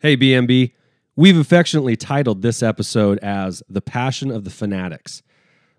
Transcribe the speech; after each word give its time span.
Hey, 0.00 0.16
BMB. 0.16 0.74
We've 1.16 1.36
affectionately 1.36 1.96
titled 1.96 2.40
this 2.40 2.62
episode 2.62 3.18
as 3.18 3.64
The 3.68 3.80
Passion 3.80 4.30
of 4.30 4.44
the 4.44 4.50
Fanatics. 4.50 5.24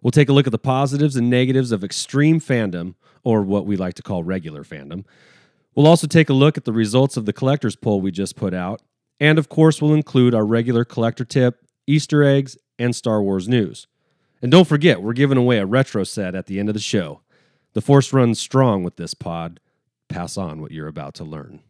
We'll 0.01 0.11
take 0.11 0.27
a 0.27 0.33
look 0.33 0.45
at 0.45 0.51
the 0.51 0.59
positives 0.59 1.15
and 1.15 1.29
negatives 1.29 1.71
of 1.71 1.85
extreme 1.85 2.41
fandom, 2.41 2.95
or 3.23 3.43
what 3.43 3.65
we 3.65 3.77
like 3.77 3.93
to 3.93 4.01
call 4.01 4.25
regular 4.25 4.65
fandom. 4.65 5.05
We'll 5.73 5.87
also 5.87 6.05
take 6.05 6.27
a 6.27 6.33
look 6.33 6.57
at 6.57 6.65
the 6.65 6.73
results 6.73 7.15
of 7.15 7.25
the 7.25 7.31
collector's 7.31 7.77
poll 7.77 8.01
we 8.01 8.11
just 8.11 8.35
put 8.35 8.53
out. 8.53 8.81
And 9.21 9.39
of 9.39 9.47
course, 9.47 9.81
we'll 9.81 9.93
include 9.93 10.35
our 10.35 10.45
regular 10.45 10.83
collector 10.83 11.23
tip, 11.23 11.65
Easter 11.87 12.21
eggs, 12.21 12.57
and 12.77 12.93
Star 12.93 13.23
Wars 13.23 13.47
news. 13.47 13.87
And 14.41 14.51
don't 14.51 14.67
forget, 14.67 15.01
we're 15.01 15.13
giving 15.13 15.37
away 15.37 15.59
a 15.59 15.65
retro 15.65 16.03
set 16.03 16.35
at 16.35 16.47
the 16.47 16.59
end 16.59 16.67
of 16.67 16.75
the 16.75 16.81
show. 16.81 17.21
The 17.71 17.79
force 17.81 18.11
runs 18.11 18.37
strong 18.37 18.83
with 18.83 18.97
this 18.97 19.13
pod. 19.13 19.61
Pass 20.09 20.35
on 20.35 20.59
what 20.59 20.71
you're 20.71 20.87
about 20.87 21.13
to 21.13 21.23
learn. 21.23 21.61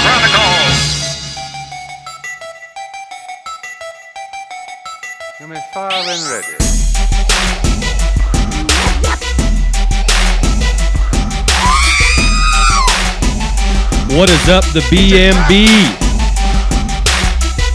The 0.00 0.08
Chronicles. 0.08 0.80
You 5.40 5.46
may 5.48 5.60
fire 5.72 5.90
when 6.06 6.20
ready. 6.30 6.56
What 14.16 14.28
is 14.28 14.48
up, 14.48 14.64
the 14.74 14.80
BMB? 14.90 15.66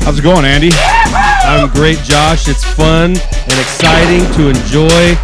How's 0.03 0.19
it 0.19 0.21
going, 0.21 0.45
Andy? 0.45 0.71
I'm 0.73 1.69
great, 1.69 1.99
Josh. 1.99 2.47
It's 2.47 2.63
fun 2.63 3.11
and 3.15 3.59
exciting 3.59 4.25
to 4.35 4.49
enjoy 4.49 5.15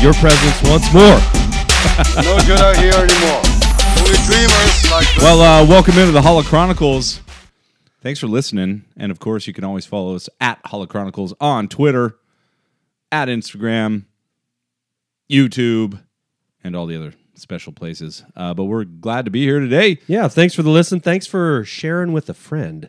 your 0.00 0.14
presence 0.14 0.62
once 0.68 0.92
more. 0.92 1.18
No 2.16 2.36
good 2.46 2.60
out 2.60 2.76
here 2.76 2.92
anymore. 2.92 3.40
Only 4.02 4.18
dreamers 4.26 4.74
like 4.76 4.82
the 4.82 4.85
Well, 4.96 5.42
uh, 5.42 5.66
welcome 5.68 5.98
into 5.98 6.12
the 6.12 6.22
Holo 6.22 6.42
Chronicles. 6.42 7.20
Thanks 8.00 8.18
for 8.18 8.28
listening. 8.28 8.86
And 8.96 9.12
of 9.12 9.18
course, 9.18 9.46
you 9.46 9.52
can 9.52 9.62
always 9.62 9.84
follow 9.84 10.14
us 10.14 10.26
at 10.40 10.58
Holo 10.64 10.86
Chronicles 10.86 11.34
on 11.38 11.68
Twitter, 11.68 12.16
at 13.12 13.28
Instagram, 13.28 14.04
YouTube, 15.30 16.00
and 16.64 16.74
all 16.74 16.86
the 16.86 16.96
other 16.96 17.12
special 17.34 17.74
places. 17.74 18.24
Uh, 18.34 18.54
but 18.54 18.64
we're 18.64 18.84
glad 18.84 19.26
to 19.26 19.30
be 19.30 19.42
here 19.42 19.60
today. 19.60 19.98
Yeah, 20.06 20.28
thanks 20.28 20.54
for 20.54 20.62
the 20.62 20.70
listen. 20.70 21.00
Thanks 21.00 21.26
for 21.26 21.62
sharing 21.64 22.14
with 22.14 22.30
a 22.30 22.34
friend. 22.34 22.88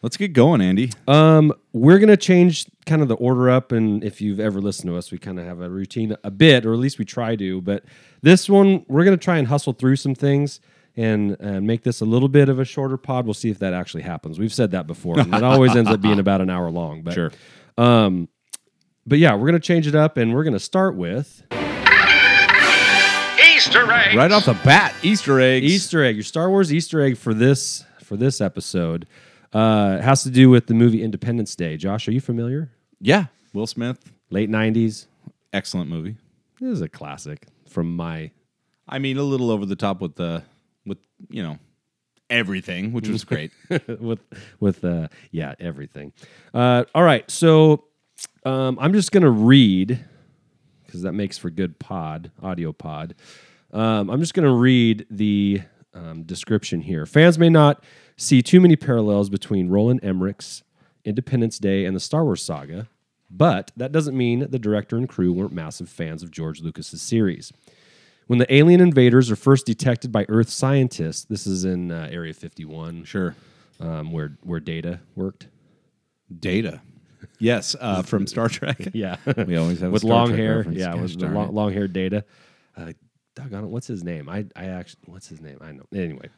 Let's 0.00 0.16
get 0.16 0.32
going, 0.32 0.62
Andy. 0.62 0.90
Um, 1.06 1.52
we're 1.74 1.98
gonna 1.98 2.16
change 2.16 2.64
kind 2.86 3.02
of 3.02 3.08
the 3.08 3.16
order 3.16 3.50
up, 3.50 3.72
and 3.72 4.02
if 4.02 4.22
you've 4.22 4.40
ever 4.40 4.62
listened 4.62 4.88
to 4.88 4.96
us, 4.96 5.12
we 5.12 5.18
kind 5.18 5.38
of 5.38 5.44
have 5.44 5.60
a 5.60 5.68
routine 5.68 6.16
a 6.24 6.30
bit, 6.30 6.64
or 6.64 6.72
at 6.72 6.78
least 6.78 6.98
we 6.98 7.04
try 7.04 7.36
to. 7.36 7.60
But 7.60 7.84
this 8.22 8.48
one, 8.48 8.86
we're 8.88 9.04
gonna 9.04 9.18
try 9.18 9.36
and 9.36 9.48
hustle 9.48 9.74
through 9.74 9.96
some 9.96 10.14
things 10.14 10.60
and 10.96 11.36
uh, 11.40 11.60
make 11.60 11.82
this 11.82 12.00
a 12.00 12.04
little 12.04 12.28
bit 12.28 12.48
of 12.48 12.58
a 12.58 12.64
shorter 12.64 12.96
pod. 12.96 13.24
We'll 13.26 13.34
see 13.34 13.50
if 13.50 13.58
that 13.60 13.72
actually 13.74 14.02
happens. 14.02 14.38
We've 14.38 14.52
said 14.54 14.70
that 14.72 14.86
before, 14.86 15.18
and 15.20 15.34
it 15.34 15.42
always 15.44 15.76
ends 15.76 15.90
up 15.90 16.00
being 16.00 16.18
about 16.18 16.40
an 16.40 16.50
hour 16.50 16.70
long. 16.70 17.02
But 17.02 17.14
Sure. 17.14 17.30
um, 17.78 18.28
but 19.06 19.18
yeah, 19.18 19.34
we're 19.34 19.46
gonna 19.46 19.60
change 19.60 19.86
it 19.86 19.94
up, 19.94 20.16
and 20.16 20.34
we're 20.34 20.44
gonna 20.44 20.58
start 20.58 20.96
with 20.96 21.42
Easter 23.54 23.90
egg. 23.90 24.16
Right 24.16 24.30
off 24.32 24.44
the 24.46 24.58
bat, 24.64 24.94
Easter 25.02 25.40
eggs. 25.40 25.64
Easter 25.66 26.04
egg. 26.04 26.16
Your 26.16 26.24
Star 26.24 26.50
Wars 26.50 26.72
Easter 26.72 27.00
egg 27.00 27.16
for 27.16 27.34
this 27.34 27.84
for 28.02 28.16
this 28.16 28.40
episode 28.40 29.06
uh, 29.52 29.98
has 30.00 30.22
to 30.22 30.30
do 30.30 30.48
with 30.50 30.66
the 30.66 30.74
movie 30.74 31.02
Independence 31.02 31.54
Day. 31.56 31.76
Josh, 31.76 32.06
are 32.08 32.12
you 32.12 32.20
familiar? 32.20 32.70
Yeah. 33.00 33.26
Will 33.52 33.66
Smith. 33.66 34.12
Late 34.30 34.50
'90s. 34.50 35.06
Excellent 35.52 35.88
movie. 35.88 36.16
This 36.60 36.72
is 36.72 36.80
a 36.82 36.88
classic 36.88 37.46
from 37.68 37.94
my. 37.96 38.30
I 38.88 38.98
mean, 38.98 39.16
a 39.16 39.22
little 39.22 39.50
over 39.50 39.66
the 39.66 39.74
top 39.76 40.00
with 40.00 40.14
the, 40.16 40.42
with, 40.86 40.98
you 41.28 41.42
know, 41.42 41.58
everything, 42.30 42.92
which 42.92 43.08
was 43.08 43.24
great. 43.24 43.52
with 44.00 44.20
with 44.60 44.84
uh 44.84 45.08
yeah 45.30 45.54
everything. 45.60 46.12
Uh 46.54 46.84
all 46.94 47.02
right 47.02 47.30
so 47.30 47.84
um 48.44 48.78
i'm 48.80 48.92
just 48.92 49.12
gonna 49.12 49.30
read 49.30 50.04
because 50.84 51.02
that 51.02 51.12
makes 51.12 51.38
for 51.38 51.50
good 51.50 51.78
pod 51.78 52.30
audio 52.42 52.72
pod. 52.72 53.14
Um 53.72 54.10
i'm 54.10 54.20
just 54.20 54.34
gonna 54.34 54.54
read 54.54 55.06
the 55.10 55.62
um, 55.94 56.24
description 56.24 56.80
here. 56.82 57.06
Fans 57.06 57.38
may 57.38 57.48
not 57.48 57.82
see 58.16 58.42
too 58.42 58.60
many 58.60 58.76
parallels 58.76 59.28
between 59.28 59.68
roland 59.68 60.00
emmerich's 60.02 60.62
independence 61.04 61.58
day 61.58 61.84
and 61.84 61.94
the 61.94 62.00
star 62.00 62.24
wars 62.24 62.42
saga 62.42 62.88
but 63.30 63.70
that 63.76 63.92
doesn't 63.92 64.16
mean 64.16 64.46
the 64.50 64.58
director 64.58 64.96
and 64.96 65.08
crew 65.08 65.32
weren't 65.32 65.52
massive 65.52 65.88
fans 65.88 66.22
of 66.22 66.30
george 66.30 66.62
lucas's 66.62 67.02
series 67.02 67.52
when 68.26 68.38
the 68.38 68.52
alien 68.52 68.80
invaders 68.80 69.30
are 69.30 69.36
first 69.36 69.66
detected 69.66 70.10
by 70.12 70.24
Earth 70.28 70.48
scientists, 70.50 71.24
this 71.24 71.46
is 71.46 71.64
in 71.64 71.90
uh, 71.90 72.08
Area 72.10 72.34
51, 72.34 73.04
sure. 73.04 73.34
um, 73.80 74.12
where 74.12 74.36
where 74.42 74.60
Data 74.60 75.00
worked. 75.14 75.48
Data. 76.40 76.80
Yes, 77.38 77.76
uh, 77.80 78.02
from 78.10 78.26
Star 78.26 78.48
Trek. 78.48 78.78
Yeah, 78.94 79.16
We 79.46 79.56
always 79.56 79.80
have 79.80 79.90
a 79.90 79.92
with 79.92 80.02
Star 80.02 80.10
long 80.10 80.28
Trek 80.28 80.38
hair. 80.40 80.56
reference. 80.58 80.78
Yeah, 80.78 80.92
Gosh 80.92 81.00
with 81.02 81.12
the 81.12 81.18
darn 81.18 81.34
long, 81.34 81.48
it. 81.48 81.52
long 81.54 81.72
haired 81.72 81.92
Data. 81.92 82.24
Uh, 82.76 82.92
doggone 83.34 83.64
it, 83.64 83.68
what's 83.68 83.86
his 83.86 84.02
name? 84.02 84.28
I 84.28 84.46
I 84.56 84.66
actually 84.66 85.00
what's 85.06 85.28
his 85.28 85.40
name? 85.40 85.58
I 85.60 85.72
know. 85.72 85.84
Anyway, 85.94 86.28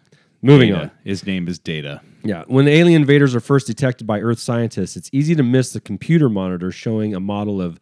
moving 0.43 0.71
Data. 0.71 0.83
on. 0.83 0.91
His 1.05 1.25
name 1.27 1.49
is 1.49 1.59
Data. 1.59 2.01
Yeah, 2.23 2.45
when 2.49 2.65
the 2.67 2.73
alien 2.73 3.01
invaders 3.03 3.35
are 3.35 3.41
first 3.41 3.67
detected 3.67 4.07
by 4.07 4.21
Earth 4.21 4.39
scientists, 4.41 4.97
it's 4.97 5.09
easy 5.13 5.35
to 5.37 5.43
miss 5.43 5.73
the 5.73 5.81
computer 5.81 6.29
monitor 6.29 6.71
showing 6.71 7.15
a 7.15 7.21
model 7.21 7.63
of 7.63 7.79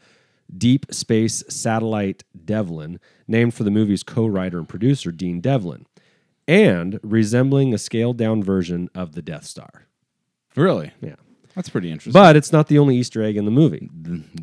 Deep 0.57 0.87
Space 0.91 1.43
Satellite 1.49 2.25
Devlin, 2.45 3.01
named 3.27 3.55
for 3.55 3.65
the 3.65 3.71
movie's 3.71 4.03
co-writer 4.03 4.59
and 4.59 4.69
producer 4.69 5.11
Dean 5.11 5.41
Devlin, 5.41 5.87
and 6.47 7.01
resembling 7.03 7.75
a 7.75 7.79
scaled-down 7.79 8.43
version 8.43 8.89
of 8.95 9.13
the 9.13 9.23
Death 9.23 9.45
Star. 9.45 9.87
Really? 10.55 10.93
Yeah. 11.01 11.17
That's 11.57 11.71
pretty 11.71 11.91
interesting. 11.91 12.13
But 12.13 12.37
it's 12.37 12.53
not 12.53 12.69
the 12.69 12.79
only 12.79 12.97
Easter 12.97 13.23
egg 13.23 13.37
in 13.39 13.47
the 13.47 13.51
movie. 13.51 13.89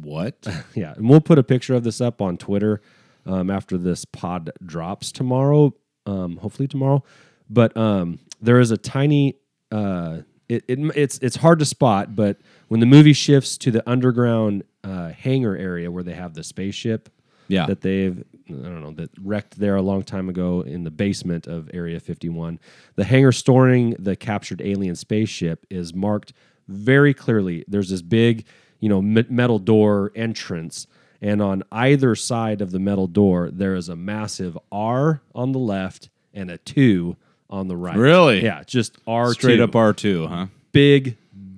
what? 0.01 0.35
Yeah, 0.75 0.93
and 0.95 1.07
we'll 1.07 1.21
put 1.21 1.37
a 1.37 1.43
picture 1.43 1.75
of 1.75 1.83
this 1.83 2.01
up 2.01 2.21
on 2.21 2.37
Twitter 2.37 2.81
um, 3.27 3.51
after 3.51 3.77
this 3.77 4.03
pod 4.03 4.51
drops 4.65 5.11
tomorrow. 5.11 5.73
Um, 6.07 6.37
hopefully 6.37 6.67
tomorrow. 6.67 7.03
But 7.49 7.77
um, 7.77 8.19
there 8.41 8.59
is 8.59 8.71
a 8.71 8.77
tiny. 8.77 9.37
Uh, 9.71 10.21
it, 10.49 10.65
it, 10.67 10.79
it's 10.95 11.19
it's 11.19 11.35
hard 11.37 11.59
to 11.59 11.65
spot, 11.65 12.15
but 12.15 12.37
when 12.67 12.79
the 12.79 12.85
movie 12.87 13.13
shifts 13.13 13.57
to 13.59 13.71
the 13.71 13.87
underground 13.89 14.63
uh, 14.83 15.09
hangar 15.09 15.55
area 15.55 15.89
where 15.91 16.03
they 16.03 16.13
have 16.13 16.33
the 16.33 16.43
spaceship 16.43 17.09
Yeah. 17.47 17.65
that 17.67 17.81
they've 17.81 18.23
I 18.49 18.51
don't 18.53 18.81
know 18.81 18.91
that 18.91 19.09
wrecked 19.21 19.57
there 19.57 19.77
a 19.77 19.81
long 19.81 20.03
time 20.03 20.27
ago 20.27 20.61
in 20.61 20.83
the 20.83 20.91
basement 20.91 21.47
of 21.47 21.69
Area 21.73 21.99
51. 21.99 22.59
The 22.95 23.05
hangar 23.05 23.31
storing 23.31 23.91
the 23.97 24.15
captured 24.17 24.61
alien 24.61 24.95
spaceship 24.95 25.65
is 25.69 25.93
marked 25.93 26.33
very 26.67 27.13
clearly. 27.13 27.63
There's 27.67 27.89
this 27.89 28.01
big, 28.01 28.45
you 28.81 28.89
know, 28.89 29.01
me- 29.01 29.25
metal 29.29 29.59
door 29.59 30.11
entrance, 30.13 30.87
and 31.21 31.41
on 31.41 31.63
either 31.71 32.15
side 32.15 32.59
of 32.61 32.71
the 32.71 32.79
metal 32.79 33.07
door 33.07 33.49
there 33.49 33.75
is 33.75 33.87
a 33.87 33.95
massive 33.95 34.57
R 34.71 35.21
on 35.33 35.53
the 35.53 35.59
left 35.59 36.09
and 36.33 36.51
a 36.51 36.57
two 36.57 37.15
on 37.49 37.69
the 37.69 37.77
right. 37.77 37.95
Really? 37.95 38.43
Yeah, 38.43 38.63
just 38.65 38.97
R 39.07 39.33
Straight 39.33 39.61
up 39.61 39.71
R2, 39.71 40.27
huh? 40.27 40.47
big 40.73 41.17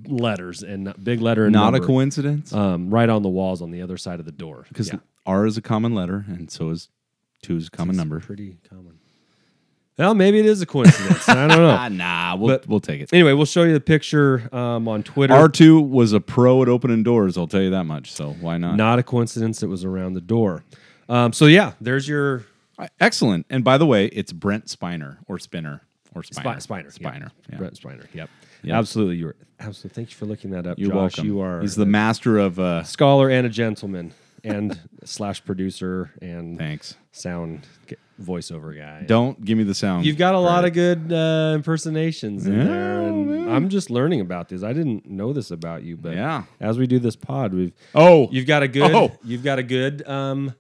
letters 0.10 0.64
and 0.64 0.94
big 1.04 1.22
letter 1.22 1.46
and 1.46 1.54
Not 1.54 1.76
a 1.76 1.80
coincidence? 1.80 2.54
um, 2.54 2.90
right 2.90 3.10
on 3.10 3.22
the 3.22 3.30
walls 3.30 3.62
on 3.62 3.72
the 3.72 3.82
other 3.82 3.98
side 3.98 4.20
of 4.20 4.26
the 4.26 4.32
door. 4.32 4.66
Because 4.70 4.90
Yeah. 4.90 5.00
R 5.26 5.46
is 5.46 5.58
a 5.58 5.62
common 5.62 5.94
letter, 5.96 6.26
and 6.28 6.50
so 6.52 6.70
is 6.70 6.90
2 7.42 7.58
is 7.58 7.68
a 7.68 7.72
common 7.72 7.96
number. 7.98 8.20
pretty 8.20 8.58
common. 8.70 9.00
Well, 9.98 10.14
maybe 10.14 10.40
it 10.40 10.46
is 10.46 10.62
a 10.62 10.66
coincidence. 10.66 11.28
I 11.30 11.48
don't 11.48 11.58
know. 11.58 11.70
Ah, 11.70 11.88
nah, 11.92 12.36
we'll, 12.36 12.50
But- 12.58 12.68
we'll 12.68 12.80
take 12.82 13.02
it. 13.02 13.14
Anyway, 13.14 13.32
we'll 13.34 13.46
show 13.46 13.64
you 13.64 13.72
the 13.74 13.80
picture 13.80 14.50
um, 14.54 14.88
on 14.90 15.04
Twitter. 15.04 15.34
R2 15.34 15.88
was 15.90 16.12
a 16.12 16.20
pro 16.20 16.62
at 16.62 16.68
opening 16.68 17.02
doors, 17.04 17.38
I'll 17.38 17.48
tell 17.48 17.62
you 17.62 17.70
that 17.70 17.86
much. 17.86 18.12
So 18.12 18.34
why 18.42 18.58
not? 18.58 18.76
Not 18.76 19.00
a 19.00 19.04
coincidence. 19.04 19.64
It 19.64 19.68
was 19.68 19.86
around 19.86 20.14
the 20.16 20.22
door. 20.22 20.64
Um, 21.08 21.32
so 21.34 21.46
yeah, 21.46 21.74
there's 21.80 22.08
your 22.08 22.44
Excellent. 23.00 23.46
And 23.50 23.64
by 23.64 23.78
the 23.78 23.86
way, 23.86 24.08
it's 24.08 24.34
Brent 24.34 24.66
Spiner 24.66 25.18
or 25.28 25.40
Spinner 25.40 25.82
or 26.14 26.24
Spiner. 26.24 26.58
Spiner. 26.58 26.68
Spiner. 26.68 27.00
Spiner. 27.00 27.32
Yeah. 27.50 27.58
Brent 27.58 27.80
Spiner. 27.80 28.06
Yep. 28.14 28.30
Absolutely. 28.74 29.18
You're 29.18 29.36
absolutely. 29.60 29.96
Thank 29.96 30.10
you 30.12 30.16
for 30.18 30.26
looking 30.26 30.52
that 30.52 30.66
up, 30.68 30.78
You're 30.80 30.90
Josh. 30.90 30.96
welcome. 31.18 31.26
You 31.26 31.40
are 31.42 31.62
He's 31.62 31.76
the 31.76 31.86
master 31.86 32.38
of. 32.38 32.60
Uh, 32.60 32.84
scholar 32.84 33.30
and 33.30 33.46
a 33.46 33.50
gentleman, 33.50 34.14
and 34.44 34.80
slash 35.04 35.44
producer 35.46 36.12
and 36.22 36.58
thanks. 36.58 36.96
sound 37.12 37.68
voiceover 38.22 38.78
guy. 38.78 39.04
Don't 39.06 39.44
give 39.44 39.58
me 39.58 39.64
the 39.66 39.74
sound. 39.76 40.06
You've 40.06 40.18
got 40.18 40.36
a 40.36 40.40
lot 40.40 40.64
of 40.66 40.72
good 40.74 41.12
uh, 41.12 41.52
impersonations 41.56 42.46
in 42.48 42.54
Yeah, 42.58 42.64
there, 42.64 43.02
and 43.08 43.50
I'm 43.52 43.68
just 43.70 43.90
learning 43.90 44.22
about 44.22 44.48
this. 44.50 44.64
I 44.64 44.72
didn't 44.72 45.06
know 45.06 45.34
this 45.34 45.52
about 45.52 45.84
you, 45.84 45.98
but 45.98 46.14
Yeah. 46.14 46.44
as 46.62 46.78
we 46.78 46.88
do 46.88 46.98
this 47.00 47.16
pod, 47.18 47.54
we've 47.54 47.74
Oh, 47.94 48.30
you've 48.32 48.48
got 48.48 48.64
a 48.64 48.68
good 48.70 48.92
Oh. 48.96 49.12
you've 49.24 49.44
got 49.44 49.60
a 49.60 49.64
good 49.64 50.08
um, 50.08 50.54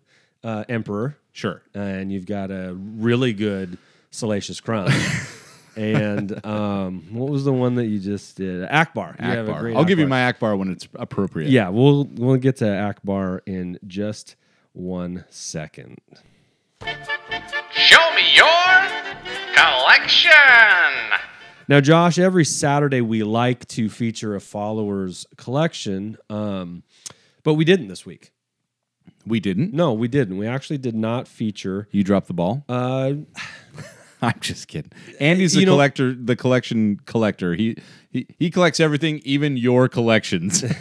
uh, 0.44 0.66
emperor, 0.68 1.16
sure. 1.32 1.62
and 1.74 2.12
you've 2.12 2.26
got 2.26 2.52
a 2.52 2.74
really 2.76 3.32
good 3.32 3.78
salacious 4.12 4.60
crumb. 4.60 4.90
and 5.76 6.46
um, 6.46 7.06
what 7.12 7.30
was 7.30 7.44
the 7.46 7.54
one 7.54 7.76
that 7.76 7.86
you 7.88 8.00
just 8.00 8.38
did? 8.38 8.68
Ackbar. 8.70 9.20
You 9.20 9.26
have 9.28 9.48
a 9.48 9.52
Ackbar. 9.54 9.60
great 9.60 9.76
I'll 9.78 9.86
give 9.86 10.00
you 10.00 10.06
Ackbar. 10.06 10.10
my 10.10 10.32
Ackbar 10.34 10.58
when 10.58 10.72
it's 10.72 10.88
appropriate. 10.96 11.50
Yeah, 11.50 11.70
we'll 11.70 12.06
we'll 12.16 12.38
get 12.38 12.58
to 12.58 12.66
Ackbar 12.66 13.42
in 13.46 13.80
just 13.88 14.36
one 14.74 15.26
second. 15.30 15.98
Show 17.72 18.12
me 18.16 18.36
your 18.36 18.46
collection. 19.56 20.32
Now, 21.68 21.82
Josh, 21.82 22.20
every 22.20 22.46
Saturday 22.46 23.02
we 23.02 23.24
like 23.24 23.68
to 23.70 23.90
feature 23.90 24.36
a 24.36 24.40
followers 24.42 25.26
collection, 25.38 26.18
um, 26.30 26.84
but 27.44 27.56
we 27.56 27.66
didn't 27.66 27.88
this 27.88 28.06
week. 28.06 28.32
We 29.26 29.40
didn't. 29.40 29.74
No, 29.74 29.92
we 29.94 30.08
didn't. 30.08 30.38
We 30.38 30.46
actually 30.46 30.78
did 30.78 30.94
not 30.96 31.28
feature. 31.28 31.88
You 31.90 32.04
dropped 32.04 32.28
the 32.28 32.34
ball. 32.34 32.64
Uh, 32.70 33.14
I'm 34.34 34.40
just 34.40 34.68
kidding. 34.68 34.92
Andy's 35.20 35.54
the 35.54 35.62
You 35.62 35.66
know- 35.66 35.74
collector, 35.74 36.14
the 36.14 36.36
collection 36.36 37.00
collector. 37.06 37.54
He 37.56 37.76
he 38.12 38.28
he 38.40 38.50
collects 38.52 38.80
everything, 38.80 39.22
even 39.26 39.58
your 39.58 39.88
collections. 39.90 40.64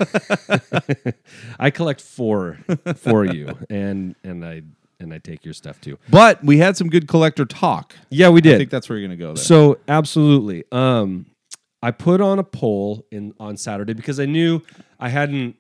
I 1.58 1.70
collect 1.70 2.00
four 2.00 2.58
for 2.96 3.24
you, 3.24 3.56
and 3.70 4.14
and 4.24 4.44
I 4.44 4.62
and 5.00 5.12
I 5.12 5.18
take 5.18 5.44
your 5.44 5.54
stuff 5.54 5.80
too. 5.80 5.98
but 6.10 6.42
we 6.44 6.58
had 6.58 6.76
some 6.76 6.88
good 6.88 7.08
collector 7.08 7.44
talk. 7.44 7.94
Yeah, 8.10 8.28
we 8.30 8.40
did. 8.40 8.54
I 8.54 8.58
think 8.58 8.70
that's 8.70 8.88
where 8.88 8.98
you're 8.98 9.08
gonna 9.08 9.16
go. 9.16 9.34
There. 9.34 9.44
So 9.44 9.78
absolutely. 9.88 10.64
Um, 10.72 11.26
I 11.82 11.90
put 11.90 12.20
on 12.20 12.38
a 12.38 12.44
poll 12.44 13.04
in 13.10 13.34
on 13.38 13.56
Saturday 13.56 13.92
because 13.92 14.18
I 14.18 14.26
knew 14.26 14.62
I 14.98 15.08
hadn't 15.08 15.56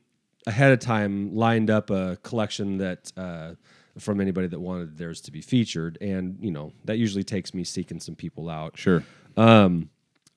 ahead 0.46 0.72
of 0.72 0.78
time 0.78 1.34
lined 1.34 1.70
up 1.70 1.90
a 1.90 2.16
collection 2.22 2.78
that 2.78 3.12
uh, 3.16 3.54
from 3.98 4.20
anybody 4.20 4.46
that 4.48 4.60
wanted 4.60 4.98
theirs 4.98 5.20
to 5.22 5.32
be 5.32 5.40
featured, 5.40 5.98
and 6.00 6.38
you 6.40 6.50
know 6.50 6.72
that 6.84 6.98
usually 6.98 7.24
takes 7.24 7.54
me 7.54 7.64
seeking 7.64 8.00
some 8.00 8.14
people 8.14 8.50
out. 8.50 8.76
sure. 8.76 9.04
Um, 9.36 9.90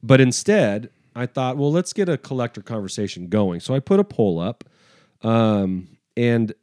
but 0.04 0.21
instead, 0.21 0.89
I 1.15 1.25
thought, 1.25 1.57
well, 1.57 1.71
let's 1.71 1.94
get 1.94 2.07
a 2.09 2.18
collector 2.18 2.62
conversation 2.62 3.27
going. 3.27 3.59
So 3.59 3.74
I 3.74 3.80
put 3.80 4.00
a 4.00 4.04
poll 4.04 4.39
up, 4.39 4.63
um, 5.21 5.98
and 6.15 6.54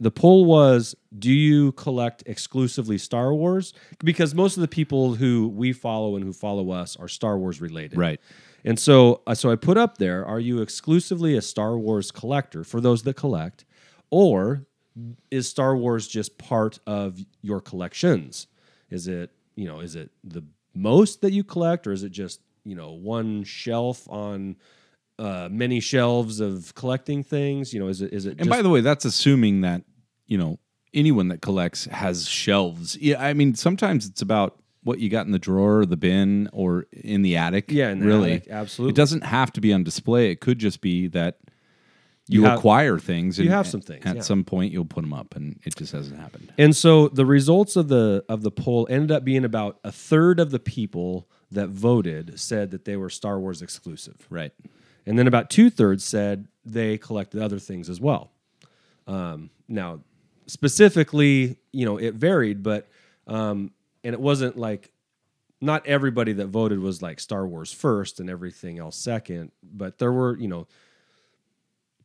the 0.00 0.10
poll 0.10 0.44
was 0.44 0.94
do 1.18 1.32
you 1.32 1.72
collect 1.72 2.22
exclusively 2.26 2.98
Star 2.98 3.34
Wars? 3.34 3.72
Because 4.04 4.34
most 4.34 4.56
of 4.56 4.60
the 4.60 4.68
people 4.68 5.14
who 5.14 5.48
we 5.48 5.72
follow 5.72 6.16
and 6.16 6.24
who 6.24 6.32
follow 6.32 6.70
us 6.70 6.96
are 6.96 7.08
Star 7.08 7.38
Wars 7.38 7.60
related. 7.60 7.98
Right. 7.98 8.20
And 8.64 8.78
so 8.78 9.22
uh, 9.26 9.34
so 9.34 9.50
I 9.50 9.56
put 9.56 9.76
up 9.76 9.98
there 9.98 10.24
are 10.26 10.40
you 10.40 10.60
exclusively 10.60 11.36
a 11.36 11.42
Star 11.42 11.78
Wars 11.78 12.10
collector 12.10 12.64
for 12.64 12.80
those 12.80 13.02
that 13.04 13.14
collect 13.14 13.64
or 14.10 14.66
is 15.30 15.48
Star 15.48 15.76
Wars 15.76 16.08
just 16.08 16.38
part 16.38 16.78
of 16.86 17.18
your 17.42 17.60
collections? 17.60 18.46
Is 18.90 19.08
it, 19.08 19.30
you 19.54 19.66
know, 19.66 19.80
is 19.80 19.94
it 19.94 20.10
the 20.24 20.42
most 20.74 21.20
that 21.22 21.32
you 21.32 21.44
collect 21.44 21.86
or 21.86 21.92
is 21.92 22.02
it 22.02 22.10
just, 22.10 22.40
you 22.64 22.74
know, 22.74 22.92
one 22.92 23.44
shelf 23.44 24.08
on 24.08 24.56
uh, 25.18 25.48
many 25.50 25.80
shelves 25.80 26.40
of 26.40 26.74
collecting 26.74 27.22
things? 27.22 27.74
You 27.74 27.80
know, 27.80 27.88
is 27.88 28.00
it 28.00 28.12
is 28.12 28.26
it 28.26 28.36
And 28.38 28.48
by 28.48 28.62
the 28.62 28.70
way, 28.70 28.80
that's 28.80 29.04
assuming 29.04 29.62
that 29.62 29.82
you 30.26 30.38
know 30.38 30.58
anyone 30.94 31.28
that 31.28 31.42
collects 31.42 31.84
has 31.86 32.28
shelves. 32.28 32.96
Yeah, 32.96 33.22
I 33.22 33.34
mean 33.34 33.54
sometimes 33.54 34.06
it's 34.06 34.22
about 34.22 34.62
what 34.84 35.00
you 35.00 35.10
got 35.10 35.26
in 35.26 35.32
the 35.32 35.38
drawer, 35.38 35.80
or 35.80 35.86
the 35.86 35.96
bin, 35.96 36.48
or 36.52 36.86
in 36.92 37.22
the 37.22 37.36
attic. 37.36 37.70
Yeah, 37.70 37.90
in 37.90 37.98
the 37.98 38.06
really, 38.06 38.32
attic, 38.34 38.48
absolutely. 38.48 38.92
It 38.92 38.96
doesn't 38.96 39.24
have 39.24 39.52
to 39.52 39.60
be 39.60 39.72
on 39.72 39.84
display. 39.84 40.30
It 40.30 40.40
could 40.40 40.58
just 40.58 40.80
be 40.80 41.08
that 41.08 41.38
you, 42.28 42.40
You 42.42 42.46
have- 42.46 42.58
acquire 42.58 42.98
things. 42.98 43.38
you 43.38 43.50
have 43.50 43.66
some 43.66 43.80
things, 43.80 44.04
At 44.06 44.16
yeah. 44.16 44.22
some 44.22 44.44
point, 44.44 44.72
you'll 44.72 44.84
put 44.84 45.00
them 45.02 45.12
up, 45.12 45.34
and 45.36 45.58
it 45.64 45.74
just 45.76 45.92
hasn't 45.92 46.18
happened. 46.20 46.52
And 46.58 46.74
so 46.76 47.08
the 47.08 47.24
results 47.26 47.76
of 47.76 47.88
the 47.88 48.24
of 48.28 48.42
the 48.42 48.50
poll 48.50 48.86
ended 48.90 49.10
up 49.10 49.24
being 49.24 49.44
about 49.44 49.78
a 49.84 49.90
third 49.92 50.38
of 50.40 50.50
the 50.50 50.58
people 50.58 51.28
that 51.50 51.68
voted 51.70 52.38
said 52.38 52.70
that 52.72 52.84
they 52.84 52.96
were 52.96 53.08
Star 53.10 53.40
Wars 53.40 53.62
exclusive. 53.62 54.26
Right. 54.30 54.52
And 55.06 55.18
then 55.18 55.26
about 55.26 55.48
two 55.48 55.70
thirds 55.70 56.04
said 56.04 56.48
they 56.64 56.98
collected 56.98 57.40
other 57.42 57.58
things 57.58 57.88
as 57.88 57.98
well. 58.00 58.30
Um, 59.06 59.48
now, 59.66 60.00
specifically, 60.46 61.56
you 61.72 61.86
know, 61.86 61.96
it 61.98 62.14
varied, 62.14 62.62
but 62.62 62.88
um, 63.26 63.70
and 64.04 64.12
it 64.14 64.20
wasn't 64.20 64.58
like 64.58 64.90
not 65.60 65.86
everybody 65.86 66.32
that 66.34 66.46
voted 66.48 66.78
was 66.78 67.00
like 67.02 67.18
Star 67.20 67.46
Wars 67.46 67.72
first 67.72 68.20
and 68.20 68.28
everything 68.30 68.78
else 68.78 68.96
second, 68.96 69.50
but 69.62 69.98
there 69.98 70.12
were, 70.12 70.36
you 70.38 70.46
know, 70.48 70.66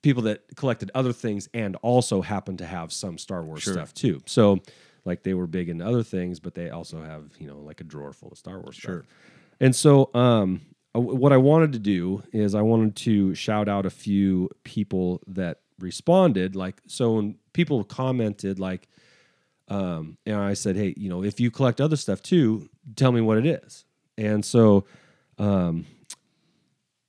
people 0.04 0.22
that 0.24 0.44
collected 0.56 0.92
other 0.94 1.14
things 1.14 1.50
and 1.54 1.76
also 1.78 2.22
happened 2.22 2.60
to 2.60 2.66
have 2.68 2.94
some 2.94 3.18
Star 3.18 3.42
Wars 3.44 3.64
stuff 3.74 3.94
too. 3.96 4.22
So, 4.28 4.60
like 5.06 5.24
they 5.24 5.34
were 5.34 5.48
big 5.48 5.70
into 5.70 5.86
other 5.86 6.04
things, 6.04 6.40
but 6.40 6.54
they 6.54 6.70
also 6.70 7.02
have, 7.02 7.32
you 7.40 7.48
know, 7.48 7.58
like 7.58 7.82
a 7.82 7.84
drawer 7.84 8.14
full 8.14 8.30
of 8.30 8.38
Star 8.38 8.60
Wars 8.60 8.78
stuff. 8.78 8.92
And 9.60 9.76
so, 9.76 10.12
um, 10.14 10.62
uh, 10.96 11.00
what 11.00 11.34
I 11.34 11.38
wanted 11.38 11.74
to 11.74 11.80
do 11.80 12.22
is 12.32 12.54
I 12.54 12.62
wanted 12.62 12.96
to 12.98 13.34
shout 13.34 13.68
out 13.68 13.86
a 13.86 13.90
few 13.90 14.50
people 14.64 15.22
that 15.26 15.62
responded. 15.80 16.56
Like, 16.56 16.82
so 16.88 17.14
when 17.14 17.38
people 17.54 17.84
commented, 17.84 18.60
like, 18.60 18.88
um, 19.70 20.18
and 20.26 20.36
I 20.36 20.54
said, 20.54 20.76
hey, 20.76 20.94
you 20.98 21.10
know, 21.10 21.24
if 21.24 21.40
you 21.40 21.50
collect 21.50 21.82
other 21.82 21.96
stuff 21.96 22.22
too, 22.22 22.70
tell 22.96 23.12
me 23.12 23.22
what 23.22 23.38
it 23.38 23.46
is. 23.46 23.86
And 24.18 24.46
so, 24.46 24.86
um, 25.38 25.86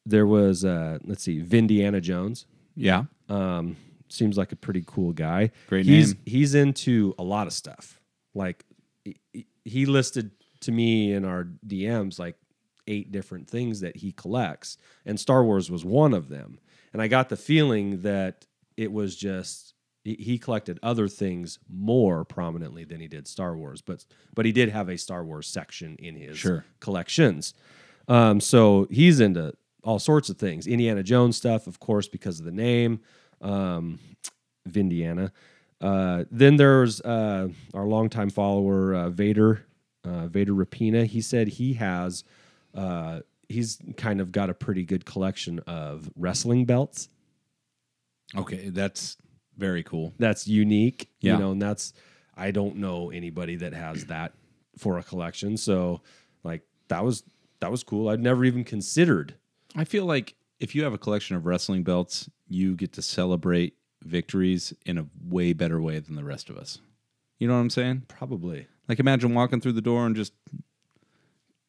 there 0.06 0.26
was, 0.26 0.64
uh, 0.64 0.98
let's 1.04 1.22
see, 1.22 1.40
Vindiana 1.42 2.00
Jones. 2.00 2.46
Yeah. 2.76 3.04
Um, 3.28 3.76
seems 4.08 4.36
like 4.36 4.52
a 4.52 4.56
pretty 4.56 4.84
cool 4.86 5.12
guy. 5.12 5.50
Great 5.68 5.86
he's, 5.86 6.14
name. 6.14 6.22
He's 6.26 6.54
into 6.54 7.14
a 7.18 7.22
lot 7.22 7.46
of 7.46 7.52
stuff. 7.52 8.00
Like 8.34 8.64
he- 9.04 9.46
he 9.64 9.86
listed 9.86 10.30
to 10.60 10.72
me 10.72 11.12
in 11.12 11.24
our 11.24 11.48
DMs 11.66 12.18
like 12.18 12.36
eight 12.86 13.10
different 13.12 13.48
things 13.48 13.80
that 13.80 13.96
he 13.96 14.12
collects, 14.12 14.76
and 15.06 15.18
Star 15.18 15.42
Wars 15.44 15.70
was 15.70 15.84
one 15.84 16.12
of 16.14 16.28
them. 16.28 16.58
And 16.92 17.00
I 17.00 17.08
got 17.08 17.28
the 17.28 17.36
feeling 17.36 18.02
that 18.02 18.46
it 18.76 18.92
was 18.92 19.16
just 19.16 19.74
he- 20.04 20.16
he 20.20 20.38
collected 20.38 20.78
other 20.82 21.08
things 21.08 21.58
more 21.68 22.24
prominently 22.26 22.84
than 22.84 23.00
he 23.00 23.08
did 23.08 23.26
Star 23.26 23.56
Wars, 23.56 23.80
but 23.80 24.04
but 24.34 24.44
he 24.44 24.52
did 24.52 24.68
have 24.68 24.88
a 24.90 24.98
Star 24.98 25.24
Wars 25.24 25.46
section 25.48 25.96
in 25.96 26.14
his 26.16 26.36
Sure. 26.36 26.64
collections. 26.80 27.54
Um, 28.06 28.38
so 28.40 28.86
he's 28.90 29.18
into 29.18 29.54
all 29.84 29.98
sorts 29.98 30.28
of 30.30 30.36
things. 30.38 30.66
Indiana 30.66 31.02
Jones 31.02 31.36
stuff, 31.36 31.66
of 31.66 31.78
course, 31.78 32.08
because 32.08 32.38
of 32.40 32.44
the 32.46 32.52
name. 32.52 33.00
Um, 33.40 33.98
Vindiana. 34.68 35.30
Uh, 35.80 36.24
then 36.30 36.56
there's 36.56 37.00
uh, 37.02 37.48
our 37.74 37.84
longtime 37.84 38.30
follower 38.30 38.94
uh, 38.94 39.10
Vader, 39.10 39.66
uh, 40.04 40.26
Vader 40.28 40.52
Rapina. 40.54 41.04
He 41.06 41.20
said 41.20 41.48
he 41.48 41.74
has, 41.74 42.24
uh, 42.74 43.20
he's 43.48 43.78
kind 43.98 44.20
of 44.22 44.32
got 44.32 44.48
a 44.48 44.54
pretty 44.54 44.84
good 44.84 45.04
collection 45.04 45.58
of 45.66 46.08
wrestling 46.16 46.64
belts. 46.64 47.08
Okay, 48.36 48.70
that's 48.70 49.16
very 49.58 49.82
cool. 49.82 50.14
That's 50.18 50.48
unique, 50.48 51.10
Yeah. 51.20 51.34
you 51.34 51.38
know, 51.40 51.52
and 51.52 51.60
that's 51.62 51.92
I 52.36 52.50
don't 52.50 52.76
know 52.76 53.10
anybody 53.10 53.56
that 53.56 53.74
has 53.74 54.06
that 54.06 54.32
for 54.78 54.98
a 54.98 55.02
collection. 55.02 55.56
So, 55.56 56.00
like 56.42 56.62
that 56.88 57.04
was 57.04 57.22
that 57.60 57.70
was 57.70 57.84
cool. 57.84 58.08
I'd 58.08 58.20
never 58.20 58.44
even 58.44 58.64
considered. 58.64 59.34
I 59.74 59.84
feel 59.84 60.04
like 60.06 60.34
if 60.60 60.74
you 60.74 60.84
have 60.84 60.92
a 60.92 60.98
collection 60.98 61.36
of 61.36 61.46
wrestling 61.46 61.82
belts, 61.82 62.28
you 62.48 62.74
get 62.76 62.92
to 62.94 63.02
celebrate 63.02 63.74
victories 64.02 64.72
in 64.86 64.98
a 64.98 65.06
way 65.26 65.52
better 65.52 65.80
way 65.80 65.98
than 65.98 66.14
the 66.14 66.24
rest 66.24 66.50
of 66.50 66.56
us. 66.56 66.78
You 67.38 67.48
know 67.48 67.54
what 67.54 67.60
I'm 67.60 67.70
saying? 67.70 68.02
Probably. 68.08 68.66
Like 68.88 69.00
imagine 69.00 69.34
walking 69.34 69.60
through 69.60 69.72
the 69.72 69.80
door 69.82 70.06
and 70.06 70.14
just 70.14 70.32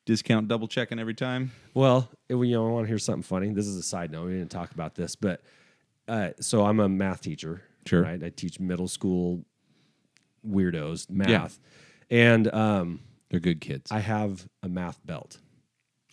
discount 0.06 0.48
double 0.48 0.68
checking 0.68 1.00
every 1.00 1.14
time. 1.14 1.52
Well, 1.74 2.10
it- 2.30 2.36
you 2.36 2.52
know, 2.54 2.68
I 2.68 2.72
want 2.72 2.86
to 2.86 2.88
hear 2.88 3.00
something 3.00 3.24
funny. 3.24 3.50
This 3.54 3.66
is 3.68 3.76
a 3.78 3.84
side 3.84 4.12
note. 4.12 4.26
We 4.28 4.34
didn't 4.34 4.52
talk 4.52 4.72
about 4.72 4.96
this, 4.96 5.16
but 5.16 5.42
uh, 6.08 6.32
so 6.40 6.66
I'm 6.66 6.80
a 6.80 6.88
math 6.90 7.22
teacher. 7.22 7.64
Sure. 7.86 8.04
Right. 8.04 8.24
I 8.24 8.30
teach 8.30 8.60
middle 8.60 8.88
school 8.88 9.46
weirdos 10.48 11.10
math, 11.10 11.60
yeah. 12.10 12.18
and 12.34 12.54
um, 12.54 13.00
They're 13.30 13.40
good 13.40 13.62
kids. 13.62 13.92
I 13.92 14.00
have 14.00 14.48
a 14.62 14.70
math 14.70 15.00
belt 15.06 15.40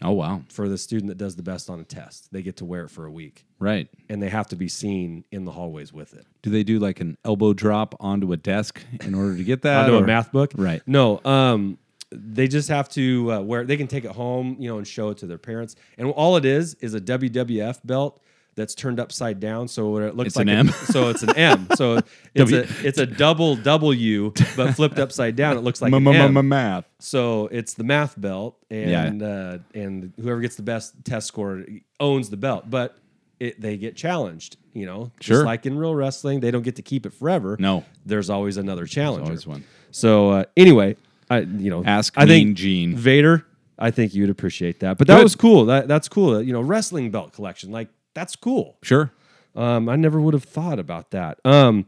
oh 0.02 0.12
wow. 0.12 0.42
for 0.49 0.68
the 0.68 0.76
student 0.78 1.09
that 1.09 1.18
does 1.18 1.37
the 1.37 1.42
best 1.42 1.71
on 1.71 1.80
a 1.80 1.85
test. 1.85 2.32
They 2.32 2.42
get 2.42 2.56
to 2.59 2.64
wear 2.64 2.85
it 2.85 2.90
for 2.90 3.06
a 3.06 3.11
week, 3.11 3.44
Right. 3.59 3.88
and 4.09 4.23
they 4.23 4.28
have 4.28 4.49
to 4.49 4.56
be 4.56 4.68
seen 4.68 5.25
in 5.30 5.44
the 5.44 5.52
hallways 5.52 5.92
with 5.92 6.14
it. 6.14 6.26
Do 6.42 6.50
they 6.50 6.62
do 6.64 6.78
like 6.78 7.00
an 7.00 7.16
elbow 7.25 7.52
drop 7.52 7.94
onto 8.00 8.32
a 8.32 8.37
desk 8.37 8.82
in 9.04 9.14
order 9.14 9.37
to 9.37 9.44
get 9.44 9.62
that? 9.62 9.85
Onto 9.85 9.97
a 9.97 10.02
or- 10.02 10.06
math 10.06 10.32
book, 10.32 10.52
Right. 10.56 10.82
No, 10.87 11.21
um, 11.25 11.78
they 12.11 12.47
just 12.47 12.68
have 12.68 12.88
to 12.90 13.32
uh, 13.32 13.40
wear. 13.40 13.64
They 13.64 13.78
can 13.78 13.87
take 13.87 14.04
it 14.04 14.11
home, 14.11 14.56
you 14.59 14.68
know, 14.68 14.76
and 14.76 14.87
show 14.87 15.09
it 15.11 15.18
to 15.18 15.26
their 15.26 15.38
parents. 15.38 15.76
And 15.97 16.11
all 16.11 16.37
it 16.37 16.44
is 16.44 16.75
is 16.80 16.92
a 16.94 17.00
WWF 17.00 17.80
belt 17.85 18.21
that's 18.54 18.75
turned 18.75 19.00
upside 19.00 19.40
down, 19.40 19.66
so 19.68 19.97
it 19.99 20.14
looks 20.14 20.28
It's 20.28 20.37
like 20.37 20.44
an 20.49 20.49
a- 20.50 20.59
M? 20.59 20.68
So 20.68 21.09
it's 21.09 21.23
an 21.23 21.37
M. 21.37 21.68
So 21.76 21.94
it's 22.35 22.50
W- 22.50 22.59
a 22.62 22.87
it's 22.87 22.99
a 22.99 23.06
double 23.06 23.56
W, 23.56 24.32
but 24.56 24.75
flipped 24.75 24.99
upside 24.99 25.37
down. 25.37 25.56
It 25.56 25.61
looks 25.61 25.80
like 25.80 25.92
an 25.92 26.06
M. 26.06 26.49
math. 26.49 26.85
So 26.99 27.47
it's 27.50 27.75
the 27.75 27.85
math 27.85 28.21
belt, 28.21 28.56
and 28.71 29.23
uh, 29.23 29.59
and 29.75 30.12
whoever 30.21 30.40
gets 30.40 30.56
the 30.56 30.62
best 30.62 31.04
test 31.04 31.26
score 31.28 31.64
owns 31.99 32.28
the 32.30 32.37
belt. 32.37 32.68
But 32.68 32.97
it, 33.40 33.61
they 33.61 33.76
get 33.76 33.97
challenged, 33.97 34.56
you 34.73 34.87
know, 34.87 35.11
Sure. 35.21 35.37
just 35.38 35.47
like 35.47 35.66
in 35.66 35.76
real 35.76 35.94
wrestling, 35.94 36.40
they 36.40 36.50
don't 36.50 36.62
get 36.62 36.76
to 36.76 36.82
keep 36.82 37.06
it 37.06 37.12
forever. 37.12 37.56
No. 37.59 37.85
there's 38.06 38.30
always 38.30 38.56
another 38.56 38.87
challenge. 38.87 39.25
always 39.26 39.47
one. 39.47 39.64
So 39.90 40.30
uh, 40.30 40.44
anyway, 40.56 40.97
I 41.30 41.38
you 41.40 41.71
know 41.71 41.82
Ask 41.85 42.14
I 42.18 42.26
think 42.26 42.56
Gene. 42.56 42.97
Vader. 42.97 43.47
I 43.78 43.90
think 43.90 44.14
you'd 44.14 44.30
appreciate 44.30 44.80
that. 44.80 44.97
But 44.99 45.06
that 45.09 45.16
Good. 45.16 45.23
was 45.25 45.35
cool. 45.35 45.64
That 45.64 45.88
that's 45.88 46.06
cool. 46.09 46.40
You 46.42 46.52
know, 46.52 46.61
wrestling 46.61 47.11
belt 47.11 47.32
collection. 47.32 47.73
Like 47.73 47.88
that's 48.14 48.37
cool. 48.37 48.76
Sure. 48.83 49.12
Um, 49.54 49.88
I 49.88 49.97
never 49.97 50.21
would 50.21 50.35
have 50.35 50.45
thought 50.45 50.78
about 50.78 51.11
that. 51.11 51.38
Um, 51.45 51.87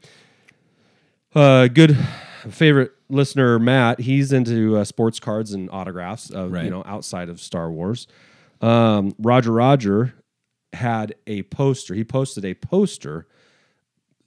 uh, 1.35 1.69
good 1.69 1.97
favorite 2.51 2.93
listener 3.09 3.59
Matt. 3.59 4.01
He's 4.01 4.33
into 4.33 4.77
uh, 4.77 4.85
sports 4.85 5.19
cards 5.19 5.53
and 5.53 5.71
autographs. 5.71 6.33
Uh, 6.35 6.49
Right. 6.49 6.65
You 6.65 6.71
know, 6.71 6.83
outside 6.87 7.29
of 7.29 7.41
Star 7.41 7.71
Wars. 7.71 8.07
Um, 8.61 9.15
Roger 9.19 9.51
Roger 9.53 10.15
had 10.73 11.15
a 11.27 11.43
poster. 11.45 11.95
He 11.95 12.05
posted 12.05 12.45
a 12.45 12.55
poster 12.55 13.27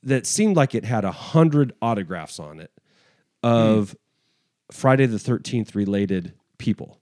that 0.03 0.25
seemed 0.25 0.55
like 0.55 0.73
it 0.75 0.85
had 0.85 1.03
a 1.05 1.11
hundred 1.11 1.73
autographs 1.81 2.39
on 2.39 2.59
it 2.59 2.71
of 3.43 3.95
Friday 4.71 5.05
the 5.05 5.19
Thirteenth 5.19 5.75
related 5.75 6.33
people. 6.57 6.99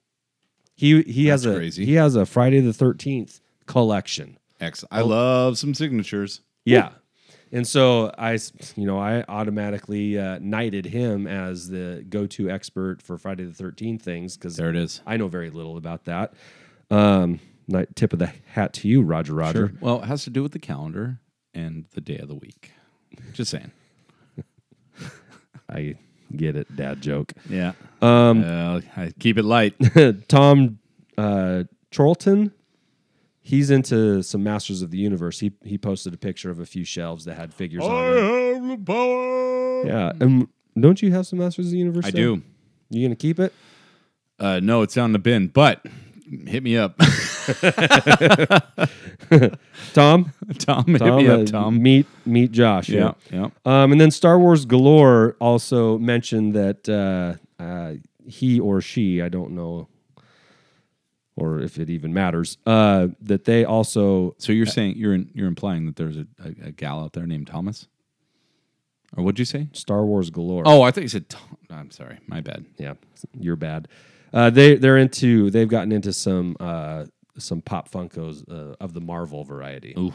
He 0.75 1.01
he 1.03 1.27
has 1.27 1.45
a 1.45 1.55
crazy. 1.55 1.85
he 1.85 1.93
has 1.93 2.15
a 2.15 2.25
Friday 2.25 2.59
the 2.59 2.73
Thirteenth 2.73 3.39
collection. 3.65 4.37
X. 4.65 4.83
I 4.91 5.01
love 5.01 5.57
some 5.57 5.73
signatures. 5.73 6.41
Yeah. 6.65 6.89
And 7.51 7.65
so 7.65 8.11
I, 8.17 8.33
you 8.75 8.85
know, 8.85 8.97
I 8.99 9.23
automatically 9.29 10.17
uh, 10.19 10.39
knighted 10.41 10.85
him 10.87 11.27
as 11.27 11.69
the 11.69 12.03
go-to 12.09 12.49
expert 12.49 13.01
for 13.01 13.17
Friday 13.17 13.45
the 13.45 13.53
Thirteenth 13.53 14.01
things 14.01 14.35
because 14.35 14.57
There 14.57 14.69
it 14.69 14.75
is. 14.75 15.01
I 15.05 15.17
know 15.17 15.27
very 15.27 15.49
little 15.51 15.77
about 15.77 16.05
that. 16.05 16.33
Um, 16.89 17.39
night- 17.67 17.95
tip 17.95 18.13
of 18.13 18.19
the 18.19 18.33
hat 18.53 18.73
to 18.73 18.87
you, 18.87 19.01
Roger. 19.03 19.33
Roger. 19.35 19.73
Well, 19.79 20.01
it 20.01 20.05
has 20.07 20.23
to 20.25 20.29
do 20.31 20.41
with 20.43 20.51
the 20.53 20.59
calendar 20.59 21.19
and 21.53 21.85
the 21.93 22.01
day 22.01 22.17
of 22.17 22.27
the 22.27 22.35
week. 22.35 22.71
Just 23.31 23.51
saying. 23.51 23.71
I 25.69 25.95
get 26.35 26.55
it, 26.55 26.75
dad 26.75 27.01
joke. 27.01 27.31
Yeah. 27.49 27.73
Um. 28.01 28.43
I 28.97 29.13
keep 29.19 29.37
it 29.37 29.45
light. 29.45 29.75
Tom 30.27 30.79
uh, 31.17 31.63
Charlton, 31.91 32.51
he's 33.45 33.69
into 33.69 34.23
some 34.23 34.43
Masters 34.43 34.81
of 34.81 34.91
the 34.91 34.97
Universe. 34.97 35.39
He 35.39 35.53
he 35.63 35.77
posted 35.77 36.13
a 36.13 36.17
picture 36.17 36.49
of 36.49 36.59
a 36.59 36.65
few 36.65 36.83
shelves 36.83 37.25
that 37.25 37.35
had 37.35 37.53
figures 37.53 37.83
on 37.83 38.17
it. 38.17 38.55
have 38.55 38.67
the 38.67 38.77
power. 38.77 39.85
Yeah, 39.85 40.11
and 40.19 40.47
don't 40.77 41.01
you 41.01 41.11
have 41.11 41.27
some 41.27 41.39
Masters 41.39 41.67
of 41.67 41.71
the 41.71 41.77
Universe? 41.77 42.05
I 42.05 42.11
there? 42.11 42.23
do. 42.23 42.41
You 42.89 43.07
gonna 43.07 43.15
keep 43.15 43.39
it? 43.39 43.53
Uh, 44.39 44.59
no, 44.61 44.81
it's 44.81 44.97
on 44.97 45.13
the 45.13 45.19
bin, 45.19 45.47
but 45.47 45.85
hit 46.47 46.63
me 46.63 46.75
up. 46.77 46.97
Tom, 49.93 50.33
Tom, 50.57 50.85
hit 50.87 50.99
Tom, 50.99 51.17
me 51.17 51.27
uh, 51.27 51.45
Tom. 51.45 51.81
Meet 51.81 52.07
meet 52.25 52.51
Josh. 52.51 52.89
Yeah, 52.89 53.13
yeah. 53.31 53.49
Um, 53.65 53.91
and 53.91 54.01
then 54.01 54.11
Star 54.11 54.37
Wars 54.39 54.65
Galore 54.65 55.37
also 55.39 55.97
mentioned 55.97 56.53
that 56.55 56.89
uh, 56.89 57.35
uh, 57.63 57.93
he 58.27 58.59
or 58.59 58.81
she, 58.81 59.21
I 59.21 59.29
don't 59.29 59.51
know, 59.51 59.87
or 61.37 61.59
if 61.59 61.77
it 61.79 61.89
even 61.89 62.13
matters, 62.13 62.57
uh, 62.65 63.07
that 63.21 63.43
they 63.45 63.65
also 63.65 64.35
So 64.37 64.51
you're 64.53 64.65
saying 64.65 64.95
you're 64.97 65.13
in, 65.13 65.29
you're 65.33 65.47
implying 65.47 65.85
that 65.87 65.95
there's 65.95 66.17
a, 66.17 66.25
a, 66.43 66.67
a 66.67 66.71
gal 66.71 67.01
out 67.01 67.13
there 67.13 67.25
named 67.27 67.47
Thomas, 67.47 67.87
or 69.17 69.23
what'd 69.23 69.39
you 69.39 69.45
say? 69.45 69.67
Star 69.73 70.05
Wars 70.05 70.29
Galore. 70.29 70.63
Oh, 70.65 70.81
I 70.81 70.91
thought 70.91 71.01
you 71.03 71.07
said. 71.09 71.25
I'm 71.69 71.91
sorry, 71.91 72.19
my 72.27 72.41
bad. 72.41 72.65
yeah, 72.77 72.93
you're 73.39 73.55
bad. 73.55 73.87
Uh, 74.33 74.49
they 74.49 74.75
they're 74.75 74.97
into 74.97 75.49
they've 75.51 75.67
gotten 75.69 75.91
into 75.91 76.11
some 76.13 76.55
uh, 76.59 77.05
some 77.37 77.61
pop 77.61 77.89
Funkos 77.91 78.43
uh, 78.49 78.75
of 78.79 78.93
the 78.93 79.01
Marvel 79.01 79.43
variety. 79.43 79.93
Ooh, 79.97 80.13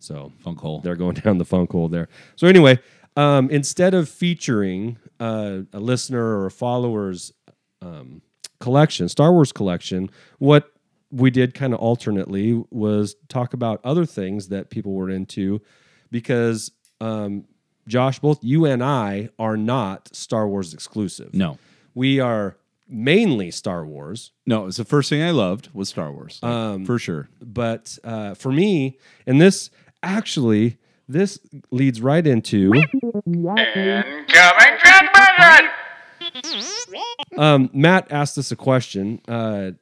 So 0.00 0.32
funk 0.40 0.58
hole. 0.60 0.80
they're 0.80 0.96
going 0.96 1.14
down 1.24 1.38
the 1.38 1.44
funk 1.44 1.70
hole 1.72 1.88
there. 1.88 2.08
So 2.36 2.46
anyway, 2.48 2.78
um, 3.16 3.48
instead 3.50 3.94
of 3.94 4.08
featuring 4.08 4.98
uh, 5.20 5.60
a 5.72 5.78
listener 5.80 6.22
or 6.40 6.46
a 6.46 6.50
follower's 6.50 7.32
um, 7.80 8.22
collection, 8.62 9.08
Star 9.08 9.32
Wars 9.32 9.52
collection, 9.52 10.08
what 10.38 10.72
we 11.10 11.30
did 11.30 11.52
kind 11.52 11.74
of 11.74 11.80
alternately 11.80 12.64
was 12.70 13.16
talk 13.28 13.52
about 13.52 13.80
other 13.84 14.06
things 14.06 14.48
that 14.48 14.70
people 14.70 14.92
were 14.92 15.10
into, 15.10 15.60
because 16.10 16.70
um, 17.00 17.44
Josh, 17.86 18.18
both 18.20 18.42
you 18.42 18.64
and 18.64 18.82
I 18.82 19.28
are 19.38 19.56
not 19.58 20.14
Star 20.14 20.48
Wars 20.48 20.72
exclusive. 20.72 21.34
No, 21.34 21.58
we 21.94 22.20
are 22.20 22.56
mainly 22.88 23.50
Star 23.50 23.84
Wars. 23.84 24.30
no. 24.46 24.66
It's 24.66 24.76
the 24.76 24.84
first 24.84 25.10
thing 25.10 25.22
I 25.22 25.30
loved 25.30 25.68
was 25.74 25.88
Star 25.88 26.12
Wars, 26.12 26.38
like, 26.42 26.86
for 26.86 26.98
sure. 26.98 27.28
but 27.40 27.98
uh, 28.04 28.34
for 28.34 28.52
me, 28.52 28.98
and 29.26 29.40
this 29.40 29.70
actually 30.02 30.78
this 31.08 31.38
leads 31.70 32.00
right 32.00 32.26
into 32.26 32.72
Incoming 32.72 33.42
transmission! 35.02 35.71
um, 37.36 37.70
Matt 37.72 38.10
asked 38.10 38.38
us 38.38 38.52
a 38.52 38.56
question. 38.56 39.20
Uh, 39.28 39.72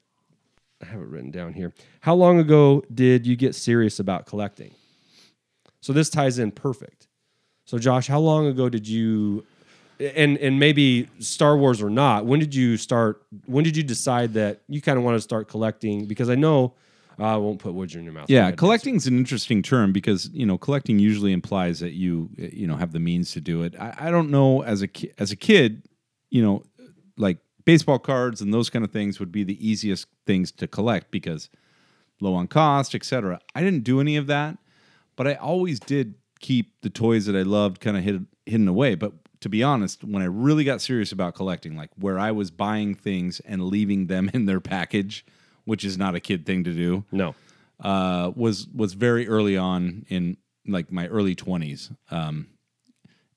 I 0.82 0.86
have 0.86 1.00
it 1.00 1.08
written 1.08 1.30
down 1.30 1.52
here. 1.52 1.72
How 2.00 2.14
long 2.14 2.38
ago 2.38 2.82
did 2.92 3.26
you 3.26 3.36
get 3.36 3.54
serious 3.54 3.98
about 3.98 4.26
collecting? 4.26 4.74
So 5.80 5.92
this 5.92 6.10
ties 6.10 6.38
in 6.38 6.52
perfect. 6.52 7.08
So 7.66 7.78
Josh, 7.78 8.08
how 8.08 8.20
long 8.20 8.46
ago 8.46 8.68
did 8.68 8.88
you 8.88 9.44
and 10.00 10.38
and 10.38 10.58
maybe 10.58 11.08
Star 11.18 11.56
Wars 11.56 11.82
or 11.82 11.90
not, 11.90 12.26
when 12.26 12.40
did 12.40 12.54
you 12.54 12.76
start 12.76 13.22
when 13.46 13.64
did 13.64 13.76
you 13.76 13.82
decide 13.82 14.34
that 14.34 14.62
you 14.68 14.80
kind 14.80 14.98
of 14.98 15.04
want 15.04 15.16
to 15.16 15.20
start 15.20 15.48
collecting 15.48 16.06
because 16.06 16.30
I 16.30 16.34
know 16.34 16.74
uh, 17.18 17.34
I 17.34 17.36
won't 17.36 17.58
put 17.58 17.74
words 17.74 17.94
in 17.94 18.04
your 18.04 18.14
mouth. 18.14 18.30
Yeah, 18.30 18.50
collecting 18.52 18.94
is 18.96 19.06
an 19.06 19.18
interesting 19.18 19.62
term 19.62 19.92
because 19.92 20.30
you 20.32 20.46
know 20.46 20.56
collecting 20.56 20.98
usually 20.98 21.32
implies 21.32 21.80
that 21.80 21.92
you 21.92 22.30
you 22.36 22.66
know 22.66 22.76
have 22.76 22.92
the 22.92 23.00
means 23.00 23.32
to 23.32 23.40
do 23.40 23.62
it. 23.62 23.74
I, 23.78 23.94
I 23.98 24.10
don't 24.10 24.30
know 24.30 24.62
as 24.62 24.80
a 24.80 24.88
ki- 24.88 25.12
as 25.18 25.30
a 25.30 25.36
kid, 25.36 25.82
you 26.30 26.42
know, 26.42 26.62
like 27.16 27.38
baseball 27.64 27.98
cards 27.98 28.40
and 28.40 28.52
those 28.54 28.70
kind 28.70 28.84
of 28.84 28.90
things 28.90 29.20
would 29.20 29.30
be 29.32 29.44
the 29.44 29.58
easiest 29.66 30.06
things 30.26 30.50
to 30.52 30.66
collect 30.66 31.10
because 31.10 31.50
low 32.20 32.34
on 32.34 32.46
cost, 32.46 32.94
etc. 32.94 33.40
I 33.54 33.62
didn't 33.62 33.84
do 33.84 34.00
any 34.00 34.16
of 34.16 34.26
that, 34.28 34.58
but 35.16 35.26
I 35.26 35.34
always 35.34 35.78
did 35.80 36.14
keep 36.40 36.72
the 36.82 36.90
toys 36.90 37.26
that 37.26 37.36
I 37.36 37.42
loved 37.42 37.80
kind 37.80 37.96
of 37.96 38.02
hid, 38.02 38.26
hidden 38.46 38.68
away. 38.68 38.94
But 38.94 39.12
to 39.40 39.48
be 39.48 39.62
honest, 39.62 40.04
when 40.04 40.22
I 40.22 40.26
really 40.26 40.64
got 40.64 40.80
serious 40.80 41.12
about 41.12 41.34
collecting, 41.34 41.76
like 41.76 41.90
where 41.96 42.18
I 42.18 42.30
was 42.30 42.50
buying 42.50 42.94
things 42.94 43.40
and 43.40 43.64
leaving 43.64 44.06
them 44.06 44.30
in 44.34 44.46
their 44.46 44.60
package, 44.60 45.24
which 45.64 45.84
is 45.84 45.96
not 45.98 46.14
a 46.14 46.20
kid 46.20 46.46
thing 46.46 46.64
to 46.64 46.72
do 46.72 47.04
No. 47.12 47.34
uh, 47.80 48.32
was 48.34 48.66
was 48.74 48.94
very 48.94 49.28
early 49.28 49.56
on 49.56 50.04
in 50.08 50.36
like 50.66 50.90
my 50.92 51.06
early 51.08 51.34
twenties, 51.34 51.90
um, 52.10 52.48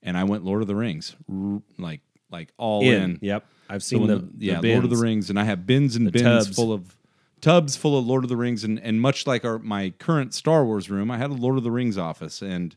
and 0.02 0.18
I 0.18 0.24
went 0.26 0.44
Lord 0.44 0.62
of 0.62 0.68
the 0.68 0.76
Rings, 0.76 1.16
r- 1.32 1.62
like 1.78 2.02
like 2.34 2.52
all 2.58 2.82
in. 2.82 3.02
In. 3.02 3.20
Yep. 3.22 3.46
I've 3.70 3.82
seen 3.84 4.02
when 4.02 4.10
the, 4.10 4.16
the- 4.18 4.30
yeah, 4.46 4.60
the 4.60 4.74
Lord 4.74 4.84
of 4.84 4.90
the. 4.90 4.98
Rings, 4.98 5.30
and 5.30 5.40
I 5.40 5.46
have 5.46 5.66
bins 5.66 5.96
and 5.96 6.06
The 6.06 6.12
bins 6.12 6.46
tubs. 6.48 6.56
full 6.58 6.74
of 6.74 6.98
tubs 7.40 7.78
full 7.78 7.98
of 7.98 8.06
Lord 8.06 8.24
of 8.25 8.30
the 8.30 8.36
Rings, 8.38 8.66
and 8.66 8.78
and 8.80 9.00
much 9.00 9.25
like 9.25 9.46
our 9.46 9.58
my 9.60 9.92
current 10.00 10.34
Star 10.34 10.66
Wars 10.66 10.90
room, 10.90 11.10
I 11.10 11.18
had 11.18 11.30
a 11.30 11.34
Lord 11.34 11.58
of 11.58 11.63
the 11.63 11.72
Rings 11.72 11.98
office, 11.98 12.42
and 12.42 12.75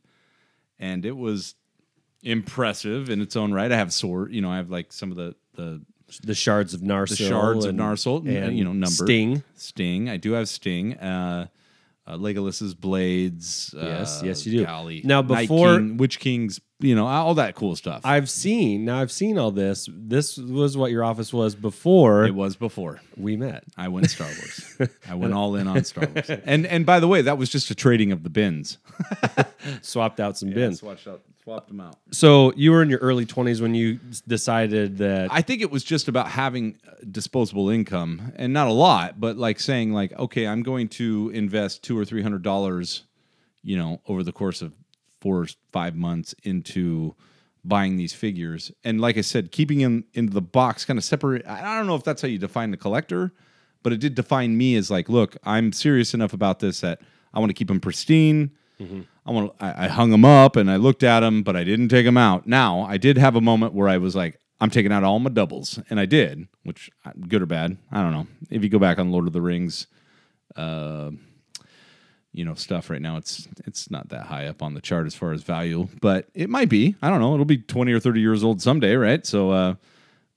and 0.78 1.04
it 1.04 1.16
was 1.16 1.54
impressive 2.22 3.10
in 3.10 3.20
its 3.20 3.36
own 3.36 3.52
right. 3.52 3.70
I 3.70 3.76
have 3.76 3.92
sword, 3.92 4.32
you 4.32 4.40
know, 4.40 4.50
I 4.50 4.56
have 4.56 4.70
like 4.70 4.92
some 4.92 5.10
of 5.10 5.16
the 5.16 5.34
the 5.54 5.82
the 6.22 6.34
shards 6.34 6.72
of 6.74 6.80
Narsil. 6.82 7.08
the 7.18 7.28
shards 7.28 7.64
and, 7.64 7.80
of 7.80 7.86
Narsil, 7.86 8.18
and, 8.20 8.28
and 8.28 8.58
you 8.58 8.64
know, 8.64 8.72
number 8.72 8.90
Sting. 8.90 9.42
Sting. 9.54 10.08
I 10.08 10.16
do 10.16 10.32
have 10.32 10.48
Sting. 10.48 10.94
Uh, 10.94 11.48
uh, 12.08 12.16
Legolas's 12.16 12.72
blades. 12.74 13.74
Yes, 13.76 14.22
uh, 14.22 14.26
yes, 14.26 14.46
you 14.46 14.58
do. 14.60 14.64
Golly. 14.64 15.00
Now, 15.04 15.22
before- 15.22 15.78
King, 15.78 15.96
Witch 15.96 16.20
Kings, 16.20 16.60
you 16.78 16.94
know, 16.94 17.06
all 17.06 17.34
that 17.34 17.54
cool 17.54 17.74
stuff. 17.74 18.02
I've 18.04 18.28
seen 18.28 18.84
now. 18.84 19.00
I've 19.00 19.10
seen 19.10 19.38
all 19.38 19.50
this. 19.50 19.88
This 19.90 20.36
was 20.36 20.76
what 20.76 20.90
your 20.90 21.04
office 21.04 21.32
was 21.32 21.54
before 21.54 22.24
it 22.26 22.34
was 22.34 22.56
before 22.56 23.00
we 23.16 23.36
met. 23.36 23.64
I 23.78 23.88
went 23.88 24.10
Star 24.10 24.26
Wars. 24.26 24.78
I 25.08 25.14
went 25.14 25.32
all 25.32 25.56
in 25.56 25.68
on 25.68 25.84
Star 25.84 26.06
Wars. 26.06 26.30
And 26.44 26.66
and 26.66 26.84
by 26.84 27.00
the 27.00 27.08
way, 27.08 27.22
that 27.22 27.38
was 27.38 27.48
just 27.48 27.70
a 27.70 27.74
trading 27.74 28.12
of 28.12 28.22
the 28.22 28.30
bins. 28.30 28.78
Swapped 29.82 30.20
out 30.20 30.36
some 30.36 30.50
bins. 30.50 30.80
Swapped, 30.80 31.06
out, 31.06 31.22
swapped 31.42 31.68
them 31.68 31.80
out. 31.80 31.96
So 32.10 32.52
you 32.56 32.72
were 32.72 32.82
in 32.82 32.90
your 32.90 32.98
early 33.00 33.24
twenties 33.24 33.62
when 33.62 33.74
you 33.74 33.98
decided 34.28 34.98
that. 34.98 35.32
I 35.32 35.40
think 35.40 35.62
it 35.62 35.70
was 35.70 35.82
just 35.82 36.08
about 36.08 36.28
having 36.28 36.78
uh, 36.86 36.92
disposable 37.10 37.70
income 37.70 38.32
and 38.36 38.52
not 38.52 38.68
a 38.68 38.72
lot, 38.72 39.18
but 39.18 39.38
like 39.38 39.60
saying 39.60 39.92
like, 39.92 40.12
okay, 40.18 40.46
I'm 40.46 40.62
going 40.62 40.88
to 40.90 41.30
invest 41.32 41.82
two 41.82 41.98
or 41.98 42.04
three 42.04 42.22
hundred 42.22 42.42
dollars, 42.42 43.04
you 43.62 43.78
know, 43.78 44.02
over 44.06 44.22
the 44.22 44.32
course 44.32 44.60
of 44.60 44.72
four 45.20 45.40
or 45.42 45.46
five 45.72 45.94
months 45.94 46.34
into 46.42 47.14
buying 47.64 47.96
these 47.96 48.12
figures. 48.12 48.70
And 48.84 49.00
like 49.00 49.16
I 49.16 49.22
said, 49.22 49.50
keeping 49.50 49.78
them 49.78 50.04
into 50.14 50.32
the 50.32 50.40
box 50.40 50.84
kind 50.84 50.98
of 50.98 51.04
separate. 51.04 51.46
I 51.46 51.76
don't 51.76 51.86
know 51.86 51.96
if 51.96 52.04
that's 52.04 52.22
how 52.22 52.28
you 52.28 52.38
define 52.38 52.70
the 52.70 52.76
collector, 52.76 53.32
but 53.82 53.92
it 53.92 54.00
did 54.00 54.14
define 54.14 54.56
me 54.56 54.76
as 54.76 54.90
like, 54.90 55.08
look, 55.08 55.36
I'm 55.44 55.72
serious 55.72 56.14
enough 56.14 56.32
about 56.32 56.60
this 56.60 56.80
that 56.80 57.00
I 57.34 57.40
want 57.40 57.50
to 57.50 57.54
keep 57.54 57.68
them 57.68 57.80
pristine. 57.80 58.52
I 59.24 59.30
want. 59.30 59.52
I, 59.58 59.86
I 59.86 59.88
hung 59.88 60.10
them 60.10 60.24
up 60.24 60.54
and 60.54 60.70
I 60.70 60.76
looked 60.76 61.02
at 61.02 61.20
them, 61.20 61.42
but 61.42 61.56
I 61.56 61.64
didn't 61.64 61.88
take 61.88 62.04
them 62.04 62.18
out. 62.18 62.46
Now 62.46 62.82
I 62.82 62.98
did 62.98 63.16
have 63.16 63.34
a 63.34 63.40
moment 63.40 63.72
where 63.72 63.88
I 63.88 63.96
was 63.96 64.14
like, 64.14 64.38
I'm 64.60 64.70
taking 64.70 64.92
out 64.92 65.02
all 65.02 65.18
my 65.18 65.30
doubles, 65.30 65.80
and 65.90 65.98
I 65.98 66.06
did, 66.06 66.46
which 66.62 66.90
uh, 67.04 67.12
good 67.28 67.42
or 67.42 67.46
bad, 67.46 67.78
I 67.90 68.02
don't 68.02 68.12
know. 68.12 68.26
If 68.50 68.62
you 68.62 68.68
go 68.68 68.78
back 68.78 68.98
on 68.98 69.10
Lord 69.10 69.26
of 69.26 69.32
the 69.32 69.40
Rings, 69.40 69.86
uh, 70.56 71.10
you 72.36 72.44
know 72.44 72.54
stuff 72.54 72.90
right 72.90 73.00
now, 73.00 73.16
it's 73.16 73.48
it's 73.66 73.90
not 73.90 74.10
that 74.10 74.26
high 74.26 74.46
up 74.46 74.62
on 74.62 74.74
the 74.74 74.80
chart 74.82 75.06
as 75.06 75.14
far 75.14 75.32
as 75.32 75.42
value, 75.42 75.88
but 76.02 76.28
it 76.34 76.50
might 76.50 76.68
be. 76.68 76.94
I 77.00 77.08
don't 77.08 77.20
know. 77.20 77.32
It'll 77.32 77.46
be 77.46 77.56
20 77.56 77.92
or 77.92 77.98
30 77.98 78.20
years 78.20 78.44
old 78.44 78.60
someday, 78.60 78.94
right? 78.94 79.24
So, 79.26 79.50
uh, 79.50 79.74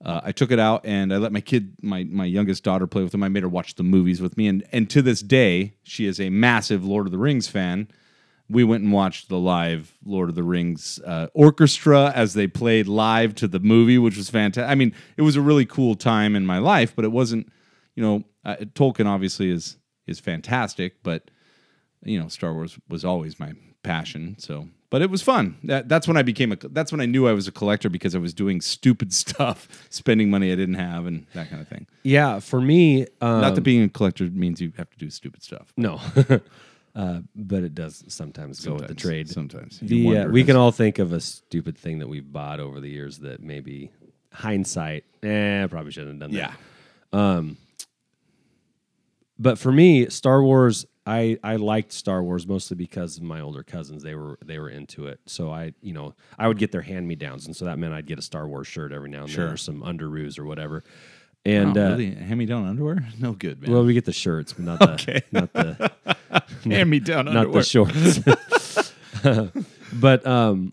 uh, 0.02 0.22
I 0.24 0.32
took 0.32 0.50
it 0.50 0.58
out 0.58 0.86
and 0.86 1.12
I 1.12 1.18
let 1.18 1.30
my 1.30 1.42
kid, 1.42 1.74
my 1.82 2.04
my 2.04 2.24
youngest 2.24 2.64
daughter, 2.64 2.86
play 2.86 3.02
with 3.02 3.12
them. 3.12 3.22
I 3.22 3.28
made 3.28 3.42
her 3.42 3.50
watch 3.50 3.74
the 3.74 3.82
movies 3.82 4.22
with 4.22 4.38
me, 4.38 4.48
and 4.48 4.64
and 4.72 4.88
to 4.90 5.02
this 5.02 5.20
day, 5.20 5.74
she 5.82 6.06
is 6.06 6.18
a 6.18 6.30
massive 6.30 6.86
Lord 6.86 7.06
of 7.06 7.12
the 7.12 7.18
Rings 7.18 7.48
fan. 7.48 7.86
We 8.48 8.64
went 8.64 8.82
and 8.82 8.92
watched 8.92 9.28
the 9.28 9.38
live 9.38 9.94
Lord 10.02 10.30
of 10.30 10.34
the 10.34 10.42
Rings 10.42 10.98
uh, 11.06 11.26
orchestra 11.34 12.12
as 12.16 12.32
they 12.32 12.46
played 12.46 12.88
live 12.88 13.34
to 13.36 13.46
the 13.46 13.60
movie, 13.60 13.98
which 13.98 14.16
was 14.16 14.30
fantastic. 14.30 14.70
I 14.70 14.74
mean, 14.74 14.94
it 15.18 15.22
was 15.22 15.36
a 15.36 15.42
really 15.42 15.66
cool 15.66 15.94
time 15.94 16.34
in 16.34 16.46
my 16.46 16.58
life, 16.58 16.96
but 16.96 17.04
it 17.04 17.12
wasn't, 17.12 17.52
you 17.94 18.02
know, 18.02 18.24
uh, 18.44 18.56
Tolkien 18.74 19.06
obviously 19.06 19.50
is 19.50 19.76
is 20.06 20.18
fantastic, 20.18 21.02
but 21.02 21.30
you 22.04 22.20
know, 22.20 22.28
Star 22.28 22.52
Wars 22.54 22.78
was 22.88 23.04
always 23.04 23.38
my 23.38 23.52
passion. 23.82 24.36
So, 24.38 24.68
but 24.90 25.02
it 25.02 25.10
was 25.10 25.22
fun. 25.22 25.56
That, 25.64 25.88
that's 25.88 26.08
when 26.08 26.16
I 26.16 26.22
became 26.22 26.52
a. 26.52 26.56
That's 26.56 26.92
when 26.92 27.00
I 27.00 27.06
knew 27.06 27.28
I 27.28 27.32
was 27.32 27.46
a 27.48 27.52
collector 27.52 27.88
because 27.88 28.14
I 28.14 28.18
was 28.18 28.34
doing 28.34 28.60
stupid 28.60 29.12
stuff, 29.24 29.68
spending 29.90 30.30
money 30.30 30.52
I 30.52 30.56
didn't 30.56 30.74
have, 30.76 31.06
and 31.06 31.26
that 31.34 31.50
kind 31.50 31.62
of 31.62 31.68
thing. 31.68 31.86
Yeah, 32.02 32.40
for 32.40 32.60
me, 32.60 33.02
um, 33.20 33.40
Not 33.40 33.54
that 33.54 33.60
being 33.62 33.82
a 33.82 33.88
collector 33.88 34.24
means 34.24 34.60
you 34.60 34.72
have 34.76 34.90
to 34.90 34.98
do 34.98 35.10
stupid 35.10 35.42
stuff. 35.42 35.72
no, 35.76 36.00
uh, 36.94 37.20
but 37.34 37.62
it 37.62 37.74
does 37.74 38.04
sometimes 38.08 38.64
go 38.64 38.74
with 38.74 38.88
the 38.88 38.94
trade. 38.94 39.28
Sometimes 39.28 39.78
The, 39.80 40.18
uh, 40.18 40.28
we 40.28 40.44
can 40.44 40.56
all 40.56 40.72
think 40.72 40.98
of 40.98 41.12
a 41.12 41.20
stupid 41.20 41.76
thing 41.78 41.98
that 42.00 42.08
we've 42.08 42.30
bought 42.30 42.60
over 42.60 42.80
the 42.80 42.90
years 42.90 43.18
that 43.18 43.40
maybe 43.42 43.90
hindsight, 44.32 45.04
eh, 45.22 45.66
probably 45.66 45.92
shouldn't 45.92 46.20
have 46.22 46.30
done 46.30 46.38
that. 46.38 46.54
Yeah. 47.12 47.42
but 49.38 49.58
for 49.58 49.72
me, 49.72 50.08
Star 50.08 50.42
Wars, 50.42 50.86
I 51.10 51.38
I 51.42 51.56
liked 51.56 51.92
Star 51.92 52.22
Wars 52.22 52.46
mostly 52.46 52.76
because 52.76 53.16
of 53.16 53.22
my 53.22 53.40
older 53.40 53.62
cousins. 53.62 54.02
They 54.02 54.14
were 54.14 54.38
they 54.44 54.58
were 54.58 54.68
into 54.70 55.06
it. 55.06 55.18
So 55.26 55.50
I 55.50 55.72
you 55.82 55.92
know 55.92 56.14
I 56.38 56.46
would 56.48 56.58
get 56.58 56.70
their 56.72 56.82
hand 56.82 57.08
me 57.08 57.16
downs, 57.16 57.46
and 57.46 57.56
so 57.56 57.64
that 57.64 57.78
meant 57.78 57.92
I'd 57.94 58.06
get 58.06 58.18
a 58.18 58.22
Star 58.22 58.46
Wars 58.46 58.66
shirt 58.66 58.92
every 58.92 59.10
now 59.10 59.22
and 59.22 59.30
Sure. 59.30 59.44
then, 59.46 59.54
or 59.54 59.56
some 59.56 59.82
underoos 59.82 60.38
or 60.38 60.44
whatever. 60.44 60.84
And 61.44 61.76
Oh, 61.76 61.94
uh, 61.94 61.96
hand 61.98 62.36
me 62.38 62.44
down 62.46 62.66
underwear? 62.66 63.02
No 63.18 63.32
good, 63.32 63.60
man. 63.62 63.72
well, 63.72 63.84
we 63.84 63.94
get 63.94 64.04
the 64.04 64.12
shirts, 64.12 64.52
but 64.52 64.64
not 64.66 64.78
the 64.78 64.92
Okay. 64.92 65.22
not 65.32 65.52
the 65.54 65.90
hand 66.64 66.90
me 66.90 67.00
down 67.00 67.26
underwear, 67.28 67.46
not 67.46 67.52
the 67.54 67.62
shorts. 67.62 68.92
but 69.92 70.26
um, 70.26 70.72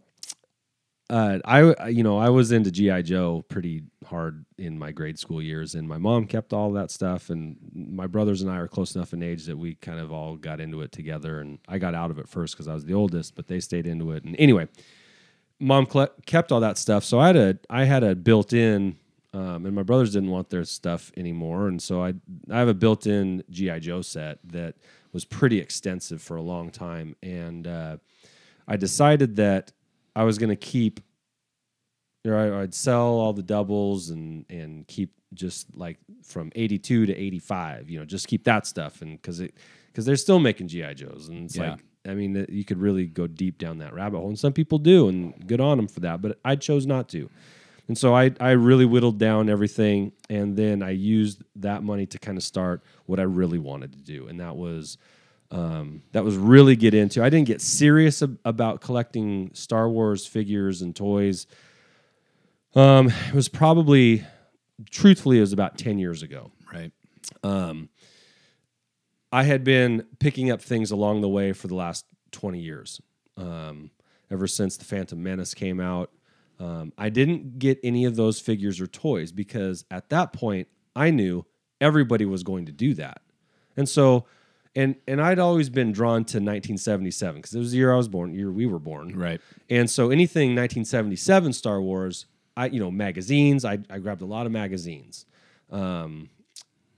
uh, 1.10 1.40
I 1.46 1.88
you 1.88 2.04
know 2.04 2.18
I 2.18 2.30
was 2.30 2.52
into 2.52 2.70
GI 2.70 3.04
Joe 3.04 3.46
pretty 3.48 3.84
hard 4.06 4.46
in 4.58 4.78
my 4.78 4.92
grade 4.92 5.18
school 5.18 5.42
years, 5.42 5.76
and 5.76 5.88
my 5.88 5.98
mom 5.98 6.26
kept 6.26 6.52
all 6.52 6.72
that 6.74 6.92
stuff, 6.92 7.30
and 7.30 7.56
my 7.74 8.08
brothers 8.08 8.42
and 8.42 8.52
I 8.52 8.58
are 8.58 8.68
close 8.68 8.96
enough 8.96 9.14
in 9.14 9.24
age 9.24 9.46
that 9.46 9.58
we 9.58 9.76
kind 9.76 10.00
of 10.00 10.12
all 10.12 10.36
got 10.36 10.60
into 10.60 10.82
it 10.82 10.92
together, 10.92 11.40
and 11.40 11.60
I 11.68 11.78
got 11.78 11.96
out 11.96 12.12
of 12.12 12.20
it 12.20 12.28
first 12.28 12.56
because 12.56 12.68
I 12.68 12.74
was 12.74 12.84
the 12.84 12.94
oldest, 12.94 13.36
but 13.36 13.48
they 13.48 13.62
stayed 13.62 13.88
into 13.88 14.12
it, 14.12 14.26
and 14.26 14.36
anyway, 14.38 14.68
mom 15.60 15.88
kept 16.26 16.52
all 16.52 16.60
that 16.60 16.78
stuff, 16.78 17.06
so 17.06 17.20
I 17.20 17.28
had 17.28 17.38
a 17.38 17.60
I 17.70 17.84
had 17.86 18.04
a 18.04 18.16
built 18.16 18.54
in. 18.54 18.98
Um, 19.34 19.68
and 19.68 19.76
my 19.76 19.84
brothers 19.84 20.14
didn't 20.14 20.32
want 20.32 20.50
their 20.50 20.64
stuff 20.64 21.12
anymore, 21.16 21.68
and 21.68 21.82
so 21.82 22.02
I 22.02 22.14
I 22.50 22.58
have 22.58 22.70
a 22.70 22.74
built-in 22.74 23.44
GI 23.52 23.82
Joe 23.82 24.02
set 24.02 24.40
that 24.46 24.76
was 25.12 25.26
pretty 25.26 25.60
extensive 25.60 26.22
for 26.22 26.38
a 26.38 26.42
long 26.42 26.72
time, 26.72 27.16
and 27.22 27.68
uh, 27.68 27.98
I 28.68 28.78
decided 28.78 29.36
that 29.36 29.74
I 30.17 30.24
was 30.24 30.38
going 30.38 30.50
to 30.50 30.55
keep, 30.55 31.00
or 32.25 32.36
I'd 32.36 32.74
sell 32.74 33.07
all 33.21 33.33
the 33.33 33.43
doubles 33.43 34.09
and 34.09 34.45
and 34.50 34.88
keep 34.88 35.13
just 35.33 35.75
like 35.75 35.97
from 36.24 36.51
eighty 36.55 36.77
two 36.79 37.05
to 37.05 37.15
eighty 37.15 37.39
five, 37.39 37.89
you 37.89 38.00
know, 38.00 38.05
just 38.05 38.27
keep 38.27 38.43
that 38.45 38.65
stuff, 38.65 39.01
and 39.01 39.21
because 39.21 39.39
it 39.39 39.53
because 39.91 40.05
they're 40.05 40.15
still 40.15 40.39
making 40.39 40.67
GI 40.67 40.95
Joes, 40.95 41.27
and 41.29 41.45
it's 41.45 41.55
Yeah. 41.55 41.71
like 41.71 41.79
I 42.07 42.13
mean 42.15 42.45
you 42.50 42.63
could 42.65 42.79
really 42.79 43.05
go 43.05 43.27
deep 43.27 43.57
down 43.57 43.77
that 43.79 43.93
rabbit 43.93 44.17
hole, 44.17 44.27
and 44.29 44.39
some 44.39 44.53
people 44.53 44.79
do, 44.79 45.07
and 45.09 45.47
good 45.47 45.62
on 45.62 45.77
them 45.77 45.88
for 45.88 46.00
that, 46.01 46.21
but 46.21 46.39
I 46.43 46.55
chose 46.55 46.86
not 46.86 47.09
to. 47.09 47.29
And 47.89 47.97
so 47.97 48.13
I, 48.13 48.31
I 48.41 48.51
really 48.51 48.83
whittled 48.86 49.17
down 49.17 49.50
everything, 49.50 50.12
and 50.29 50.57
then 50.57 50.83
I 50.83 50.89
used 50.89 51.41
that 51.55 51.83
money 51.83 52.05
to 52.07 52.19
kind 52.19 52.38
of 52.38 52.43
start 52.43 52.83
what 53.05 53.17
I 53.17 53.24
really 53.24 53.59
wanted 53.59 53.93
to 53.93 54.00
do, 54.00 54.27
and 54.27 54.39
that 54.41 54.57
was 54.57 54.97
um, 55.51 56.04
that 56.12 56.24
was 56.24 56.36
really 56.36 56.75
get 56.75 56.94
into. 56.94 57.24
I 57.24 57.30
didn't 57.30 57.48
get 57.48 57.62
serious 57.62 58.22
ab- 58.22 58.39
about 58.44 58.82
collecting 58.82 59.51
Star 59.54 59.89
Wars 59.89 60.25
figures 60.25 60.82
and 60.82 60.96
toys. 60.96 61.48
Um, 62.75 63.08
it 63.27 63.34
was 63.34 63.48
probably, 63.48 64.26
truthfully, 64.89 65.38
it 65.38 65.41
was 65.41 65.54
about 65.54 65.78
ten 65.78 66.00
years 66.00 66.24
ago. 66.24 66.52
right. 66.74 66.91
I 69.32 69.43
had 69.43 69.63
been 69.63 70.06
picking 70.19 70.52
up 70.52 70.62
things 70.62 70.91
along 70.91 71.21
the 71.21 71.30
way 71.30 71.54
for 71.54 71.67
the 71.67 71.76
last 71.76 72.06
20 72.32 72.60
years. 72.60 73.02
Um, 73.36 73.91
ever 74.32 74.48
since 74.48 74.78
the 74.78 74.86
Phantom 74.86 75.21
Menace 75.21 75.54
came 75.54 75.80
out, 75.80 76.12
um, 76.60 76.91
I 76.98 77.10
didn't 77.10 77.60
get 77.60 77.80
any 77.84 78.06
of 78.06 78.15
those 78.15 78.39
figures 78.39 78.82
or 78.82 78.88
toys 78.88 79.32
because 79.32 79.86
at 79.91 80.10
that 80.10 80.34
point 80.34 80.67
I 80.95 81.12
knew 81.12 81.45
everybody 81.80 82.26
was 82.26 82.43
going 82.43 82.65
to 82.65 82.71
do 82.71 82.93
that. 82.95 83.21
And 83.76 83.88
so, 83.88 84.26
and 84.78 84.96
and 85.08 85.20
I'd 85.20 85.40
always 85.40 85.70
been 85.70 85.92
drawn 85.92 86.24
to 86.26 86.38
1977 86.38 87.38
because 87.38 87.56
it 87.56 87.60
was 87.60 87.72
the 87.72 87.78
year 87.78 87.92
I 87.92 87.98
was 87.98 88.08
born, 88.08 88.34
year 88.36 88.52
we 88.52 88.68
were 88.68 88.80
born. 88.80 89.18
Right. 89.18 89.42
And 89.72 89.90
so 89.90 90.12
anything 90.12 90.50
1977 90.50 91.54
Star 91.54 91.82
Wars, 91.82 92.28
I 92.56 92.68
you 92.68 92.80
know 92.80 92.92
magazines, 92.92 93.66
I, 93.66 93.80
I 93.90 93.98
grabbed 93.98 94.22
a 94.22 94.26
lot 94.26 94.46
of 94.46 94.52
magazines, 94.52 95.26
um, 95.72 96.30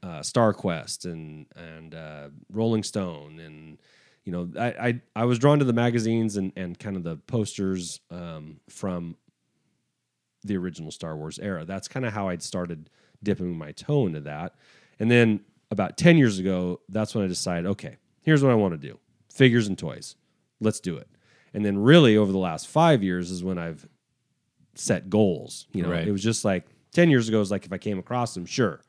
uh, 0.04 0.22
Star 0.22 0.54
Quest 0.54 1.06
and 1.06 1.46
and 1.56 1.96
uh, 1.96 2.30
Rolling 2.52 2.84
Stone, 2.84 3.40
and 3.40 3.78
you 4.26 4.34
know 4.34 4.50
I, 4.60 4.90
I 4.90 5.02
I 5.16 5.26
was 5.26 5.40
drawn 5.40 5.60
to 5.60 5.66
the 5.66 5.74
magazines 5.74 6.36
and 6.36 6.52
and 6.58 6.78
kind 6.78 6.98
of 6.98 7.04
the 7.04 7.16
posters 7.16 8.02
um, 8.12 8.60
from 8.68 9.16
the 10.44 10.58
original 10.58 10.92
Star 10.92 11.16
Wars 11.16 11.40
era. 11.40 11.64
That's 11.64 11.88
kind 11.88 12.06
of 12.06 12.12
how 12.12 12.28
I'd 12.28 12.44
started 12.44 12.90
dipping 13.24 13.58
my 13.58 13.72
toe 13.72 14.06
into 14.06 14.20
that, 14.22 14.56
and 15.00 15.10
then 15.10 15.40
about 15.72 15.98
ten 15.98 16.18
years 16.18 16.40
ago, 16.40 16.82
that's 16.90 17.14
when 17.16 17.24
I 17.24 17.28
decided, 17.28 17.66
okay, 17.68 17.98
here's 18.22 18.44
what 18.44 18.52
I 18.52 18.56
want 18.56 18.74
to 18.80 18.88
do: 18.88 19.00
figures 19.32 19.68
and 19.68 19.78
toys. 19.78 20.16
Let's 20.60 20.80
do 20.80 20.98
it. 20.98 21.08
And 21.54 21.66
then 21.66 21.78
really 21.78 22.18
over 22.18 22.32
the 22.32 22.38
last 22.38 22.68
five 22.68 23.02
years 23.04 23.32
is 23.32 23.44
when 23.44 23.58
I've 23.58 23.88
set 24.76 25.10
goals. 25.10 25.68
You 25.74 25.84
know, 25.84 25.90
Right. 25.92 26.08
it 26.08 26.12
was 26.12 26.22
just 26.24 26.46
like 26.46 26.66
10 26.92 27.10
years 27.10 27.28
ago, 27.28 27.38
it 27.38 27.40
was 27.42 27.52
like 27.52 27.66
if 27.66 27.74
I 27.74 27.78
came 27.78 27.98
across 28.00 28.34
them, 28.34 28.46
sure. 28.46 28.82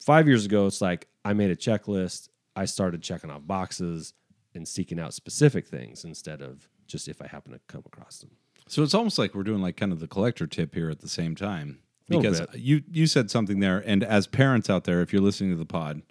Five 0.00 0.26
years 0.28 0.44
ago, 0.46 0.66
it's 0.66 0.80
like 0.80 1.08
I 1.24 1.32
made 1.32 1.50
a 1.50 1.56
checklist. 1.56 2.28
I 2.56 2.64
started 2.64 3.02
checking 3.02 3.30
off 3.30 3.46
boxes 3.46 4.14
and 4.54 4.66
seeking 4.66 4.98
out 4.98 5.14
specific 5.14 5.66
things 5.66 6.04
instead 6.04 6.42
of 6.42 6.68
just 6.86 7.08
if 7.08 7.20
I 7.22 7.26
happen 7.26 7.52
to 7.52 7.60
come 7.68 7.82
across 7.86 8.18
them. 8.20 8.30
So 8.66 8.82
it's 8.82 8.94
almost 8.94 9.18
like 9.18 9.34
we're 9.34 9.42
doing 9.42 9.60
like 9.62 9.76
kind 9.76 9.92
of 9.92 10.00
the 10.00 10.08
collector 10.08 10.46
tip 10.46 10.74
here 10.74 10.90
at 10.90 11.00
the 11.00 11.08
same 11.08 11.34
time. 11.34 11.80
Because 12.10 12.42
you 12.54 12.82
you 12.90 13.06
said 13.06 13.30
something 13.30 13.60
there, 13.60 13.82
and 13.86 14.02
as 14.04 14.26
parents 14.26 14.68
out 14.68 14.84
there, 14.84 15.00
if 15.00 15.12
you're 15.12 15.22
listening 15.22 15.50
to 15.50 15.56
the 15.56 15.64
pod, 15.64 16.02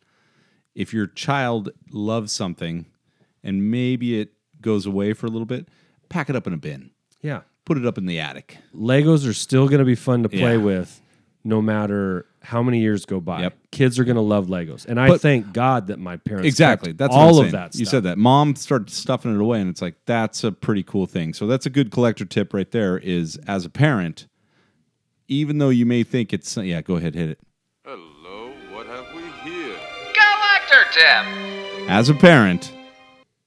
if 0.76 0.94
your 0.94 1.08
child 1.08 1.70
loves 1.92 2.32
something 2.32 2.86
and 3.44 3.70
maybe 3.70 4.20
it 4.20 4.34
goes 4.62 4.86
away 4.86 5.14
for 5.14 5.26
a 5.26 5.30
little 5.30 5.46
bit, 5.46 5.68
pack 6.10 6.30
it 6.30 6.36
up 6.36 6.48
in 6.48 6.54
a 6.54 6.58
bin. 6.58 6.92
Yeah. 7.22 7.42
Put 7.66 7.78
it 7.78 7.86
up 7.86 7.98
in 7.98 8.06
the 8.06 8.20
attic. 8.20 8.58
Legos 8.76 9.28
are 9.28 9.34
still 9.34 9.68
going 9.68 9.80
to 9.80 9.86
be 9.86 9.96
fun 9.96 10.24
to 10.24 10.30
play 10.30 10.58
Yeah. 10.58 10.58
with 10.58 11.02
no 11.44 11.62
matter 11.62 12.26
how 12.42 12.62
many 12.64 12.80
years 12.80 13.06
go 13.06 13.20
by. 13.20 13.42
Yep. 13.42 13.58
Kids 13.72 14.00
are 14.00 14.04
going 14.04 14.16
to 14.16 14.22
love 14.22 14.48
Legos. 14.48 14.86
And 14.86 15.00
I 15.00 15.08
But- 15.08 15.22
thank 15.22 15.54
God 15.54 15.88
that 15.88 16.00
my 16.00 16.18
parents 16.18 16.48
Exactly. 16.48 16.92
That's 16.94 17.14
all 17.14 17.40
of 17.40 17.52
that 17.52 17.74
stuff. 17.74 17.80
You 17.80 17.86
said 17.86 18.04
that. 18.04 18.18
Mom 18.18 18.56
started 18.56 18.90
stuffing 18.90 19.34
it 19.36 19.40
away, 19.42 19.62
and 19.62 19.70
it's 19.70 19.82
like 19.82 19.96
that's 20.06 20.44
a 20.44 20.52
pretty 20.52 20.84
cool 20.84 21.06
thing. 21.06 21.34
So 21.34 21.48
that's 21.48 21.66
a 21.66 21.70
good 21.70 21.92
collector 21.92 22.26
tip 22.26 22.54
right 22.54 22.70
there. 22.72 22.98
Is 22.98 23.38
as 23.48 23.66
a 23.66 23.70
parent, 23.70 24.28
even 25.30 25.60
though 25.60 25.70
you 25.70 25.86
may 25.86 26.04
think 26.04 26.34
it's 26.34 26.58
yeah, 26.58 26.82
go 26.82 26.96
ahead, 26.98 27.16
hit 27.16 27.30
it. 27.30 27.40
Hello, 27.86 28.52
what 28.72 28.88
have 28.88 29.06
we 29.16 29.22
here? 29.50 29.78
Collector 30.14 30.92
tip. 30.92 31.90
as 31.90 32.10
a 32.10 32.14
parent, 32.16 32.74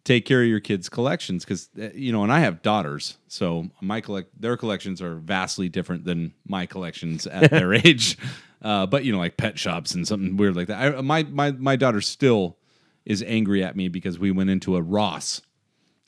take 0.04 0.24
care 0.24 0.42
of 0.42 0.48
your 0.48 0.60
kids' 0.60 0.88
collections 0.88 1.44
because 1.44 1.68
you 1.94 2.12
know, 2.12 2.22
and 2.22 2.32
I 2.32 2.40
have 2.40 2.62
daughters, 2.62 3.18
so 3.26 3.68
my 3.82 4.00
collect 4.00 4.40
their 4.40 4.56
collections 4.56 5.02
are 5.02 5.16
vastly 5.16 5.68
different 5.68 6.04
than 6.04 6.32
my 6.46 6.64
collections 6.64 7.26
at 7.26 7.50
their 7.50 7.74
age. 7.86 8.16
Uh, 8.62 8.86
but 8.86 9.04
you 9.04 9.12
know, 9.12 9.18
like 9.18 9.36
pet 9.36 9.58
shops 9.58 9.94
and 9.94 10.06
something 10.06 10.36
weird 10.36 10.56
like 10.56 10.68
that. 10.68 10.96
I, 10.96 11.00
my 11.00 11.24
my 11.24 11.50
my 11.50 11.76
daughter 11.76 12.00
still 12.00 12.56
is 13.04 13.22
angry 13.24 13.64
at 13.64 13.74
me 13.76 13.88
because 13.88 14.20
we 14.20 14.30
went 14.30 14.48
into 14.48 14.76
a 14.76 14.82
Ross 14.82 15.42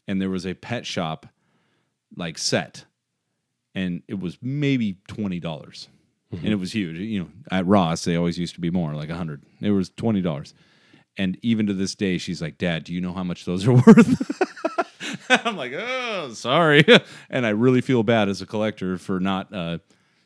and 0.06 0.22
there 0.22 0.30
was 0.30 0.46
a 0.46 0.54
pet 0.54 0.86
shop 0.86 1.26
like 2.16 2.38
set, 2.38 2.84
and 3.74 4.02
it 4.08 4.20
was 4.20 4.38
maybe 4.42 4.98
twenty 5.08 5.40
dollars. 5.40 5.88
And 6.32 6.48
it 6.48 6.56
was 6.56 6.74
huge. 6.74 6.98
You 6.98 7.20
know, 7.20 7.28
at 7.52 7.64
Ross, 7.64 8.02
they 8.02 8.16
always 8.16 8.36
used 8.38 8.56
to 8.56 8.60
be 8.60 8.68
more, 8.68 8.92
like 8.94 9.08
a 9.08 9.14
hundred. 9.14 9.42
It 9.60 9.70
was 9.70 9.88
twenty 9.90 10.20
dollars. 10.20 10.52
And 11.16 11.38
even 11.42 11.66
to 11.68 11.72
this 11.72 11.94
day, 11.94 12.18
she's 12.18 12.42
like, 12.42 12.58
Dad, 12.58 12.84
do 12.84 12.92
you 12.92 13.00
know 13.00 13.12
how 13.12 13.22
much 13.22 13.44
those 13.44 13.66
are 13.68 13.72
worth? 13.86 14.30
I'm 15.28 15.56
like, 15.56 15.72
oh, 15.74 16.32
sorry. 16.34 16.84
and 17.30 17.46
I 17.46 17.50
really 17.50 17.80
feel 17.80 18.02
bad 18.02 18.28
as 18.28 18.42
a 18.42 18.46
collector 18.46 18.98
for 18.98 19.20
not 19.20 19.52
uh, 19.54 19.78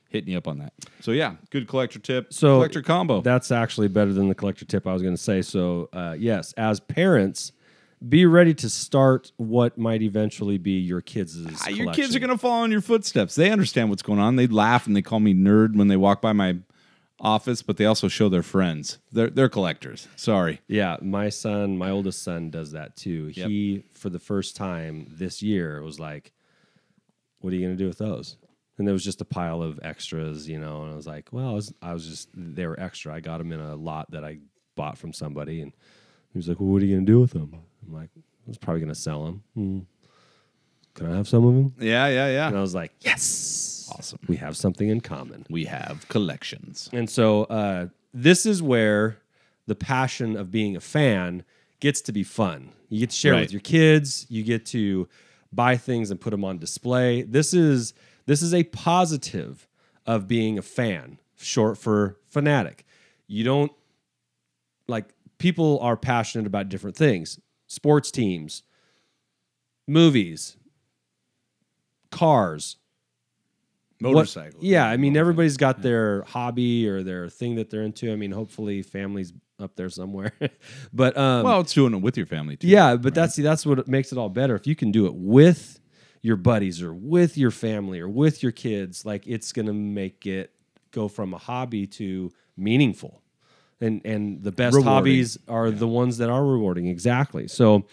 hitting 0.08 0.32
you 0.32 0.38
up 0.38 0.48
on 0.48 0.58
that. 0.58 0.72
So, 1.00 1.12
yeah, 1.12 1.34
good 1.50 1.68
collector 1.68 1.98
tip. 1.98 2.32
So 2.32 2.56
collector 2.56 2.82
combo. 2.82 3.20
That's 3.20 3.50
actually 3.52 3.88
better 3.88 4.12
than 4.12 4.28
the 4.28 4.34
collector 4.34 4.64
tip 4.64 4.86
I 4.86 4.92
was 4.92 5.02
going 5.02 5.14
to 5.14 5.22
say. 5.22 5.42
So, 5.42 5.88
uh, 5.92 6.16
yes, 6.18 6.52
as 6.54 6.80
parents, 6.80 7.52
be 8.06 8.26
ready 8.26 8.54
to 8.54 8.70
start 8.70 9.32
what 9.36 9.78
might 9.78 10.02
eventually 10.02 10.58
be 10.58 10.78
your 10.78 11.00
kids' 11.00 11.38
Ah, 11.64 11.68
your 11.68 11.92
kids 11.92 12.14
are 12.14 12.20
going 12.20 12.30
to 12.30 12.38
follow 12.38 12.64
in 12.64 12.70
your 12.70 12.80
footsteps. 12.80 13.34
They 13.34 13.50
understand 13.50 13.90
what's 13.90 14.02
going 14.02 14.20
on. 14.20 14.36
They 14.36 14.46
laugh 14.46 14.86
and 14.86 14.94
they 14.94 15.02
call 15.02 15.20
me 15.20 15.34
nerd 15.34 15.76
when 15.76 15.88
they 15.88 15.96
walk 15.96 16.22
by 16.22 16.32
my 16.32 16.58
office, 17.20 17.62
but 17.62 17.76
they 17.76 17.84
also 17.84 18.08
show 18.08 18.28
their 18.28 18.42
friends. 18.42 18.98
They're 19.12 19.30
they're 19.30 19.48
collectors. 19.48 20.08
Sorry. 20.16 20.60
Yeah, 20.68 20.96
my 21.02 21.28
son, 21.28 21.76
my 21.76 21.90
oldest 21.90 22.22
son, 22.22 22.50
does 22.50 22.72
that 22.72 22.96
too. 22.96 23.32
Yep. 23.34 23.48
He, 23.48 23.84
for 23.94 24.10
the 24.10 24.20
first 24.20 24.56
time 24.56 25.06
this 25.10 25.42
year, 25.42 25.82
was 25.82 25.98
like, 25.98 26.32
"What 27.40 27.52
are 27.52 27.56
you 27.56 27.62
going 27.66 27.76
to 27.76 27.82
do 27.82 27.88
with 27.88 27.98
those?" 27.98 28.36
And 28.76 28.86
there 28.86 28.92
was 28.92 29.04
just 29.04 29.20
a 29.20 29.24
pile 29.24 29.60
of 29.60 29.80
extras, 29.82 30.48
you 30.48 30.58
know. 30.58 30.82
And 30.82 30.92
I 30.92 30.96
was 30.96 31.06
like, 31.06 31.32
"Well, 31.32 31.48
I 31.48 31.52
was, 31.52 31.74
I 31.82 31.92
was 31.92 32.06
just 32.06 32.28
they 32.34 32.66
were 32.66 32.78
extra. 32.78 33.14
I 33.14 33.20
got 33.20 33.38
them 33.38 33.52
in 33.52 33.60
a 33.60 33.74
lot 33.74 34.10
that 34.12 34.24
I 34.24 34.38
bought 34.76 34.98
from 34.98 35.12
somebody." 35.12 35.60
And 35.60 35.72
he 36.32 36.38
was 36.38 36.48
like, 36.48 36.60
"Well, 36.60 36.68
what 36.68 36.82
are 36.82 36.86
you 36.86 36.94
going 36.94 37.06
to 37.06 37.12
do 37.12 37.20
with 37.20 37.32
them?" 37.32 37.54
I'm 37.86 37.92
like, 37.94 38.10
"I 38.16 38.20
was 38.48 38.58
probably 38.58 38.80
going 38.80 38.92
to 38.92 38.94
sell 39.00 39.24
them. 39.24 39.42
Hmm. 39.54 39.78
Can 40.94 41.12
I 41.12 41.16
have 41.16 41.28
some 41.28 41.44
of 41.46 41.54
them?" 41.54 41.74
Yeah, 41.78 42.08
yeah, 42.08 42.28
yeah. 42.30 42.48
And 42.48 42.56
I 42.56 42.60
was 42.60 42.74
like, 42.74 42.92
"Yes, 43.00 43.90
Awesome. 43.96 44.18
We 44.28 44.36
have 44.36 44.56
something 44.56 44.88
in 44.88 45.00
common." 45.00 45.46
We 45.48 45.64
have 45.66 46.06
collections. 46.08 46.90
And 46.92 47.08
so 47.08 47.44
uh, 47.44 47.86
this 48.12 48.44
is 48.46 48.62
where 48.62 49.18
the 49.66 49.74
passion 49.74 50.36
of 50.36 50.50
being 50.50 50.76
a 50.76 50.80
fan 50.80 51.44
gets 51.80 52.00
to 52.02 52.12
be 52.12 52.22
fun. 52.24 52.70
You 52.88 53.00
get 53.00 53.10
to 53.10 53.16
share 53.16 53.32
Right. 53.34 53.40
with 53.42 53.52
your 53.52 53.60
kids. 53.60 54.26
You 54.28 54.42
get 54.42 54.66
to 54.66 55.08
buy 55.52 55.76
things 55.76 56.10
and 56.10 56.20
put 56.20 56.30
them 56.30 56.44
on 56.44 56.58
display. 56.58 57.22
This 57.22 57.54
is 57.54 57.94
this 58.26 58.42
is 58.42 58.52
a 58.52 58.64
positive 58.64 59.66
of 60.06 60.26
being 60.28 60.58
a 60.58 60.62
fan, 60.62 61.18
short 61.36 61.78
for 61.78 62.18
fanatic. 62.28 62.84
You 63.26 63.44
don't 63.44 63.72
like 64.86 65.06
people 65.38 65.78
are 65.80 65.96
passionate 65.96 66.46
about 66.46 66.68
different 66.68 66.96
things. 66.96 67.38
Sports 67.68 68.10
teams, 68.10 68.62
movies, 69.86 70.56
cars, 72.10 72.76
what- 74.00 74.12
Motorcycle. 74.12 74.60
yeah, 74.62 74.86
I 74.86 74.96
mean, 74.96 75.16
everybody's 75.16 75.56
got 75.56 75.82
their 75.82 76.22
hobby 76.22 76.88
or 76.88 77.02
their 77.02 77.28
thing 77.28 77.56
that 77.56 77.68
they're 77.70 77.82
into. 77.82 78.12
I 78.12 78.16
mean, 78.16 78.30
hopefully, 78.32 78.82
families 78.82 79.32
up 79.58 79.74
there 79.76 79.90
somewhere. 79.90 80.32
but 80.92 81.16
um, 81.16 81.44
Well, 81.44 81.60
it's 81.60 81.72
doing 81.74 81.94
it 81.94 82.00
with 82.00 82.16
your 82.16 82.26
family 82.26 82.56
too. 82.56 82.68
yeah, 82.68 82.96
but 82.96 83.14
that's 83.14 83.34
see, 83.34 83.42
that's 83.42 83.66
what 83.66 83.86
makes 83.88 84.12
it 84.12 84.18
all 84.18 84.28
better. 84.28 84.54
If 84.54 84.66
you 84.66 84.76
can 84.76 84.90
do 84.92 85.06
it 85.06 85.14
with 85.14 85.80
your 86.22 86.36
buddies 86.36 86.80
or 86.82 86.94
with 86.94 87.36
your 87.36 87.50
family 87.50 88.00
or 88.00 88.08
with 88.08 88.42
your 88.42 88.52
kids, 88.52 89.04
like 89.04 89.26
it's 89.26 89.52
gonna 89.52 89.72
make 89.72 90.26
it 90.26 90.52
go 90.92 91.08
from 91.08 91.34
a 91.34 91.38
hobby 91.38 91.86
to 91.86 92.30
meaningful. 92.56 93.20
And 93.80 94.00
and 94.04 94.42
the 94.42 94.50
best 94.52 94.74
Rewarding. 94.74 94.92
hobbies 94.92 95.38
are 95.48 95.70
the 95.70 95.86
ones 95.86 96.18
that 96.18 96.28
are 96.30 96.44
rewarding. 96.44 96.88
Exactly. 96.88 97.46
So 97.48 97.84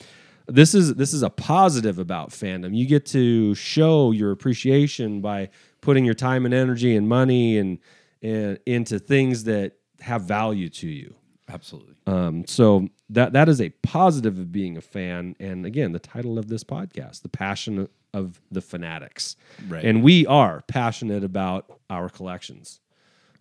this 0.48 0.74
is 0.76 0.96
this 0.96 1.14
is 1.14 1.22
a 1.24 1.30
positive 1.30 2.00
about 2.00 2.30
fandom. 2.32 2.76
You 2.76 2.86
get 2.88 3.06
to 3.08 3.54
show 3.56 4.12
your 4.12 4.32
appreciation 4.32 5.22
by 5.22 5.50
putting 5.82 6.04
your 6.06 6.16
time 6.16 6.46
and 6.46 6.54
energy 6.54 6.96
and 6.96 7.08
money 7.08 7.58
and, 7.60 7.78
and 8.24 8.58
into 8.66 8.98
things 9.00 9.44
that 9.44 9.74
have 10.02 10.24
value 10.24 10.70
to 10.70 10.88
you. 10.88 11.14
absolutely. 11.50 11.94
Um, 12.08 12.46
so 12.48 12.88
that 13.10 13.34
that 13.34 13.48
is 13.50 13.62
a 13.62 13.70
positive 13.84 14.38
of 14.40 14.52
being 14.52 14.78
a 14.78 14.82
fan, 14.82 15.36
and 15.40 15.66
again, 15.66 15.92
the 15.92 16.00
title 16.00 16.38
of 16.40 16.48
this 16.48 16.64
podcast, 16.64 17.22
the 17.22 17.30
passion 17.30 17.88
of 18.14 18.40
the 18.52 18.62
fanatics, 18.62 19.36
Right. 19.68 19.84
And 19.84 20.02
we 20.04 20.26
are 20.26 20.64
passionate 20.68 21.24
about 21.24 21.80
our 21.90 22.10
collections. 22.10 22.80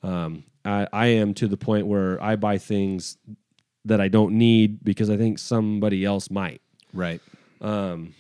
Um, 0.05 0.45
I, 0.65 0.87
I 0.93 1.07
am 1.07 1.35
to 1.35 1.49
the 1.49 1.57
point 1.57 1.87
where 1.87 2.23
I 2.23 2.37
buy 2.37 2.59
things 2.59 3.17
that 3.85 4.01
I 4.01 4.09
don't 4.09 4.37
need 4.39 4.85
because 4.85 5.11
I 5.11 5.17
think 5.17 5.39
somebody 5.39 6.05
else 6.05 6.31
might. 6.31 6.61
Right. 6.93 7.21
Um, 7.61 8.15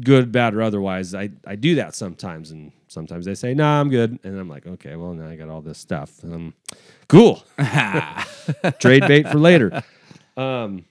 Good, 0.00 0.30
bad, 0.30 0.54
or 0.54 0.62
otherwise, 0.62 1.14
I, 1.14 1.30
I 1.46 1.56
do 1.56 1.74
that 1.76 1.94
sometimes, 1.94 2.52
and 2.52 2.70
sometimes 2.86 3.24
they 3.24 3.34
say, 3.34 3.52
"Nah, 3.52 3.80
I'm 3.80 3.88
good," 3.90 4.18
and 4.22 4.38
I'm 4.38 4.48
like, 4.48 4.64
"Okay, 4.64 4.94
well 4.94 5.12
now 5.12 5.28
I 5.28 5.34
got 5.34 5.48
all 5.48 5.60
this 5.60 5.78
stuff. 5.78 6.22
Um, 6.22 6.54
cool, 7.08 7.42
trade 8.78 9.06
bait 9.08 9.28
for 9.28 9.38
later." 9.38 9.82
Um, 10.36 10.84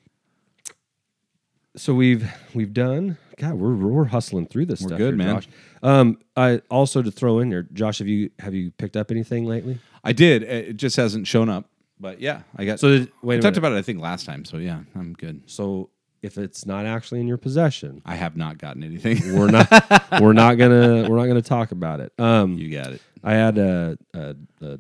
so 1.78 1.94
we've 1.94 2.30
we've 2.54 2.74
done. 2.74 3.18
God, 3.38 3.54
we're 3.54 3.76
we're 3.76 4.04
hustling 4.04 4.46
through 4.48 4.66
this 4.66 4.82
We're 4.82 4.90
stuff. 4.90 4.98
good, 4.98 5.14
here, 5.14 5.16
man. 5.16 5.36
Josh. 5.36 5.48
Um, 5.84 6.20
I 6.36 6.62
also 6.70 7.02
to 7.02 7.12
throw 7.12 7.40
in 7.40 7.50
there, 7.50 7.64
Josh, 7.74 8.00
have 8.00 8.08
you 8.08 8.30
have 8.40 8.54
you 8.54 8.72
picked 8.72 8.98
up 8.98 9.12
anything 9.12 9.46
lately? 9.46 9.80
I 10.04 10.14
did. 10.14 10.44
It 10.44 10.78
just 10.78 10.96
hasn't 10.96 11.28
shown 11.28 11.50
up. 11.50 11.70
But 12.00 12.22
yeah, 12.22 12.42
I 12.56 12.66
got. 12.66 12.80
So 12.80 12.90
did, 12.90 13.12
wait 13.22 13.38
we 13.38 13.42
talked 13.42 13.56
minute. 13.56 13.58
about 13.58 13.72
it, 13.74 13.78
I 13.78 13.82
think, 13.82 14.00
last 14.00 14.26
time. 14.26 14.46
So 14.46 14.58
yeah, 14.58 14.82
I'm 14.96 15.14
good. 15.14 15.42
so 15.46 15.90
if 16.22 16.38
it's 16.38 16.66
not 16.66 16.86
actually 16.86 17.20
in 17.20 17.28
your 17.28 17.38
possession, 17.38 18.02
I 18.06 18.16
have 18.16 18.36
not 18.36 18.58
gotten 18.58 18.84
anything. 18.84 19.36
we're 19.38 19.50
not 19.52 19.68
we're 20.22 20.34
not 20.34 20.56
gonna 20.58 21.08
we're 21.10 21.18
not 21.18 21.28
gonna 21.28 21.42
talk 21.42 21.72
about 21.72 22.00
it. 22.00 22.14
Um, 22.18 22.58
you 22.58 22.70
got 22.70 22.94
it. 22.94 23.02
I 23.24 23.34
had 23.34 23.58
a, 23.58 23.98
a, 24.14 24.36
a 24.62 24.80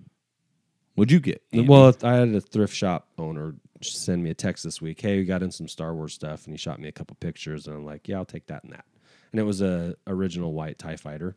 What'd 0.95 1.11
you 1.11 1.19
get? 1.19 1.43
Andy? 1.53 1.67
well, 1.67 1.95
I 2.03 2.15
had 2.15 2.29
a 2.29 2.41
thrift 2.41 2.75
shop 2.75 3.07
owner 3.17 3.55
send 3.81 4.23
me 4.23 4.31
a 4.31 4.33
text 4.33 4.63
this 4.63 4.81
week. 4.81 4.99
Hey, 4.99 5.17
we 5.17 5.25
got 5.25 5.43
in 5.43 5.51
some 5.51 5.67
Star 5.67 5.93
Wars 5.93 6.13
stuff, 6.13 6.45
and 6.45 6.53
he 6.53 6.57
shot 6.57 6.79
me 6.79 6.87
a 6.87 6.91
couple 6.91 7.15
pictures, 7.19 7.67
and 7.67 7.75
I'm 7.75 7.85
like, 7.85 8.07
yeah, 8.07 8.17
I'll 8.17 8.25
take 8.25 8.47
that 8.47 8.63
and 8.63 8.73
that. 8.73 8.85
And 9.31 9.39
it 9.39 9.43
was 9.43 9.61
a 9.61 9.95
original 10.07 10.53
white 10.53 10.77
Tie 10.79 10.95
Fighter. 10.95 11.35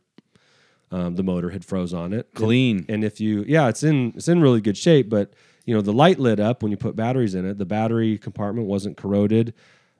Um, 0.93 1.15
the 1.15 1.23
motor 1.23 1.49
had 1.51 1.63
froze 1.63 1.93
on 1.93 2.11
it, 2.11 2.33
clean. 2.33 2.85
and 2.89 3.03
if 3.05 3.21
you 3.21 3.45
yeah 3.47 3.69
it's 3.69 3.81
in 3.81 4.11
it's 4.17 4.27
in 4.27 4.41
really 4.41 4.59
good 4.59 4.75
shape 4.75 5.09
but 5.09 5.31
you 5.65 5.73
know 5.73 5.79
the 5.79 5.93
light 5.93 6.19
lit 6.19 6.37
up 6.41 6.61
when 6.61 6.69
you 6.69 6.77
put 6.77 6.97
batteries 6.97 7.33
in 7.33 7.45
it 7.45 7.57
the 7.57 7.65
battery 7.65 8.17
compartment 8.17 8.67
wasn't 8.67 8.97
corroded 8.97 9.53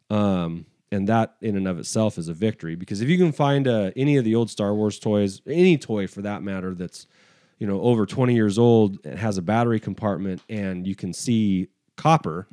um, 0.10 0.66
and 0.92 1.08
that 1.08 1.36
in 1.42 1.56
and 1.56 1.66
of 1.66 1.80
itself 1.80 2.18
is 2.18 2.28
a 2.28 2.34
victory 2.34 2.76
because 2.76 3.00
if 3.00 3.08
you 3.08 3.18
can 3.18 3.32
find 3.32 3.70
uh, 3.70 3.92
any 3.96 4.18
of 4.18 4.26
the 4.26 4.36
old 4.36 4.50
star 4.50 4.76
wars 4.76 5.00
toys 5.00 5.42
any 5.48 5.78
toy 5.78 6.08
for 6.08 6.22
that 6.24 6.44
matter 6.44 6.74
that's 6.76 7.08
you 7.58 7.66
know 7.68 7.80
over 7.82 8.06
20 8.06 8.34
years 8.36 8.58
old 8.60 8.98
and 9.06 9.18
has 9.18 9.38
a 9.38 9.42
battery 9.42 9.80
compartment 9.80 10.42
and 10.50 10.86
you 10.86 10.96
can 10.96 11.14
see 11.14 11.70
copper 11.96 12.48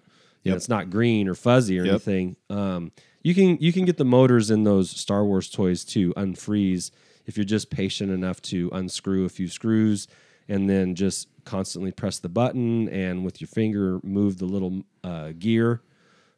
and 0.44 0.54
it's 0.54 0.68
not 0.68 0.90
green 0.90 1.26
or 1.28 1.34
fuzzy 1.34 1.76
or 1.80 1.82
Yep. 1.84 1.90
anything 1.90 2.36
um, 2.50 2.92
you 3.22 3.34
can 3.34 3.56
you 3.60 3.72
can 3.72 3.84
get 3.84 3.96
the 3.96 4.04
motors 4.04 4.50
in 4.50 4.64
those 4.64 4.90
star 4.90 5.24
wars 5.24 5.50
toys 5.50 5.84
to 5.84 6.12
unfreeze 6.14 6.90
if 7.26 7.36
you're 7.36 7.44
just 7.44 7.70
patient 7.70 8.10
enough 8.10 8.40
to 8.40 8.70
unscrew 8.72 9.24
a 9.24 9.28
few 9.28 9.48
screws 9.48 10.06
and 10.48 10.68
then 10.68 10.94
just 10.94 11.28
constantly 11.44 11.90
press 11.92 12.18
the 12.18 12.28
button 12.28 12.88
and 12.88 13.24
with 13.24 13.40
your 13.40 13.48
finger 13.48 14.00
move 14.02 14.38
the 14.38 14.44
little 14.46 14.82
uh, 15.04 15.32
gear 15.38 15.82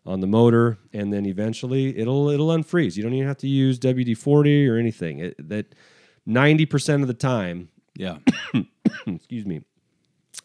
on 0.06 0.20
the 0.20 0.26
motor 0.26 0.78
and 0.92 1.12
then 1.12 1.26
eventually 1.26 1.96
it'll 1.98 2.28
it'll 2.30 2.48
unfreeze 2.48 2.96
you 2.96 3.02
don't 3.02 3.12
even 3.12 3.28
have 3.28 3.36
to 3.36 3.48
use 3.48 3.78
wd-40 3.78 4.68
or 4.68 4.78
anything 4.78 5.18
it, 5.18 5.48
that 5.48 5.74
90% 6.28 7.02
of 7.02 7.08
the 7.08 7.14
time 7.14 7.68
Yeah. 7.96 8.18
excuse 9.06 9.44
me 9.44 9.62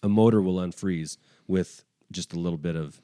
a 0.04 0.10
motor 0.10 0.42
will 0.42 0.58
unfreeze 0.58 1.18
with 1.48 1.84
just 2.12 2.34
a 2.34 2.40
little 2.40 2.58
bit 2.58 2.76
of 2.76 3.02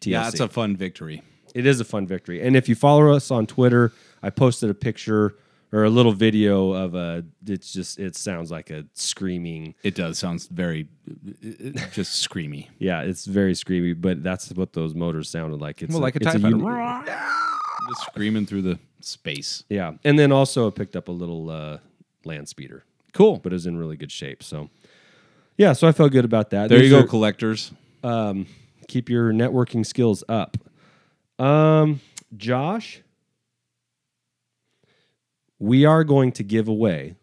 TLC. 0.00 0.10
yeah, 0.10 0.28
it's 0.28 0.40
a 0.40 0.48
fun 0.48 0.76
victory. 0.76 1.22
It 1.54 1.66
is 1.66 1.80
a 1.80 1.84
fun 1.84 2.06
victory. 2.06 2.42
And 2.42 2.56
if 2.56 2.68
you 2.68 2.74
follow 2.74 3.12
us 3.12 3.30
on 3.30 3.46
Twitter, 3.46 3.92
I 4.22 4.30
posted 4.30 4.70
a 4.70 4.74
picture 4.74 5.36
or 5.72 5.84
a 5.84 5.90
little 5.90 6.12
video 6.12 6.72
of 6.72 6.94
a. 6.94 7.24
It's 7.46 7.72
just 7.72 7.98
it 7.98 8.14
sounds 8.16 8.50
like 8.50 8.70
a 8.70 8.84
screaming. 8.94 9.74
It 9.82 9.94
does. 9.94 10.18
Sounds 10.18 10.46
very 10.46 10.88
just 11.92 12.28
screamy. 12.28 12.68
Yeah, 12.78 13.02
it's 13.02 13.24
very 13.26 13.52
screamy, 13.54 13.98
but 14.00 14.22
that's 14.22 14.50
what 14.52 14.72
those 14.72 14.94
motors 14.94 15.28
sounded 15.30 15.60
like. 15.60 15.82
It's 15.82 15.92
Well, 15.92 16.02
like 16.02 16.14
a 16.16 16.18
it's 16.18 16.26
TIE 16.26 16.38
fighter. 16.38 16.56
uni- 16.56 17.06
Just 17.88 18.02
screaming 18.10 18.46
through 18.46 18.62
the 18.62 18.78
space. 19.00 19.64
yeah, 19.68 19.92
and 20.04 20.18
then 20.18 20.30
also 20.30 20.66
I 20.68 20.70
picked 20.70 20.94
up 20.94 21.08
a 21.08 21.12
little 21.12 21.50
uh, 21.50 21.78
land 22.24 22.48
speeder, 22.48 22.84
Cool. 23.12 23.38
but 23.42 23.52
it's 23.52 23.66
in 23.66 23.76
really 23.76 23.96
good 23.96 24.12
shape. 24.12 24.42
So 24.42 24.70
yeah, 25.56 25.72
so 25.72 25.88
I 25.88 25.92
felt 25.92 26.12
good 26.12 26.24
about 26.24 26.50
that. 26.50 26.68
There 26.68 26.78
These 26.78 26.90
you 26.90 26.98
go, 26.98 27.04
are- 27.04 27.08
collectors. 27.08 27.72
um, 28.04 28.46
keep 28.88 29.08
your 29.08 29.32
networking 29.32 29.84
skills 29.86 30.22
up. 30.28 30.56
Um, 31.38 32.00
Josh, 32.36 33.02
we 35.58 35.84
are 35.84 36.04
going 36.04 36.32
to 36.32 36.42
give 36.42 36.68
away 36.68 37.16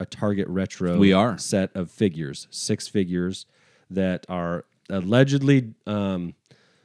a 0.00 0.06
Target 0.06 0.48
Retro 0.48 0.98
We 0.98 1.12
are. 1.12 1.38
set 1.38 1.74
of 1.74 1.90
figures, 1.90 2.48
six 2.50 2.88
figures 2.88 3.46
that 3.90 4.26
are 4.28 4.64
allegedly 4.90 5.74
um, 5.86 6.34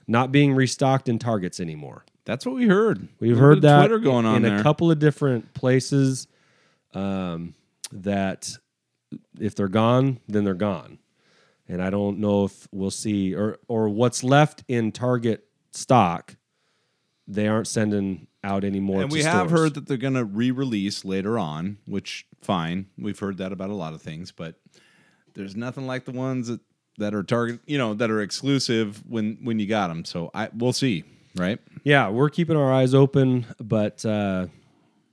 not 0.08 0.32
being 0.32 0.54
restocked 0.54 1.10
in 1.10 1.20
Targets 1.20 1.60
anymore. 1.60 2.06
That's 2.26 2.46
what 2.46 2.56
we 2.56 2.68
heard. 2.68 3.08
We've 3.20 3.38
heard 3.38 3.62
that 3.64 3.80
Twitter 3.80 4.00
going 4.00 4.26
in, 4.26 4.32
on 4.32 4.36
in 4.38 4.44
there. 4.44 4.60
a 4.60 4.64
couple 4.64 4.92
of 4.92 5.00
different 5.00 5.54
places. 5.54 6.28
Um, 6.94 7.56
that 7.92 8.50
if 9.40 9.56
they're 9.56 9.68
gone, 9.68 10.20
then 10.28 10.44
they're 10.44 10.54
gone, 10.54 11.00
and 11.68 11.82
I 11.82 11.90
don't 11.90 12.20
know 12.20 12.46
if 12.46 12.68
we'll 12.72 12.92
see 12.92 13.36
or 13.36 13.58
or 13.68 13.90
what's 13.90 14.24
left 14.24 14.64
in 14.68 14.92
Target 14.92 15.46
stock. 15.72 16.36
They 17.30 17.48
aren't 17.48 17.68
sending 17.68 18.28
out 18.44 18.64
anymore. 18.64 19.04
and 19.04 19.12
we 19.12 19.22
have 19.22 19.48
stores. 19.48 19.62
heard 19.62 19.74
that 19.76 19.88
they're 19.88 19.98
going 19.98 20.16
to 20.16 20.26
re-release 20.26 21.06
later 21.06 21.38
on, 21.38 21.78
which 21.86 22.26
fine. 22.42 22.88
We've 22.98 23.20
heard 23.20 23.38
that 23.38 23.52
about 23.52 23.70
a 23.70 23.76
lot 23.76 23.94
of 23.94 24.02
things, 24.02 24.32
but 24.32 24.56
there's 25.36 25.56
nothing 25.56 25.86
like 25.88 26.06
the 26.06 26.12
ones 26.12 26.48
that 26.48 26.60
that 26.98 27.14
are 27.14 27.24
target, 27.24 27.62
you 27.66 27.78
know, 27.78 27.94
that 27.94 28.10
are 28.12 28.22
exclusive 28.22 29.04
when 29.08 29.38
when 29.44 29.60
you 29.60 29.68
got 29.68 29.88
them. 29.88 30.04
So 30.06 30.32
I 30.34 30.50
we'll 30.54 30.74
see, 30.74 31.04
right? 31.36 31.60
Yeah, 31.84 32.10
we're 32.10 32.30
keeping 32.30 32.58
our 32.58 32.74
eyes 32.74 32.94
open, 32.94 33.46
but 33.60 34.04
uh, 34.06 34.48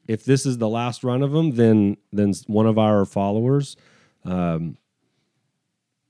if 0.09 0.25
this 0.25 0.47
is 0.47 0.59
the 0.59 0.69
last 0.69 1.05
run 1.05 1.23
of 1.23 1.33
them, 1.33 1.53
then 1.57 1.97
then 2.13 2.33
one 2.47 2.67
of 2.67 2.79
our 2.79 3.05
followers 3.05 3.77
um, 4.25 4.79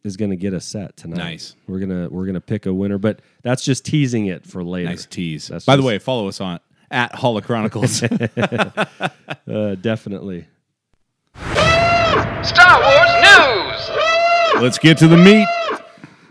is 0.07 0.17
going 0.17 0.31
to 0.31 0.37
get 0.37 0.53
a 0.53 0.61
set 0.61 0.97
tonight. 0.97 1.17
Nice. 1.17 1.57
We're 1.67 1.81
gonna 1.81 2.09
we're 2.09 2.27
gonna 2.27 2.41
pick 2.41 2.67
a 2.67 2.73
winner, 2.75 2.99
but 2.99 3.21
that's 3.43 3.65
just 3.65 3.85
teasing 3.85 4.27
it 4.27 4.47
for 4.47 4.65
later. 4.65 4.89
Nice 4.91 5.07
tease. 5.07 5.49
That's 5.49 5.65
By 5.65 5.77
the 5.77 5.83
way, 5.83 5.99
follow 5.99 6.29
us 6.29 6.41
on 6.41 6.61
at 6.91 7.15
Holo 7.15 7.41
Chronicles. 7.41 8.03
Uh, 9.49 9.77
definitely. 9.77 10.45
Star 11.37 12.81
Wars 12.81 13.11
news! 13.23 14.63
Let's 14.63 14.79
get 14.79 14.99
to 14.99 15.07
the 15.09 15.17
meat. 15.17 15.47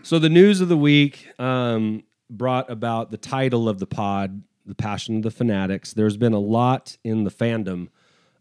So 0.04 0.20
the 0.20 0.30
news 0.30 0.60
of 0.60 0.68
the 0.68 0.78
week 0.78 1.30
um, 1.40 2.04
brought 2.30 2.70
about 2.70 3.12
the 3.12 3.18
title 3.18 3.70
of 3.70 3.80
the 3.80 3.86
pod, 3.86 4.44
"The 4.66 4.76
Passion 4.76 5.18
of 5.18 5.24
the 5.24 5.32
Fanatics." 5.32 5.94
There's 5.94 6.18
been 6.18 6.34
a 6.34 6.40
lot 6.40 6.98
in 7.06 7.24
the 7.24 7.32
fandom, 7.32 7.88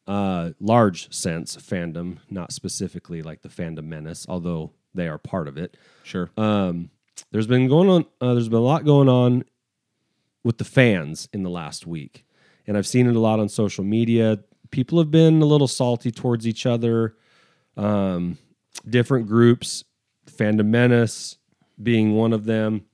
uh, 0.09 0.51
large 0.61 1.13
sense 1.15 1.57
fandom, 1.57 2.19
not 2.29 2.53
specifically 2.53 3.23
like 3.23 3.43
the 3.43 3.49
fandom 3.49 3.85
menace, 3.85 4.27
although 4.29 4.73
they 4.95 5.09
are 5.09 5.19
part 5.19 5.49
of 5.49 5.57
it. 5.59 5.77
Sure. 6.03 6.31
Um, 6.37 6.91
there's 7.31 7.47
been 7.47 7.69
going 7.69 7.89
on. 7.89 8.07
Uh, 8.21 8.35
there's 8.35 8.49
been 8.49 8.59
a 8.59 8.63
lot 8.63 8.85
going 8.85 9.09
on 9.09 9.45
with 10.43 10.59
the 10.59 10.65
fans 10.65 11.29
in 11.33 11.43
the 11.43 11.51
last 11.51 11.87
week, 11.87 12.25
and 12.67 12.77
I've 12.77 12.87
seen 12.87 13.07
it 13.09 13.17
a 13.17 13.21
lot 13.21 13.41
on 13.41 13.49
social 13.49 13.85
media. 13.85 14.41
People 14.71 14.99
have 14.99 15.11
been 15.11 15.41
a 15.43 15.47
little 15.47 15.69
salty 15.69 16.11
towards 16.11 16.47
each 16.47 16.67
other. 16.67 17.17
Um, 17.77 18.39
different 18.89 19.27
groups, 19.27 19.85
fandom 20.27 20.67
menace 20.67 21.37
being 21.83 22.15
one 22.15 22.33
of 22.33 22.45
them. 22.45 22.85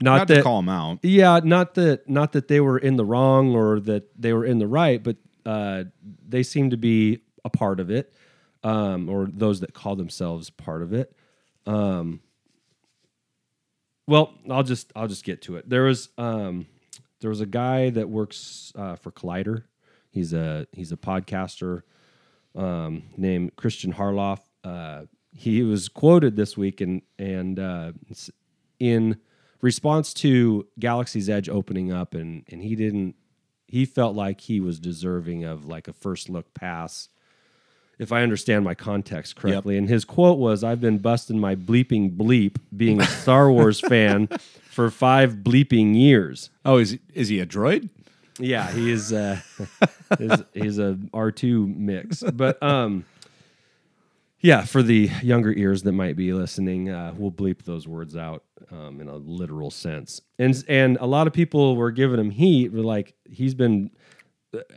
Not, 0.00 0.16
Not 0.18 0.28
that 0.28 0.34
to 0.36 0.42
call 0.42 0.56
them 0.62 0.68
out. 0.68 0.98
yeah, 1.02 1.40
not 1.44 1.74
that 1.74 2.08
not 2.08 2.32
that 2.32 2.48
they 2.48 2.60
were 2.60 2.78
in 2.78 2.96
the 2.96 3.04
wrong 3.04 3.54
or 3.54 3.78
that 3.80 4.08
they 4.20 4.32
were 4.32 4.44
in 4.44 4.58
the 4.58 4.66
right, 4.66 5.00
but 5.00 5.16
uh, 5.46 5.84
they 6.28 6.42
seem 6.42 6.70
to 6.70 6.76
be 6.76 7.20
a 7.44 7.50
part 7.50 7.78
of 7.78 7.88
it, 7.90 8.12
um, 8.62 9.08
or 9.08 9.28
those 9.32 9.60
that 9.60 9.74
call 9.74 9.96
themselves 9.96 10.50
part 10.50 10.82
of 10.82 10.92
it. 10.92 11.16
Um, 11.66 12.20
well, 14.06 14.34
I'll 14.50 14.62
just 14.62 14.92
I'll 14.96 15.08
just 15.08 15.24
get 15.24 15.42
to 15.42 15.56
it. 15.56 15.68
There 15.68 15.84
was 15.84 16.08
um, 16.18 16.66
there 17.20 17.30
was 17.30 17.40
a 17.40 17.46
guy 17.46 17.90
that 17.90 18.08
works 18.08 18.72
uh, 18.76 18.96
for 18.96 19.10
Collider. 19.10 19.64
He's 20.10 20.32
a 20.32 20.66
he's 20.72 20.92
a 20.92 20.96
podcaster 20.96 21.82
um, 22.54 23.04
named 23.16 23.56
Christian 23.56 23.92
Harloff. 23.94 24.40
Uh, 24.64 25.02
he 25.32 25.62
was 25.62 25.88
quoted 25.88 26.36
this 26.36 26.56
week 26.56 26.80
and 26.80 27.02
and 27.18 27.58
uh, 27.58 27.92
in 28.78 29.18
response 29.60 30.12
to 30.12 30.66
Galaxy's 30.78 31.30
Edge 31.30 31.48
opening 31.48 31.92
up, 31.92 32.14
and 32.14 32.44
and 32.50 32.62
he 32.62 32.76
didn't. 32.76 33.14
He 33.66 33.86
felt 33.86 34.14
like 34.14 34.42
he 34.42 34.60
was 34.60 34.78
deserving 34.78 35.44
of 35.44 35.64
like 35.64 35.88
a 35.88 35.94
first 35.94 36.28
look 36.28 36.52
pass, 36.52 37.08
if 37.98 38.12
I 38.12 38.22
understand 38.22 38.64
my 38.64 38.74
context 38.74 39.36
correctly. 39.36 39.76
And 39.76 39.88
his 39.88 40.04
quote 40.04 40.38
was, 40.38 40.64
"I've 40.64 40.80
been 40.80 40.98
busting 40.98 41.38
my 41.38 41.54
bleeping 41.54 42.16
bleep 42.16 42.56
being 42.76 43.00
a 43.00 43.06
Star 43.06 43.50
Wars 43.50 43.80
fan 43.88 44.28
for 44.70 44.90
five 44.90 45.36
bleeping 45.36 45.94
years." 45.94 46.50
Oh, 46.64 46.78
is 46.78 46.98
is 47.14 47.28
he 47.28 47.40
a 47.40 47.46
droid? 47.46 47.88
Yeah, 48.38 48.70
he 48.70 48.90
is. 48.90 49.12
Uh, 49.12 49.40
he's, 50.18 50.42
he's 50.52 50.78
a 50.78 50.98
R 51.12 51.30
two 51.30 51.66
mix, 51.66 52.22
but 52.22 52.62
um, 52.62 53.04
yeah. 54.40 54.64
For 54.64 54.82
the 54.82 55.10
younger 55.22 55.52
ears 55.52 55.82
that 55.82 55.92
might 55.92 56.16
be 56.16 56.32
listening, 56.32 56.90
uh, 56.90 57.14
we'll 57.16 57.30
bleep 57.30 57.62
those 57.62 57.86
words 57.86 58.16
out 58.16 58.42
um, 58.70 59.00
in 59.00 59.08
a 59.08 59.16
literal 59.16 59.70
sense. 59.70 60.20
And 60.38 60.64
and 60.68 60.96
a 61.00 61.06
lot 61.06 61.26
of 61.26 61.32
people 61.32 61.76
were 61.76 61.90
giving 61.90 62.18
him 62.18 62.30
heat. 62.30 62.72
Were 62.72 62.80
like, 62.80 63.14
he's 63.28 63.54
been 63.54 63.90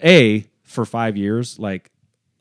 a 0.03 0.45
for 0.63 0.85
five 0.85 1.15
years. 1.17 1.57
Like 1.57 1.91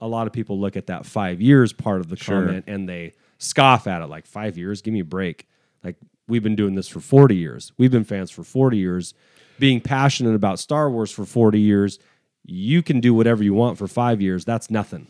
a 0.04 0.08
lot 0.08 0.26
of 0.26 0.32
people 0.32 0.60
look 0.60 0.76
at 0.76 0.86
that 0.88 1.06
five 1.06 1.40
years 1.40 1.72
part 1.72 2.00
of 2.00 2.08
the 2.08 2.16
Sure. 2.16 2.40
comment 2.40 2.64
and 2.66 2.88
they 2.88 3.12
scoff 3.38 3.86
at 3.86 4.02
it. 4.02 4.06
Like 4.06 4.26
five 4.26 4.58
years, 4.58 4.82
give 4.82 4.92
me 4.94 5.00
a 5.00 5.04
break. 5.04 5.46
Like 5.82 5.96
we've 6.28 6.42
been 6.42 6.56
doing 6.56 6.74
this 6.74 6.88
for 6.88 7.00
forty 7.00 7.36
years. 7.36 7.72
We've 7.78 7.90
been 7.90 8.04
fans 8.04 8.30
for 8.30 8.44
forty 8.44 8.78
years 8.78 9.14
being 9.58 9.80
passionate 9.80 10.34
about 10.34 10.58
Star 10.58 10.90
Wars 10.90 11.10
for 11.10 11.24
40 11.24 11.60
years, 11.60 11.98
you 12.44 12.82
can 12.82 13.00
do 13.00 13.14
whatever 13.14 13.42
you 13.42 13.54
want 13.54 13.78
for 13.78 13.86
five 13.86 14.20
years. 14.20 14.44
That's 14.44 14.70
nothing. 14.70 15.06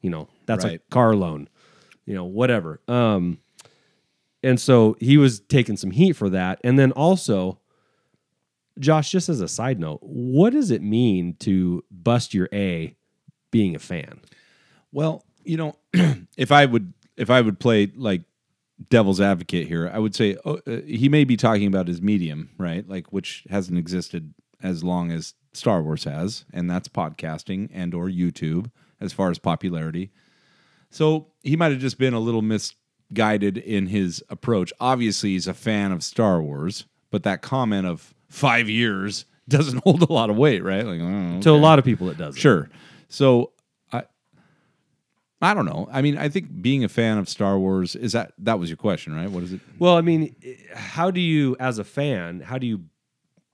You 0.00 0.10
know, 0.10 0.28
that's 0.46 0.64
a 0.64 0.78
car 0.90 1.14
loan, 1.16 1.48
you 2.06 2.14
know, 2.14 2.24
whatever. 2.24 2.80
Um, 2.86 3.38
and 4.42 4.60
so 4.60 4.96
he 5.00 5.18
was 5.18 5.40
taking 5.40 5.76
some 5.76 5.90
heat 5.90 6.12
for 6.12 6.30
that. 6.30 6.60
And 6.62 6.78
then 6.78 6.92
also, 6.92 7.58
Josh, 8.78 9.10
just 9.10 9.28
as 9.28 9.40
a 9.40 9.48
side 9.48 9.80
note, 9.80 9.98
what 10.02 10.52
does 10.52 10.70
it 10.70 10.82
mean 10.82 11.34
to 11.40 11.84
bust 11.90 12.32
your 12.32 12.48
A 12.52 12.94
being 13.50 13.74
a 13.74 13.80
fan? 13.80 14.20
Well, 14.92 15.24
you 15.44 15.56
know, 15.56 15.76
if 16.36 16.52
I 16.52 16.66
would 16.66 16.92
if 17.16 17.30
I 17.30 17.40
would 17.40 17.58
play 17.58 17.90
like 17.96 18.22
devil's 18.90 19.20
advocate 19.20 19.66
here, 19.66 19.90
I 19.92 19.98
would 19.98 20.14
say 20.14 20.36
oh, 20.44 20.60
uh, 20.66 20.80
he 20.86 21.08
may 21.08 21.24
be 21.24 21.36
talking 21.36 21.66
about 21.66 21.88
his 21.88 22.00
medium, 22.00 22.50
right? 22.58 22.88
Like 22.88 23.12
which 23.12 23.44
hasn't 23.50 23.78
existed 23.78 24.34
as 24.62 24.82
long 24.82 25.10
as 25.10 25.34
Star 25.52 25.82
Wars 25.82 26.04
has, 26.04 26.44
and 26.52 26.70
that's 26.70 26.88
podcasting 26.88 27.68
and 27.72 27.94
or 27.94 28.06
YouTube 28.08 28.70
as 29.00 29.12
far 29.12 29.30
as 29.30 29.38
popularity. 29.38 30.10
So 30.90 31.28
he 31.42 31.56
might 31.56 31.72
have 31.72 31.80
just 31.80 31.98
been 31.98 32.14
a 32.14 32.20
little 32.20 32.42
misguided 32.42 33.58
in 33.58 33.86
his 33.86 34.22
approach. 34.28 34.72
Obviously, 34.80 35.30
he's 35.30 35.46
a 35.46 35.54
fan 35.54 35.92
of 35.92 36.02
Star 36.02 36.40
Wars, 36.40 36.86
but 37.10 37.22
that 37.24 37.42
comment 37.42 37.86
of 37.86 38.14
five 38.28 38.68
years 38.68 39.24
doesn't 39.48 39.82
hold 39.84 40.02
a 40.02 40.12
lot 40.12 40.30
of 40.30 40.36
weight, 40.36 40.62
right? 40.62 40.84
Like, 40.84 41.00
oh, 41.00 41.40
To 41.42 41.50
a 41.50 41.52
lot 41.52 41.78
of 41.78 41.84
people, 41.84 42.08
it 42.10 42.18
does. 42.18 42.36
Sure. 42.36 42.68
So 43.08 43.52
I 45.40 45.50
I 45.50 45.54
don't 45.54 45.66
know. 45.66 45.88
I 45.92 46.02
mean, 46.02 46.18
I 46.18 46.28
think 46.28 46.60
being 46.62 46.82
a 46.84 46.88
fan 46.88 47.16
of 47.18 47.28
Star 47.28 47.58
Wars 47.58 47.94
is 47.94 48.12
that 48.12 48.32
that 48.38 48.58
was 48.58 48.68
your 48.70 48.76
question, 48.76 49.14
right? 49.14 49.30
What 49.30 49.42
is 49.44 49.52
it? 49.52 49.60
Well, 49.78 49.96
I 49.96 50.00
mean, 50.00 50.34
how 50.74 51.10
do 51.10 51.20
you, 51.20 51.56
as 51.60 51.78
a 51.78 51.84
fan, 51.84 52.40
how 52.40 52.58
do 52.58 52.66
you 52.66 52.80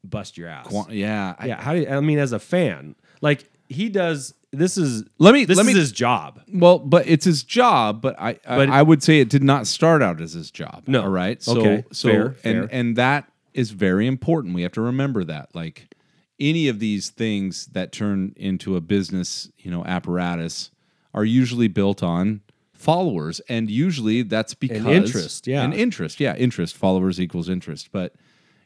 bust 0.03 0.37
your 0.39 0.49
ass? 0.49 0.67
Qua- 0.67 0.87
yeah. 0.91 1.35
I- 1.39 1.47
yeah 1.47 1.61
how 1.63 1.73
do 1.75 1.81
you, 1.81 1.89
i 1.89 1.99
mean 2.01 2.19
as 2.19 2.33
a 2.33 2.39
fan 2.39 2.95
like 3.23 3.51
he 3.71 3.89
does 3.89 4.35
this 4.53 4.77
is 4.77 5.03
Let 5.19 5.33
me- 5.35 5.47
this 5.47 5.57
let 5.57 5.67
is 5.67 5.73
me- 5.75 5.81
his 5.81 5.93
job 5.93 6.41
Well, 6.53 6.79
but 6.79 7.07
it's 7.09 7.25
his 7.25 7.43
job. 7.43 8.01
But 8.03 8.15
I, 8.21 8.35
But- 8.47 8.69
I, 8.71 8.79
I 8.81 8.83
would 8.83 9.03
say 9.03 9.21
it 9.21 9.29
did 9.31 9.43
not 9.43 9.67
start 9.67 10.01
out 10.03 10.21
as 10.21 10.33
his 10.35 10.51
job. 10.51 10.85
No. 10.87 11.03
all 11.03 11.09
right. 11.09 11.43
So, 11.43 11.59
Okay. 11.59 11.85
so 11.91 12.09
Fair, 12.09 12.27
and 12.27 12.37
fair. 12.43 12.69
and 12.71 12.97
that 12.97 13.31
is 13.53 13.71
very 13.73 14.07
important. 14.07 14.55
We 14.55 14.63
have 14.63 14.73
to 14.73 14.81
remember 14.81 15.25
that. 15.25 15.55
Like 15.55 15.95
any 16.39 16.69
of 16.69 16.79
these 16.81 17.11
things 17.11 17.67
that 17.73 17.91
turn 17.93 18.33
into 18.37 18.77
a 18.77 18.81
business, 18.81 19.51
you 19.59 19.71
know, 19.73 19.85
apparatus 19.85 20.71
are 21.15 21.25
usually 21.25 21.69
built 21.69 22.03
on 22.03 22.43
followers, 22.73 23.41
and 23.49 23.71
usually 23.71 24.23
that's 24.23 24.53
because 24.53 24.85
interest, 24.85 25.47
yeah. 25.47 25.63
and 25.63 25.73
interest, 25.73 26.21
yeah, 26.21 26.35
interest. 26.37 26.77
Followers 26.77 27.21
equals 27.21 27.49
interest, 27.49 27.91
but 27.93 28.15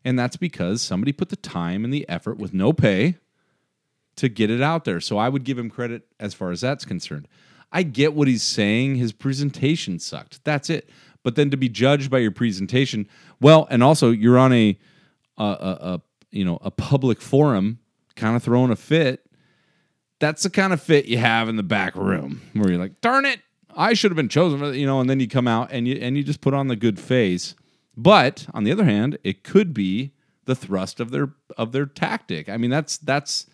and 0.05 0.19
that's 0.19 0.37
because 0.37 0.83
somebody 0.83 1.13
put 1.13 1.29
the 1.29 1.37
time 1.37 1.85
and 1.85 1.93
the 1.93 2.09
effort 2.09 2.39
with 2.39 2.55
no 2.55 2.73
pay 2.73 3.17
to 4.17 4.29
get 4.29 4.51
it 4.51 4.61
out 4.61 4.85
there. 4.85 5.01
So 5.01 5.19
I 5.19 5.29
would 5.29 5.45
give 5.45 5.59
him 5.59 5.71
credit 5.71 6.03
as 6.19 6.35
far 6.35 6.51
as 6.51 6.61
that's 6.61 6.85
concerned. 6.85 7.29
I 7.71 7.83
get 7.83 8.15
what 8.15 8.27
he's 8.27 8.43
saying. 8.43 8.97
His 8.97 9.13
presentation 9.13 9.99
sucked. 9.99 10.43
That's 10.45 10.71
it. 10.71 10.89
But 11.23 11.37
then 11.37 11.51
to 11.51 11.57
be 11.57 11.69
judged 11.69 12.11
by 12.11 12.19
your 12.19 12.31
presentation, 12.31 13.07
well, 13.41 13.67
and 13.71 13.83
also 13.83 14.11
you're 14.11 14.39
on 14.39 14.53
a 14.53 14.79
a, 15.37 15.45
a, 15.45 15.79
a 15.81 16.03
you 16.31 16.45
know 16.45 16.59
a 16.63 16.71
public 16.71 17.21
forum, 17.21 17.79
kind 18.17 18.35
of 18.35 18.43
throwing 18.43 18.71
a 18.71 18.77
fit. 18.77 19.28
That's 20.21 20.43
the 20.43 20.51
kind 20.51 20.73
of 20.73 20.83
fit 20.83 21.07
you 21.07 21.19
have 21.19 21.49
in 21.49 21.57
the 21.57 21.63
back 21.63 21.95
room 21.95 22.43
where 22.53 22.71
you're 22.71 22.79
like, 22.79 23.01
darn 23.01 23.25
it, 23.25 23.41
I 23.77 23.95
should 23.95 24.11
have 24.11 24.17
been 24.17 24.29
chosen. 24.29 24.59
For, 24.59 24.69
that," 24.71 24.79
you 24.79 24.87
know, 24.87 25.01
and 25.01 25.09
then 25.09 25.21
you 25.21 25.29
come 25.29 25.47
out 25.47 25.69
and 25.71 25.87
you 25.87 25.97
and 25.97 26.17
you 26.17 26.25
just 26.25 26.41
put 26.41 26.55
on 26.55 26.69
the 26.69 26.77
good 26.77 26.99
face. 26.99 27.55
But 27.97 28.47
on 28.53 28.65
the 28.65 28.73
other 28.73 28.85
hand, 28.85 29.19
it 29.23 29.45
could 29.45 29.73
be 29.73 30.13
the 30.45 30.55
thrust 30.55 30.99
of 30.99 31.11
their 31.11 31.31
of 31.57 31.73
their 31.73 31.87
tactic. 31.87 32.49
I 32.49 32.57
mean, 32.57 32.71
that's 32.71 32.99
that's 32.99 33.47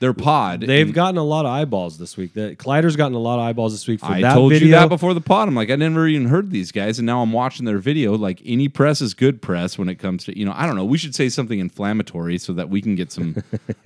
their 0.00 0.14
pod. 0.14 0.62
they've 0.62 0.92
gotten 0.92 1.18
a 1.18 1.22
lot 1.22 1.44
of 1.44 1.52
eyeballs 1.52 1.98
this 1.98 2.16
week 2.16 2.34
the 2.34 2.56
collider's 2.56 2.96
gotten 2.96 3.14
a 3.14 3.18
lot 3.18 3.38
of 3.38 3.40
eyeballs 3.40 3.72
this 3.72 3.86
week 3.86 4.00
for 4.00 4.06
I 4.06 4.22
that 4.22 4.34
told 4.34 4.52
video 4.52 4.68
you 4.68 4.74
that 4.74 4.88
before 4.88 5.14
the 5.14 5.20
pod. 5.20 5.48
I'm 5.48 5.54
like, 5.54 5.70
I 5.70 5.76
never 5.76 6.08
even 6.08 6.28
heard 6.28 6.50
these 6.50 6.72
guys, 6.72 6.98
and 6.98 7.06
now 7.06 7.22
I'm 7.22 7.32
watching 7.32 7.66
their 7.66 7.78
video. 7.78 8.16
Like 8.16 8.40
any 8.44 8.68
press 8.68 9.00
is 9.00 9.14
good 9.14 9.40
press 9.42 9.78
when 9.78 9.88
it 9.88 9.96
comes 9.96 10.24
to 10.24 10.38
you 10.38 10.44
know. 10.44 10.52
I 10.56 10.66
don't 10.66 10.76
know. 10.76 10.84
We 10.84 10.98
should 10.98 11.14
say 11.14 11.28
something 11.28 11.58
inflammatory 11.58 12.38
so 12.38 12.52
that 12.54 12.68
we 12.68 12.82
can 12.82 12.94
get 12.94 13.12
some 13.12 13.36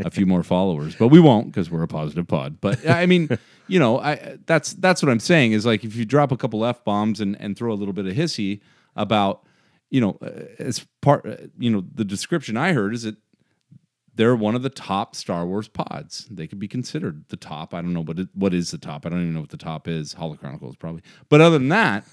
a 0.00 0.10
few 0.10 0.26
more 0.26 0.42
followers, 0.42 0.94
but 0.96 1.08
we 1.08 1.20
won't 1.20 1.48
because 1.48 1.70
we're 1.70 1.82
a 1.82 1.88
positive 1.88 2.26
pod. 2.26 2.60
But 2.60 2.88
I 2.88 3.06
mean, 3.06 3.28
you 3.68 3.78
know, 3.78 3.98
I 3.98 4.38
that's 4.46 4.74
that's 4.74 5.02
what 5.02 5.10
I'm 5.10 5.20
saying 5.20 5.52
is 5.52 5.66
like 5.66 5.84
if 5.84 5.96
you 5.96 6.04
drop 6.04 6.32
a 6.32 6.36
couple 6.36 6.64
f 6.64 6.84
bombs 6.84 7.20
and 7.20 7.36
and 7.40 7.56
throw 7.56 7.72
a 7.72 7.76
little 7.76 7.94
bit 7.94 8.06
of 8.06 8.14
hissy 8.14 8.60
about 8.96 9.44
you 9.90 10.00
know 10.00 10.18
uh, 10.22 10.44
as 10.58 10.86
part 11.02 11.26
uh, 11.26 11.36
you 11.58 11.70
know 11.70 11.84
the 11.94 12.04
description 12.04 12.56
I 12.56 12.72
heard 12.72 12.94
is 12.94 13.02
that 13.02 13.16
they're 14.16 14.36
one 14.36 14.54
of 14.54 14.62
the 14.62 14.70
top 14.70 15.16
Star 15.16 15.46
Wars 15.46 15.68
pods. 15.68 16.26
They 16.30 16.46
could 16.46 16.58
be 16.58 16.68
considered 16.68 17.24
the 17.28 17.36
top. 17.36 17.74
I 17.74 17.82
don't 17.82 17.92
know 17.92 18.02
what 18.02 18.18
it, 18.18 18.28
what 18.34 18.54
is 18.54 18.70
the 18.70 18.78
top. 18.78 19.04
I 19.04 19.08
don't 19.08 19.20
even 19.22 19.34
know 19.34 19.40
what 19.40 19.50
the 19.50 19.56
top 19.56 19.88
is. 19.88 20.12
Holo 20.14 20.36
Chronicles 20.36 20.76
probably. 20.76 21.02
But 21.28 21.40
other 21.40 21.58
than 21.58 21.68
that, 21.70 22.04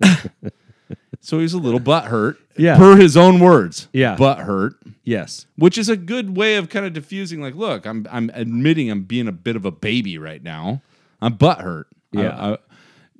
so 1.20 1.38
he's 1.38 1.52
a 1.52 1.58
little 1.58 1.80
butt 1.80 2.04
hurt. 2.04 2.38
Yeah. 2.56 2.76
Per 2.76 2.96
his 2.96 3.16
own 3.16 3.40
words. 3.40 3.88
Yeah. 3.92 4.16
Butt 4.16 4.38
hurt. 4.40 4.74
yes 5.04 5.46
Which 5.56 5.78
is 5.78 5.88
a 5.88 5.96
good 5.96 6.36
way 6.36 6.56
of 6.56 6.68
kind 6.68 6.86
of 6.86 6.92
diffusing. 6.92 7.40
Like, 7.40 7.54
look, 7.54 7.86
I'm 7.86 8.06
I'm 8.10 8.30
admitting 8.34 8.90
I'm 8.90 9.02
being 9.04 9.28
a 9.28 9.32
bit 9.32 9.56
of 9.56 9.64
a 9.64 9.70
baby 9.70 10.18
right 10.18 10.42
now. 10.42 10.82
I'm 11.20 11.34
butt 11.34 11.60
hurt. 11.60 11.88
Yeah. 12.12 12.30
I- 12.36 12.52
I- 12.54 12.58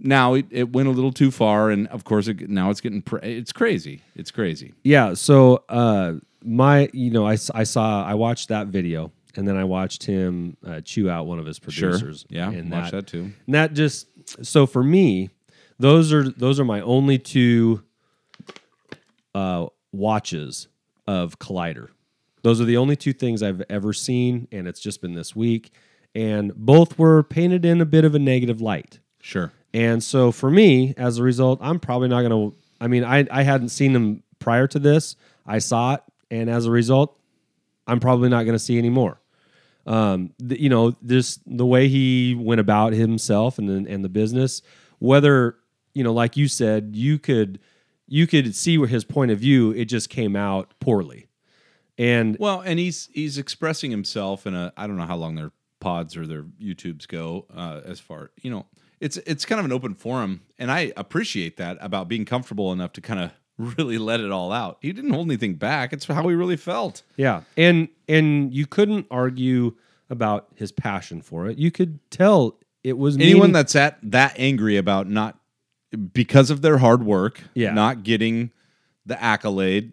now 0.01 0.35
it, 0.35 0.47
it 0.51 0.73
went 0.73 0.87
a 0.87 0.93
little 0.93 1.11
too 1.11 1.33
far, 1.33 1.71
and 1.71 1.89
of 1.89 2.05
course, 2.05 2.29
it, 2.29 2.49
now 2.49 2.71
it's 2.71 2.81
getting 2.81 3.03
pr- 3.03 3.17
it's 3.19 3.51
crazy. 3.51 4.03
It's 4.15 4.31
crazy. 4.31 4.73
Yeah. 4.85 5.15
So 5.15 5.65
uh, 5.69 6.13
my, 6.43 6.89
you 6.93 7.11
know, 7.11 7.27
I 7.27 7.35
saw, 7.37 8.05
I 8.05 8.15
watched 8.15 8.49
that 8.49 8.69
video, 8.69 9.13
and 9.37 9.47
then 9.47 9.57
I 9.57 9.65
watched 9.65 10.05
him 10.05 10.57
uh, 10.67 10.81
chew 10.81 11.09
out 11.09 11.27
one 11.27 11.39
of 11.39 11.47
his 11.47 11.59
producers. 11.59 12.27
Yeah, 12.29 12.51
and 12.51 12.71
watch 12.71 12.91
that 12.91 13.07
too. 13.07 13.33
And 13.47 13.55
that 13.55 13.75
just 13.75 14.09
so 14.43 14.67
for 14.67 14.83
me, 14.83 15.31
those 15.79 16.13
are 16.13 16.29
those 16.29 16.59
are 16.59 16.65
my 16.65 16.81
only 16.81 17.19
two 17.19 17.83
uh, 19.35 19.67
watches 19.93 20.69
of 21.07 21.39
Collider. 21.39 21.89
Those 22.43 22.61
are 22.61 22.65
the 22.65 22.77
only 22.77 22.97
two 22.97 23.13
things 23.13 23.43
I've 23.43 23.63
ever 23.69 23.93
seen, 23.93 24.49
and 24.53 24.67
it's 24.67 24.81
just 24.81 25.01
been 25.01 25.15
this 25.15 25.37
week. 25.37 25.73
And 26.15 26.55
both 26.55 26.99
were 26.99 27.23
painted 27.23 27.65
in 27.65 27.81
a 27.81 27.85
bit 27.85 28.05
of 28.05 28.15
a 28.15 28.19
negative 28.19 28.61
light. 28.61 28.99
Sure. 29.21 29.53
And 29.75 30.03
so 30.03 30.33
for 30.33 30.51
me, 30.51 30.95
as 30.97 31.19
a 31.19 31.23
result, 31.23 31.59
I'm 31.63 31.79
probably 31.79 32.09
not 32.09 32.23
going 32.23 32.31
to. 32.51 32.57
I 32.81 32.87
mean, 32.87 33.05
I, 33.05 33.27
I 33.31 33.43
hadn't 33.43 33.69
seen 33.69 33.93
them 33.93 34.23
prior 34.39 34.67
to 34.69 34.79
this. 34.79 35.17
I 35.47 35.59
saw 35.59 35.95
it. 35.95 36.03
And 36.31 36.51
as 36.51 36.67
a 36.67 36.71
result, 36.71 37.19
I'm 37.87 38.01
probably 38.01 38.29
not 38.29 38.45
going 38.45 38.55
to 38.55 38.59
see 38.59 38.79
any 38.79 38.91
more. 38.91 39.21
Um, 39.87 40.35
you 40.39 40.69
know, 40.69 40.95
this 41.01 41.41
the 41.47 41.65
way 41.65 41.89
he 41.89 42.35
went 42.35 42.61
about 42.61 42.93
himself 42.93 43.59
and 43.59 43.87
and 43.87 44.05
the 44.05 44.11
business, 44.11 44.61
whether 44.99 45.57
you 45.95 46.05
know, 46.05 46.13
like 46.13 46.37
you 46.37 46.47
said, 46.47 46.91
you 46.95 47.19
could 47.19 47.59
you 48.07 48.27
could 48.27 48.55
see 48.55 48.79
his 48.87 49.05
point 49.05 49.31
of 49.31 49.39
view. 49.39 49.71
It 49.73 49.87
just 49.87 50.11
came 50.11 50.37
out 50.37 50.75
poorly, 50.79 51.29
and 51.97 52.37
Well, 52.39 52.61
and 52.61 52.79
he's 52.79 53.09
he's 53.15 53.39
expressing 53.39 53.91
himself 53.91 54.47
in 54.47 54.55
a 54.55 54.75
I 54.77 54.87
don't 54.87 54.99
know 54.99 55.07
how 55.07 55.17
long 55.17 55.37
their 55.37 55.53
pods 55.81 56.19
or 56.19 56.27
their 56.27 56.43
YouTubes 56.43 57.09
go 57.09 57.47
uh, 57.55 57.81
as 57.87 57.99
far 57.99 58.31
you 58.43 58.51
know 58.51 58.67
it's 59.01 59.17
it's 59.19 59.45
kind 59.45 59.59
of 59.59 59.65
an 59.65 59.73
open 59.73 59.95
forum, 59.95 60.43
and 60.59 60.71
I 60.71 60.93
appreciate 60.97 61.57
that 61.59 61.79
about 61.81 62.09
being 62.09 62.25
comfortable 62.25 62.73
enough 62.73 62.93
to 62.95 63.01
kind 63.01 63.21
of 63.21 63.33
really 63.59 63.99
let 63.99 64.21
it 64.21 64.31
all 64.31 64.53
out. 64.53 64.79
He 64.81 64.93
didn't 64.93 65.13
hold 65.13 65.27
anything 65.29 65.55
back. 65.55 65.93
It's 65.93 66.07
how 66.07 66.27
he 66.29 66.35
really 66.35 66.57
felt. 66.57 67.03
Yeah, 67.17 67.43
and 67.57 67.89
and 68.09 68.55
you 68.55 68.67
couldn't 68.67 69.07
argue 69.11 69.75
about 70.11 70.47
his 70.55 70.73
passion 70.73 71.21
for 71.21 71.49
it. 71.49 71.59
You 71.59 71.71
could 71.71 71.99
tell 72.11 72.59
it 72.83 72.97
was 72.97 73.17
Anyone 73.17 73.41
meaning- 73.41 73.53
that's 73.53 73.77
at 73.77 73.99
that 74.03 74.35
angry 74.39 74.77
about 74.77 75.09
not 75.09 75.39
because 76.13 76.51
of 76.51 76.63
their 76.63 76.79
hard 76.79 77.03
work, 77.03 77.43
Yeah. 77.55 77.73
not 77.73 78.03
getting 78.05 78.51
the 79.07 79.21
accolade, 79.23 79.93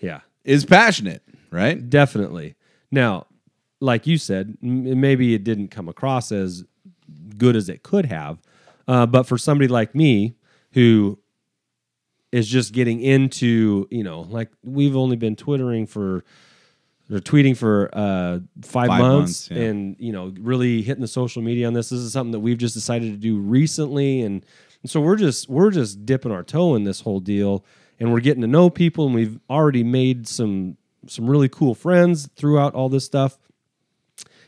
yeah, 0.00 0.20
is 0.44 0.64
passionate, 0.64 1.22
right? 1.50 1.88
definitely. 1.90 2.54
Now, 2.90 3.26
like 3.80 4.06
you 4.06 4.18
said, 4.18 4.56
m- 4.62 5.00
maybe 5.00 5.34
it 5.34 5.42
didn't 5.44 5.68
come 5.68 5.88
across 5.88 6.30
as 6.30 6.64
good 7.38 7.56
as 7.56 7.68
it 7.70 7.82
could 7.82 8.06
have, 8.06 8.38
uh, 8.86 9.06
but 9.06 9.24
for 9.24 9.38
somebody 9.38 9.68
like 9.68 9.94
me 9.94 10.34
who 10.72 11.18
is 12.32 12.46
just 12.48 12.72
getting 12.72 13.00
into, 13.00 13.88
you 13.90 14.04
know, 14.04 14.20
like 14.22 14.50
we've 14.62 14.96
only 14.96 15.16
been 15.16 15.36
twittering 15.36 15.86
for 15.86 16.24
or 17.12 17.18
tweeting 17.18 17.56
for 17.56 17.90
uh, 17.92 18.38
five, 18.62 18.86
Five 18.86 19.00
months, 19.00 19.00
months, 19.00 19.50
yeah. 19.50 19.68
and 19.68 19.96
you 19.98 20.12
know, 20.12 20.32
really 20.38 20.82
hitting 20.82 21.00
the 21.00 21.08
social 21.08 21.42
media 21.42 21.66
on 21.66 21.72
this. 21.72 21.88
This 21.90 21.98
is 21.98 22.12
something 22.12 22.32
that 22.32 22.40
we've 22.40 22.58
just 22.58 22.74
decided 22.74 23.10
to 23.12 23.18
do 23.18 23.38
recently, 23.38 24.22
and, 24.22 24.46
and 24.82 24.90
so 24.90 25.00
we're 25.00 25.16
just 25.16 25.48
we're 25.48 25.70
just 25.70 26.06
dipping 26.06 26.30
our 26.30 26.44
toe 26.44 26.76
in 26.76 26.84
this 26.84 27.00
whole 27.00 27.18
deal, 27.18 27.64
and 27.98 28.12
we're 28.12 28.20
getting 28.20 28.42
to 28.42 28.46
know 28.46 28.70
people, 28.70 29.06
and 29.06 29.14
we've 29.14 29.40
already 29.50 29.82
made 29.82 30.28
some 30.28 30.76
some 31.06 31.28
really 31.28 31.48
cool 31.48 31.74
friends 31.74 32.28
throughout 32.36 32.74
all 32.74 32.88
this 32.88 33.04
stuff. 33.04 33.38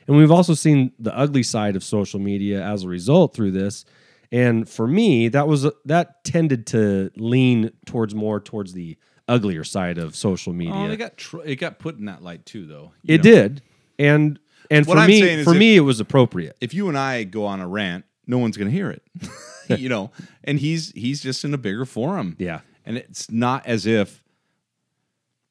And 0.06 0.16
we've 0.16 0.30
also 0.30 0.54
seen 0.54 0.92
the 0.98 1.16
ugly 1.16 1.42
side 1.42 1.76
of 1.76 1.84
social 1.84 2.20
media 2.20 2.62
as 2.62 2.84
a 2.84 2.88
result 2.88 3.34
through 3.34 3.52
this. 3.52 3.84
And 4.32 4.66
for 4.66 4.88
me, 4.88 5.28
that 5.28 5.46
was 5.46 5.66
that 5.84 6.24
tended 6.24 6.66
to 6.68 7.10
lean 7.16 7.70
towards 7.84 8.14
more 8.14 8.40
towards 8.40 8.72
the 8.72 8.96
uglier 9.28 9.62
side 9.62 9.98
of 9.98 10.16
social 10.16 10.52
oh, 10.52 10.56
media. 10.56 10.74
Oh, 10.74 10.88
they 10.88 10.96
got 10.96 11.18
tr- 11.18 11.42
it 11.44 11.56
got 11.56 11.78
put 11.78 11.98
in 11.98 12.06
that 12.06 12.22
light 12.22 12.46
too, 12.46 12.66
though. 12.66 12.92
It 13.04 13.18
know, 13.18 13.30
did. 13.30 13.62
And 13.98 14.40
and 14.70 14.86
What 14.86 14.96
for 14.96 15.00
I'm 15.02 15.08
me 15.08 15.20
saying 15.20 15.38
is 15.40 15.44
for 15.44 15.52
if- 15.52 15.58
me 15.58 15.76
it 15.76 15.80
was 15.80 16.00
appropriate. 16.00 16.56
If 16.60 16.72
you 16.72 16.88
and 16.88 16.96
I 16.96 17.24
go 17.24 17.44
on 17.44 17.60
a 17.60 17.68
rant, 17.68 18.06
no 18.26 18.38
one's 18.38 18.56
going 18.56 18.68
to 18.68 18.74
hear 18.74 18.90
it, 18.90 19.02
you 19.78 19.90
know. 19.90 20.10
And 20.42 20.58
he's 20.58 20.92
he's 20.92 21.20
just 21.20 21.44
in 21.44 21.52
a 21.52 21.58
bigger 21.58 21.84
forum. 21.84 22.34
Yeah. 22.38 22.60
and 22.86 22.96
it's 22.96 23.30
not 23.30 23.66
as 23.66 23.84
if 23.86 24.24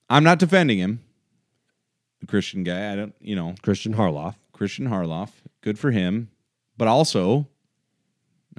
I'm 0.09 0.23
not 0.23 0.39
defending 0.39 0.79
him. 0.79 1.01
The 2.19 2.27
Christian 2.27 2.63
guy, 2.63 2.91
I 2.91 2.95
don't, 2.95 3.15
you 3.19 3.35
know, 3.35 3.55
Christian 3.61 3.95
Harloff. 3.95 4.35
Christian 4.53 4.87
Harloff, 4.89 5.31
good 5.61 5.79
for 5.79 5.89
him, 5.89 6.29
but 6.77 6.87
also, 6.87 7.47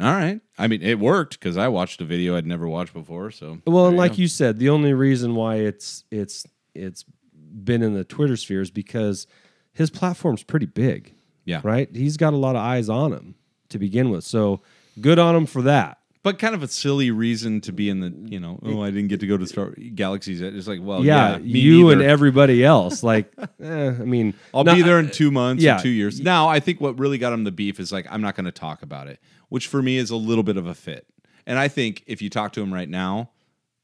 all 0.01 0.13
right. 0.13 0.41
I 0.59 0.69
mean, 0.69 0.83
it 0.83 0.99
worked 0.99 1.39
because 1.39 1.57
I 1.57 1.69
watched 1.69 2.01
a 2.01 2.05
video 2.05 2.37
I'd 2.37 2.47
never 2.47 2.69
watched 2.69 2.95
before. 2.95 3.31
So 3.31 3.59
Well, 3.67 3.87
and 3.87 3.95
you 3.95 3.99
like 3.99 4.13
go. 4.13 4.17
you 4.19 4.29
said, 4.29 4.59
the 4.59 4.71
only 4.71 4.93
reason 4.95 5.35
why 5.35 5.57
it's 5.57 6.05
it's 6.11 6.47
it's 6.75 7.05
been 7.35 7.83
in 7.83 7.95
the 7.95 8.05
Twitter 8.05 8.37
sphere 8.37 8.63
is 8.63 8.71
because 8.71 9.27
his 9.73 9.91
platform's 9.91 10.43
pretty 10.43 10.67
big. 10.67 11.15
Yeah. 11.45 11.61
Right? 11.63 11.89
He's 11.95 12.17
got 12.17 12.33
a 12.33 12.37
lot 12.37 12.57
of 12.57 12.63
eyes 12.63 12.89
on 12.89 13.13
him 13.13 13.35
to 13.71 13.79
begin 13.79 14.11
with. 14.11 14.25
So 14.25 14.63
good 15.01 15.19
on 15.19 15.35
him 15.35 15.47
for 15.47 15.63
that. 15.63 15.99
but 16.23 16.39
kind 16.39 16.55
of 16.55 16.63
a 16.63 16.69
silly 16.69 17.11
reason 17.11 17.61
to 17.63 17.73
be 17.73 17.89
in 17.91 17.99
the, 18.01 18.15
you 18.31 18.39
know, 18.39 18.61
oh, 18.63 18.81
I 18.81 18.91
didn't 18.91 19.09
get 19.09 19.19
to 19.21 19.27
go 19.27 19.37
to 19.37 19.47
Star 19.47 19.71
Galaxies. 19.95 20.41
It's 20.41 20.69
like, 20.69 20.79
well, 20.81 21.05
yeah, 21.05 21.33
yeah, 21.33 21.39
you 21.39 21.91
and 21.91 22.01
everybody 22.01 22.65
else. 22.65 23.03
Like, 23.13 23.33
eh, 23.61 23.89
I 23.89 24.05
mean, 24.05 24.35
I'll 24.55 24.63
no, 24.63 24.75
be 24.75 24.83
there 24.83 25.01
in 25.01 25.11
two 25.11 25.33
months 25.33 25.65
yeah. 25.65 25.79
or 25.79 25.83
two 25.83 25.89
years. 25.89 26.21
Now, 26.21 26.49
I 26.49 26.61
think 26.61 26.81
what 26.81 26.99
really 26.99 27.19
got 27.19 27.33
him 27.33 27.43
the 27.43 27.51
beef 27.51 27.81
is 27.81 27.91
like, 27.91 28.07
I'm 28.09 28.21
not 28.21 28.37
going 28.37 28.45
to 28.45 28.53
talk 28.53 28.83
about 28.83 29.09
it, 29.09 29.19
which 29.53 29.67
for 29.67 29.83
me 29.83 29.99
is 29.99 30.09
a 30.09 30.17
little 30.17 30.43
bit 30.43 30.57
of 30.57 30.67
a 30.67 30.75
fit. 30.75 31.07
And 31.47 31.59
I 31.59 31.69
think 31.69 32.05
if 32.07 32.23
you 32.23 32.31
talk 32.31 32.55
to 32.55 32.63
him 32.63 32.73
right 32.73 32.89
now 32.89 33.33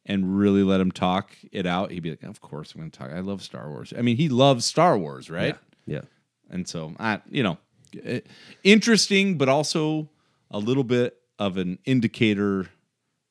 and 0.07 0.39
really 0.39 0.63
let 0.63 0.81
him 0.81 0.91
talk 0.91 1.33
it 1.53 1.67
out, 1.67 1.91
he'd 1.91 2.03
be 2.03 2.09
like, 2.09 2.23
Of 2.23 2.41
course 2.41 2.73
I'm 2.73 2.81
going 2.81 2.91
to 2.91 2.99
talk. 2.99 3.11
I 3.11 3.21
love 3.21 3.43
Star 3.43 3.69
Wars. 3.69 3.93
I 3.97 4.01
mean, 4.01 4.17
he 4.17 4.31
loves 4.31 4.65
Star 4.65 4.97
Wars, 4.97 5.29
right? 5.29 5.57
Yeah. 5.85 6.01
And 6.49 6.67
so, 6.67 6.95
I, 6.99 7.21
you 7.31 7.43
know, 7.43 7.59
eh, 8.03 8.21
interesting, 8.65 9.37
but 9.37 9.51
also 9.51 10.09
a 10.51 10.59
little 10.59 10.85
bit 10.85 11.19
of 11.39 11.59
an 11.59 11.79
indicator 11.85 12.69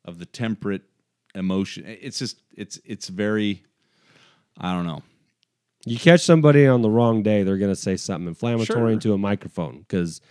of 0.06 0.19
the 0.19 0.28
temperate 0.28 0.84
emotion. 1.34 1.86
It's 1.88 2.19
just, 2.19 2.39
it's, 2.56 2.80
it's 2.86 3.08
very, 3.08 3.63
I 4.60 4.73
don't 4.73 4.86
know. 4.86 5.02
You 5.88 5.97
catch 5.97 6.21
somebody 6.21 6.67
on 6.67 6.84
the 6.84 6.89
wrong 6.91 7.23
day, 7.23 7.41
they're 7.41 7.58
going 7.58 7.73
to 7.73 7.82
say 7.82 7.97
something 7.97 8.28
inflammatory 8.28 8.78
Sure. 8.78 8.89
into 8.89 9.13
a 9.13 9.17
microphone 9.17 9.80
because 9.80 10.21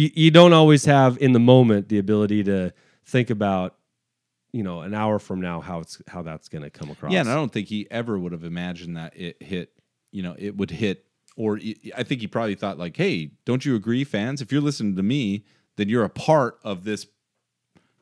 you, 0.00 0.10
you 0.14 0.30
don't 0.30 0.54
always 0.54 0.86
have 0.86 1.18
in 1.18 1.32
the 1.32 1.38
moment 1.38 1.88
the 1.88 1.98
ability 1.98 2.44
to 2.44 2.72
think 3.04 3.28
about, 3.28 3.76
you 4.52 4.62
know, 4.62 4.80
an 4.80 4.94
hour 4.94 5.18
from 5.18 5.40
now 5.40 5.60
how 5.60 5.80
it's 5.80 6.00
how 6.08 6.22
that's 6.22 6.48
going 6.48 6.62
to 6.62 6.70
come 6.70 6.90
across. 6.90 7.12
Yeah, 7.12 7.20
and 7.20 7.28
I 7.28 7.34
don't 7.34 7.52
think 7.52 7.68
he 7.68 7.86
ever 7.90 8.18
would 8.18 8.32
have 8.32 8.44
imagined 8.44 8.96
that 8.96 9.14
it 9.16 9.42
hit. 9.42 9.72
You 10.10 10.22
know, 10.22 10.34
it 10.38 10.56
would 10.56 10.70
hit, 10.70 11.04
or 11.36 11.60
I 11.96 12.02
think 12.02 12.22
he 12.22 12.26
probably 12.26 12.54
thought 12.54 12.78
like, 12.78 12.96
"Hey, 12.96 13.32
don't 13.44 13.64
you 13.64 13.76
agree, 13.76 14.04
fans? 14.04 14.40
If 14.40 14.50
you're 14.50 14.62
listening 14.62 14.96
to 14.96 15.02
me, 15.02 15.44
then 15.76 15.88
you're 15.88 16.04
a 16.04 16.08
part 16.08 16.58
of 16.64 16.84
this 16.84 17.06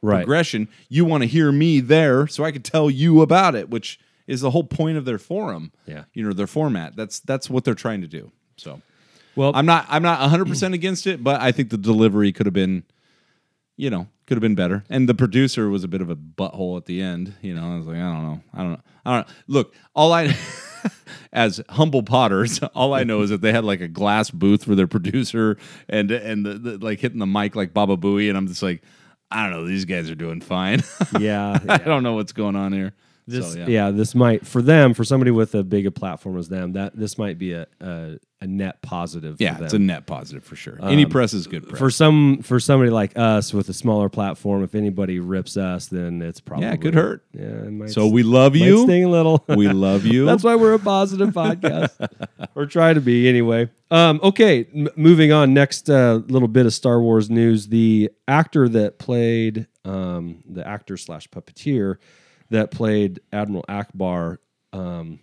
right. 0.01 0.19
progression. 0.19 0.69
You 0.89 1.05
want 1.05 1.25
to 1.25 1.27
hear 1.29 1.51
me 1.51 1.81
there, 1.81 2.29
so 2.29 2.45
I 2.45 2.53
could 2.53 2.65
tell 2.65 2.89
you 2.89 3.23
about 3.23 3.57
it." 3.57 3.69
Which 3.69 3.99
is 4.29 4.41
the 4.41 4.51
whole 4.51 4.65
point 4.65 4.97
of 4.97 5.05
their 5.05 5.19
forum. 5.19 5.73
Yeah. 5.87 6.05
you 6.15 6.23
know, 6.23 6.33
their 6.33 6.47
format. 6.47 6.95
That's 6.95 7.19
that's 7.19 7.51
what 7.51 7.65
they're 7.65 7.75
trying 7.75 8.03
to 8.03 8.09
do. 8.09 8.31
So 8.57 8.83
Well, 9.39 9.53
I'm 9.55 9.67
not 9.67 9.87
I'm 9.89 10.03
not 10.03 10.21
100 10.21 10.49
percent 10.49 10.75
against 10.81 11.07
it, 11.07 11.23
but 11.23 11.41
I 11.41 11.53
think 11.53 11.71
the 11.71 11.79
delivery 11.79 12.33
could 12.33 12.47
have 12.47 12.53
been, 12.53 12.83
you 13.77 13.89
know, 13.89 14.09
could 14.27 14.37
have 14.37 14.43
been 14.43 14.57
better. 14.57 14.83
And 14.91 15.09
the 15.09 15.15
producer 15.15 15.71
was 15.71 15.85
a 15.85 15.89
bit 15.89 16.01
of 16.01 16.11
a 16.11 16.17
butthole 16.17 16.77
at 16.77 16.87
the 16.87 17.01
end. 17.01 17.35
You 17.41 17.55
know, 17.55 17.75
I 17.75 17.77
was 17.77 17.87
like, 17.87 17.99
I 17.99 18.13
don't 18.13 18.23
know, 18.25 18.41
I 18.53 18.59
don't 18.59 18.73
know, 18.73 18.81
I 19.05 19.15
don't 19.15 19.29
know. 19.29 19.35
Look, 19.47 19.75
all 19.95 20.13
I, 20.13 20.37
as 21.33 21.61
humble 21.69 22.03
potters, 22.03 22.59
all 22.75 22.95
I 22.95 23.05
know 23.05 23.23
is 23.23 23.31
that 23.31 23.41
they 23.41 23.53
had 23.53 23.65
like 23.65 23.81
a 23.81 23.87
glass 23.87 24.29
booth 24.29 24.65
for 24.65 24.75
their 24.75 24.89
producer 24.89 25.57
and 25.89 26.11
and 26.11 26.45
the, 26.45 26.55
the, 26.55 26.79
like 26.79 26.99
hitting 26.99 27.21
the 27.21 27.27
mic 27.27 27.55
like 27.55 27.73
Baba 27.73 27.97
Booey, 27.97 28.29
and 28.29 28.37
I'm 28.37 28.49
just 28.49 28.65
like, 28.65 28.83
I 29.31 29.45
don't 29.45 29.53
know, 29.53 29.69
these 29.69 29.85
guys 29.85 30.11
are 30.11 30.17
doing 30.17 30.41
fine. 30.41 30.83
yeah. 31.21 31.61
I 31.69 31.79
don't 31.79 32.03
know 32.03 32.15
what's 32.15 32.33
going 32.33 32.57
on 32.57 32.73
here. 32.73 32.93
This, 33.29 33.53
So, 33.53 33.67
yeah. 33.67 33.91
this 33.91 34.15
might 34.15 34.47
for 34.47 34.63
them 34.63 34.95
for 34.95 35.05
somebody 35.05 35.31
with 35.31 35.55
a 35.55 35.63
big 35.63 35.87
a 35.87 35.91
platform 35.91 36.39
as 36.39 36.49
them 36.49 36.73
that 36.73 36.97
this 36.97 37.19
might 37.19 37.39
be 37.39 37.53
a 37.53 37.67
a, 37.81 38.17
a 38.41 38.47
net 38.47 38.81
positive. 38.81 39.37
Yeah, 39.39 39.59
it's 39.63 39.75
a 39.75 39.79
net 39.79 40.07
positive 40.07 40.45
for 40.45 40.57
sure. 40.57 40.79
Any 40.83 41.05
press 41.05 41.35
is 41.35 41.47
good 41.47 41.69
press. 41.69 41.79
for 41.79 41.91
some 41.91 42.41
for 42.43 42.59
somebody 42.59 42.91
like 42.91 43.13
us 43.19 43.53
with 43.53 43.69
a 43.69 43.75
smaller 43.75 44.09
platform. 44.09 44.63
If 44.63 44.75
anybody 44.75 45.19
rips 45.21 45.59
us, 45.59 45.87
then 45.89 46.23
it's 46.23 46.41
probably 46.41 46.67
yeah, 46.67 46.73
it 46.73 46.81
could 46.81 46.95
hurt. 46.95 47.23
Yeah, 47.35 47.43
it 47.43 47.71
might, 47.73 47.91
So 47.91 48.07
we 48.07 48.23
love 48.23 48.57
you. 48.57 48.85
sting 48.85 49.05
a 49.05 49.09
little. 49.11 49.45
We 49.49 49.69
love 49.69 50.07
you. 50.13 50.25
That's 50.25 50.43
why 50.45 50.55
we're 50.55 50.73
a 50.75 50.79
positive 50.79 51.31
podcast, 51.31 51.91
or 52.55 52.65
try 52.65 52.95
to 52.95 53.01
be 53.03 53.29
anyway. 53.29 53.69
Um, 53.91 54.21
okay, 54.23 54.67
m- 54.75 54.89
moving 54.97 55.33
on. 55.33 55.53
Next 55.53 55.91
uh, 55.91 56.23
little 56.29 56.49
bit 56.49 56.65
of 56.65 56.73
Star 56.73 56.99
Wars 57.01 57.29
news: 57.29 57.67
the 57.69 58.11
actor 58.27 58.69
that 58.71 58.99
played 58.99 59.67
um, 59.85 60.43
the 60.49 60.67
actor 60.67 60.97
slash 60.97 61.29
puppeteer 61.29 61.97
that 62.51 62.71
played 62.71 63.21
Admiral 63.33 63.65
Ackbar 63.69 64.39
um, 64.73 65.21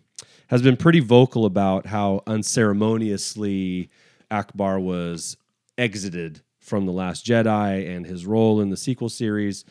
has 0.48 0.62
been 0.62 0.78
pretty 0.78 1.00
vocal 1.00 1.46
about 1.46 1.86
how 1.86 2.22
unceremoniously 2.28 3.90
Ackbar 4.32 4.82
was 4.82 5.38
exited 5.78 6.42
from 6.60 6.86
The 6.86 6.92
Last 6.92 7.26
Jedi 7.26 7.96
and 7.96 8.06
his 8.06 8.26
role 8.26 8.62
in 8.62 8.70
the 8.70 8.78
sequel 8.78 9.10
series. 9.10 9.66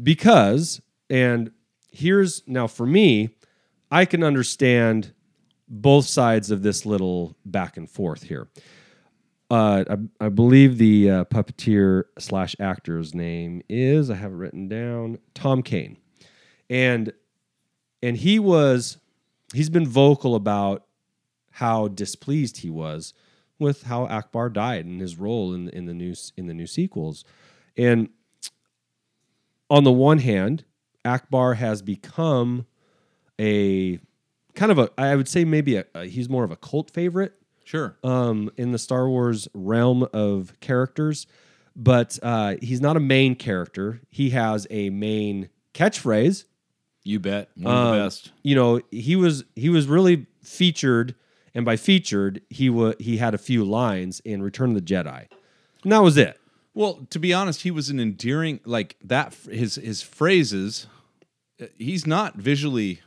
Because, 0.00 0.80
and 1.10 1.52
here's 1.90 2.42
now 2.46 2.66
for 2.66 2.86
me, 2.86 3.36
I 3.90 4.04
can 4.04 4.22
understand 4.24 5.12
both 5.68 6.06
sides 6.06 6.50
of 6.50 6.62
this 6.62 6.84
little 6.84 7.36
back 7.44 7.76
and 7.76 7.88
forth 7.88 8.24
here. 8.24 8.48
Uh, 9.50 9.84
I, 9.88 10.26
I 10.26 10.28
believe 10.30 10.78
the 10.78 11.10
uh, 11.10 11.24
puppeteer 11.24 12.04
slash 12.18 12.56
actor's 12.58 13.14
name 13.14 13.62
is 13.68 14.10
I 14.10 14.14
have 14.14 14.32
it 14.32 14.36
written 14.36 14.66
down 14.66 15.18
Tom 15.34 15.62
Kane, 15.62 15.98
and 16.72 17.12
and 18.02 18.16
he 18.16 18.38
was 18.38 18.96
he's 19.52 19.68
been 19.68 19.86
vocal 19.86 20.34
about 20.34 20.86
how 21.52 21.86
displeased 21.88 22.58
he 22.58 22.70
was 22.70 23.12
with 23.58 23.82
how 23.82 24.06
Ackbar 24.06 24.50
died 24.52 24.86
and 24.86 25.00
his 25.00 25.16
role 25.16 25.52
in 25.52 25.68
in 25.68 25.84
the 25.84 25.92
new 25.94 26.14
in 26.36 26.46
the 26.46 26.54
new 26.54 26.66
sequels, 26.66 27.24
and 27.76 28.08
on 29.70 29.84
the 29.84 29.92
one 29.92 30.18
hand, 30.18 30.64
Ackbar 31.04 31.56
has 31.56 31.82
become 31.82 32.66
a 33.38 33.98
kind 34.54 34.72
of 34.72 34.78
a 34.78 34.90
I 34.96 35.14
would 35.14 35.28
say 35.28 35.44
maybe 35.44 35.76
a, 35.76 35.84
a 35.94 36.06
he's 36.06 36.28
more 36.28 36.44
of 36.44 36.50
a 36.50 36.56
cult 36.56 36.90
favorite 36.90 37.34
Sure. 37.64 37.96
um, 38.02 38.50
in 38.56 38.72
the 38.72 38.78
Star 38.78 39.08
Wars 39.08 39.46
realm 39.54 40.06
of 40.12 40.58
characters, 40.60 41.26
but 41.76 42.18
uh, 42.22 42.56
he's 42.60 42.80
not 42.80 42.96
a 42.96 43.00
main 43.00 43.34
character. 43.34 44.00
He 44.10 44.30
has 44.30 44.66
a 44.70 44.90
main 44.90 45.48
catchphrase. 45.74 46.44
You 47.04 47.18
bet. 47.20 47.50
One 47.56 47.74
of 47.74 47.94
the 47.94 48.00
Uh, 48.00 48.04
best. 48.04 48.32
You 48.42 48.54
know, 48.54 48.80
he 48.90 49.16
was 49.16 49.44
he 49.56 49.68
was 49.68 49.86
really 49.86 50.26
featured, 50.42 51.14
and 51.54 51.64
by 51.64 51.76
featured, 51.76 52.42
he 52.50 52.68
wa 52.70 52.92
he 52.98 53.16
had 53.18 53.34
a 53.34 53.38
few 53.38 53.64
lines 53.64 54.20
in 54.20 54.42
Return 54.42 54.70
of 54.70 54.74
the 54.76 54.82
Jedi, 54.94 55.26
and 55.82 55.92
that 55.92 56.02
was 56.02 56.16
it. 56.16 56.38
Well, 56.74 57.06
to 57.10 57.18
be 57.18 57.34
honest, 57.34 57.62
he 57.62 57.70
was 57.70 57.90
an 57.90 58.00
endearing 58.00 58.60
like 58.64 58.96
that. 59.04 59.34
His 59.50 59.74
his 59.76 60.00
phrases. 60.02 60.86
uh, 61.60 61.66
He's 61.78 62.06
not 62.06 62.36
visually 62.36 63.00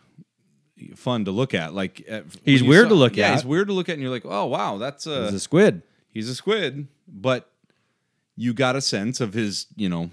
fun 0.96 1.26
to 1.26 1.32
look 1.32 1.54
at. 1.54 1.74
Like 1.74 2.06
uh, 2.10 2.22
He's 2.44 2.62
weird 2.62 2.84
saw- 2.86 2.90
to 2.90 2.96
look 2.96 3.16
yeah, 3.18 3.30
at. 3.30 3.34
He's 3.36 3.46
weird 3.46 3.68
to 3.68 3.74
look 3.74 3.90
at, 3.90 3.94
and 3.94 4.02
you're 4.02 4.12
like, 4.12 4.26
oh 4.26 4.46
wow, 4.46 4.78
that's 4.78 5.08
a 5.08 5.26
He's 5.26 5.34
a 5.36 5.40
squid. 5.40 5.82
he's 6.12 6.30
a 6.30 6.36
squid. 6.36 6.88
But 7.08 7.50
you 8.36 8.54
got 8.54 8.76
a 8.76 8.82
sense 8.82 9.22
of 9.22 9.34
his, 9.34 9.68
you 9.76 9.88
know, 9.90 10.12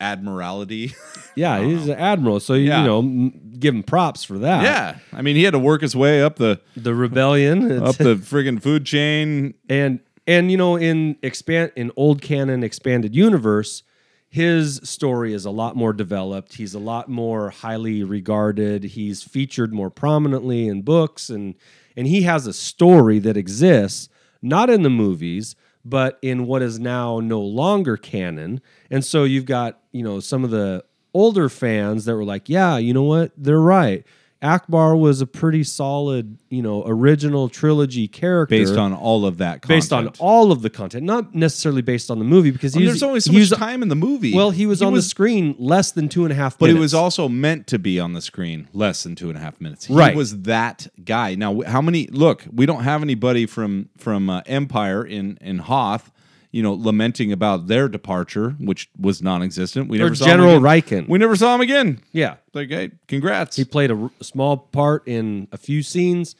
admiralty. 0.00 0.94
Yeah, 1.36 1.60
he's 1.64 1.86
an 1.88 1.96
admiral, 1.98 2.40
so 2.40 2.54
you, 2.54 2.68
Yeah. 2.68 2.80
you 2.80 2.86
know, 2.86 3.30
give 3.58 3.74
him 3.74 3.82
props 3.82 4.24
for 4.24 4.38
that. 4.38 4.62
yeah, 4.62 4.98
I 5.12 5.22
mean, 5.22 5.36
he 5.36 5.42
had 5.44 5.52
to 5.52 5.58
work 5.58 5.82
his 5.82 5.94
way 5.94 6.22
up 6.22 6.36
the 6.36 6.60
the 6.76 6.94
rebellion 6.94 7.82
up 7.84 7.96
the 7.96 8.16
friggin' 8.16 8.62
food 8.62 8.84
chain. 8.86 9.54
and 9.68 10.00
and 10.26 10.50
you 10.50 10.56
know 10.56 10.76
in 10.76 11.16
expand 11.22 11.72
in 11.76 11.90
old 11.96 12.20
canon 12.22 12.62
expanded 12.62 13.14
universe 13.14 13.82
his 14.28 14.78
story 14.84 15.32
is 15.32 15.44
a 15.46 15.50
lot 15.50 15.74
more 15.74 15.92
developed 15.94 16.54
he's 16.54 16.74
a 16.74 16.78
lot 16.78 17.08
more 17.08 17.48
highly 17.50 18.04
regarded 18.04 18.84
he's 18.84 19.22
featured 19.22 19.72
more 19.72 19.90
prominently 19.90 20.68
in 20.68 20.82
books 20.82 21.30
and 21.30 21.54
and 21.96 22.06
he 22.06 22.22
has 22.22 22.46
a 22.46 22.52
story 22.52 23.18
that 23.18 23.36
exists 23.36 24.08
not 24.42 24.68
in 24.70 24.82
the 24.82 24.90
movies 24.90 25.56
but 25.84 26.18
in 26.22 26.46
what 26.46 26.62
is 26.62 26.78
now 26.78 27.20
no 27.20 27.40
longer 27.40 27.96
canon. 27.96 28.60
And 28.90 29.04
so 29.04 29.24
you've 29.24 29.46
got 29.46 29.80
you 29.92 30.02
know 30.02 30.20
some 30.20 30.44
of 30.44 30.50
the 30.50 30.84
older 31.12 31.48
fans 31.48 32.04
that 32.04 32.14
were 32.14 32.24
like 32.24 32.48
yeah 32.48 32.78
you 32.78 32.94
know 32.94 33.02
what? 33.02 33.32
They're 33.36 33.60
right 33.60 34.04
Ackbar 34.42 34.98
was 34.98 35.20
a 35.20 35.26
pretty 35.26 35.62
solid, 35.64 36.38
you 36.48 36.62
know, 36.62 36.82
original 36.86 37.50
trilogy 37.50 38.08
character 38.08 38.56
Based 38.56 38.74
on 38.76 38.94
all 38.94 39.26
of 39.26 39.36
that, 39.38 39.60
content. 39.60 39.68
based 39.68 39.92
on 39.92 40.08
all 40.18 40.50
of 40.50 40.62
the 40.62 40.70
content, 40.70 41.04
not 41.04 41.34
necessarily 41.34 41.82
based 41.82 42.10
on 42.10 42.18
the 42.18 42.24
movie 42.24 42.50
because 42.50 42.72
And 42.74 42.80
he 42.80 42.86
there's 42.86 42.96
was, 42.96 43.02
only 43.02 43.20
so 43.20 43.32
he 43.32 43.36
much 43.38 43.50
was- 43.50 43.58
time 43.58 43.82
in 43.82 43.88
the 43.90 43.96
movie. 43.96 44.32
Well, 44.34 44.50
he 44.50 44.64
was 44.64 44.80
on 44.80 44.94
the 44.94 45.02
screen 45.02 45.54
less 45.58 45.90
than 45.92 46.08
two 46.08 46.24
and 46.24 46.32
a 46.32 46.34
half 46.34 46.58
But 46.58 46.66
minutes. 46.66 46.78
it 46.78 46.80
was 46.80 46.94
also 46.94 47.28
meant 47.28 47.66
to 47.66 47.78
be 47.78 48.00
on 48.00 48.14
the 48.14 48.22
screen 48.22 48.66
less 48.72 49.02
than 49.02 49.14
two 49.14 49.28
and 49.28 49.36
a 49.36 49.40
half 49.42 49.60
minutes. 49.60 49.84
He 49.84 49.94
Right. 49.94 50.16
was 50.16 50.40
that 50.42 50.88
guy. 51.04 51.34
Now, 51.34 51.60
wh- 51.60 51.66
how 51.66 51.82
many? 51.82 52.06
Look, 52.06 52.44
we 52.50 52.64
don't 52.64 52.82
have 52.84 53.02
anybody 53.02 53.44
from 53.44 53.90
from 53.98 54.30
uh, 54.30 54.40
Empire 54.46 55.04
in 55.04 55.36
in 55.42 55.58
Hoth, 55.58 56.10
you 56.52 56.62
know, 56.62 56.72
lamenting 56.74 57.30
about 57.32 57.66
their 57.68 57.88
departure, 57.88 58.50
which 58.58 58.90
was 58.98 59.22
non-existent. 59.22 59.88
We 59.88 59.98
Or 60.00 60.04
never 60.04 60.14
saw 60.16 60.24
General 60.26 60.56
him 60.56 60.64
again. 60.66 60.82
Rieekan. 61.04 61.08
We 61.08 61.18
never 61.18 61.36
saw 61.36 61.54
him 61.54 61.60
again. 61.60 62.00
yeah. 62.12 62.36
Like, 62.54 62.68
hey, 62.70 62.90
congrats. 63.06 63.56
He 63.56 63.64
played 63.64 63.90
a 63.90 63.96
r- 63.96 64.10
small 64.20 64.56
part 64.56 65.06
in 65.06 65.46
a 65.52 65.56
few 65.56 65.82
scenes, 65.82 66.34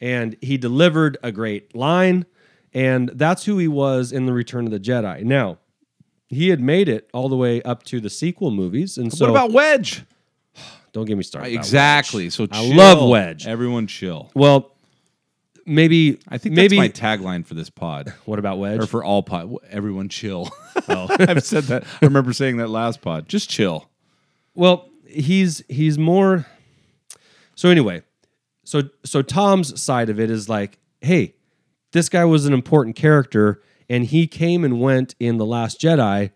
and 0.00 0.36
he 0.40 0.56
delivered 0.56 1.18
a 1.22 1.32
great 1.32 1.74
line, 1.74 2.26
and 2.72 3.08
that's 3.14 3.44
who 3.46 3.58
he 3.58 3.66
was 3.68 4.12
in 4.12 4.26
the 4.26 4.32
Return 4.32 4.66
of 4.66 4.70
the 4.70 4.78
Jedi. 4.80 5.24
Now, 5.24 5.58
he 6.28 6.48
had 6.50 6.60
made 6.60 6.88
it 6.88 7.08
all 7.12 7.28
the 7.28 7.36
way 7.36 7.60
up 7.62 7.82
to 7.84 8.00
the 8.00 8.10
sequel 8.10 8.50
movies, 8.52 8.96
and 8.98 9.12
so 9.12 9.24
what 9.26 9.30
about 9.30 9.52
Wedge? 9.52 10.04
don't 10.92 11.04
get 11.06 11.16
me 11.16 11.22
started. 11.24 11.52
about 11.52 11.58
exactly. 11.58 12.24
Wedge. 12.26 12.32
So 12.34 12.44
I 12.50 12.62
chill. 12.66 12.76
love 12.76 13.08
Wedge. 13.08 13.46
Everyone 13.46 13.86
chill. 13.88 14.30
Well, 14.34 14.72
maybe 15.66 16.18
I 16.28 16.38
think 16.38 16.54
maybe 16.54 16.78
that's 16.78 17.00
my 17.00 17.08
tagline 17.08 17.44
for 17.44 17.54
this 17.54 17.68
pod. 17.70 18.14
what 18.24 18.38
about 18.38 18.58
Wedge? 18.58 18.80
or 18.80 18.86
for 18.86 19.04
all 19.04 19.22
pod. 19.22 19.54
Everyone 19.70 20.08
chill. 20.08 20.50
Oh, 20.88 21.08
I've 21.18 21.42
said 21.42 21.64
that. 21.64 21.82
I 21.84 22.04
remember 22.04 22.32
saying 22.32 22.58
that 22.58 22.68
last 22.68 23.00
pod. 23.00 23.28
Just 23.28 23.50
chill. 23.50 23.88
Well, 24.54 24.88
he's 25.08 25.64
he's 25.68 25.98
more. 25.98 26.46
So 27.56 27.70
anyway, 27.70 28.02
so 28.62 28.82
so 29.02 29.20
Tom's 29.22 29.80
side 29.80 30.10
of 30.10 30.20
it 30.20 30.30
is 30.30 30.48
like, 30.48 30.78
hey, 31.00 31.34
this 31.90 32.08
guy 32.08 32.24
was 32.24 32.46
an 32.46 32.52
important 32.52 32.94
character, 32.94 33.62
and 33.88 34.04
he 34.04 34.28
came 34.28 34.64
and 34.64 34.80
went 34.80 35.16
in 35.18 35.38
the 35.38 35.46
Last 35.46 35.80
Jedi 35.80 36.30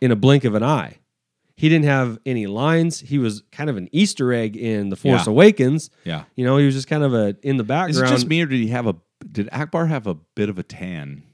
in 0.00 0.12
a 0.12 0.16
blink 0.16 0.44
of 0.44 0.54
an 0.54 0.62
eye. 0.62 0.98
He 1.58 1.68
didn't 1.68 1.86
have 1.86 2.18
any 2.24 2.46
lines. 2.46 3.00
He 3.00 3.18
was 3.18 3.42
kind 3.50 3.68
of 3.68 3.76
an 3.76 3.88
Easter 3.90 4.32
egg 4.32 4.56
in 4.56 4.90
the 4.90 4.96
Force 4.96 5.26
Yeah. 5.26 5.30
Awakens. 5.32 5.90
Yeah. 6.04 6.22
You 6.36 6.44
know, 6.44 6.56
he 6.56 6.64
was 6.64 6.74
just 6.76 6.86
kind 6.86 7.02
of 7.02 7.12
a 7.14 7.36
in 7.42 7.56
the 7.56 7.64
Is 7.64 7.68
background. 7.68 8.06
it 8.06 8.10
just 8.10 8.28
me 8.28 8.40
or 8.42 8.46
did 8.46 8.60
he 8.60 8.68
have 8.68 8.86
a 8.86 8.94
did 9.30 9.48
Ackbar 9.48 9.88
have 9.88 10.06
a 10.06 10.14
bit 10.14 10.48
of 10.48 10.58
a 10.58 10.62
tan? 10.62 11.24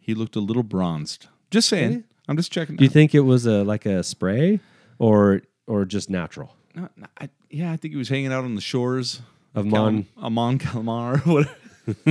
He 0.00 0.14
looked 0.14 0.36
a 0.36 0.40
little 0.40 0.62
bronzed. 0.62 1.26
Just 1.50 1.68
saying. 1.68 1.88
Really? 1.90 2.04
I'm 2.28 2.36
just 2.36 2.52
checking. 2.52 2.76
Do 2.76 2.84
you 2.84 2.90
think 2.90 3.14
it 3.16 3.20
was 3.20 3.46
a 3.46 3.64
like 3.64 3.84
a 3.84 4.02
spray 4.04 4.60
or 5.00 5.42
or 5.66 5.84
just 5.84 6.08
natural 6.08 6.54
No, 6.76 6.88
no, 6.96 7.06
I, 7.20 7.28
yeah, 7.50 7.72
I 7.72 7.76
think 7.76 7.92
he 7.94 7.98
was 7.98 8.08
hanging 8.08 8.32
out 8.32 8.44
on 8.44 8.54
the 8.54 8.60
shores 8.60 9.22
of 9.56 9.68
Cal- 9.68 9.86
uh, 9.86 9.90
Mon 9.90 10.06
Amon 10.22 10.58
Calamar. 10.58 11.18
What? 11.26 11.48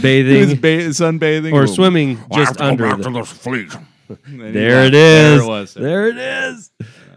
bathing 0.00 0.34
He 0.34 0.40
was 0.40 0.54
ba- 0.54 0.90
sunbathing 0.90 1.52
or 1.52 1.66
swimming 1.66 2.18
just 2.32 2.60
under 2.60 2.94
the, 2.96 3.10
the 3.10 3.24
fleet. 3.24 3.74
There 4.28 4.84
it 4.84 4.94
is. 4.94 4.94
There 4.94 5.34
is. 5.34 5.42
it 5.42 5.46
was. 5.46 5.74
There 5.74 6.08
it 6.08 6.16
is. 6.18 6.70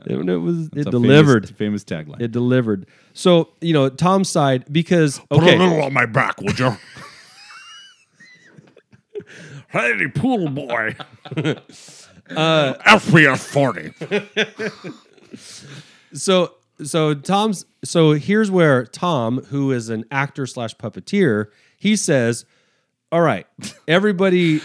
It, 0.05 0.29
it 0.29 0.37
was. 0.37 0.69
It 0.75 0.87
a 0.87 0.91
delivered. 0.91 1.45
Famous, 1.45 1.83
famous 1.83 1.83
tagline. 1.83 2.21
It 2.21 2.31
delivered. 2.31 2.87
So 3.13 3.49
you 3.61 3.73
know 3.73 3.89
Tom's 3.89 4.29
side 4.29 4.71
because 4.71 5.19
Put 5.29 5.43
a 5.43 5.57
little 5.57 5.81
on 5.81 5.93
my 5.93 6.05
back, 6.05 6.39
would 6.41 6.57
you? 6.57 6.71
hey, 9.69 10.07
pool 10.07 10.49
boy. 10.49 10.95
uh, 11.35 12.73
FPS 12.85 13.39
40. 13.39 13.93
so 16.13 16.53
so 16.83 17.13
Tom's 17.13 17.65
so 17.83 18.13
here's 18.13 18.49
where 18.49 18.85
Tom, 18.85 19.43
who 19.45 19.71
is 19.71 19.89
an 19.89 20.05
actor 20.11 20.45
slash 20.45 20.75
puppeteer, 20.75 21.47
he 21.77 21.95
says, 21.95 22.45
"All 23.11 23.21
right, 23.21 23.45
everybody, 23.87 24.61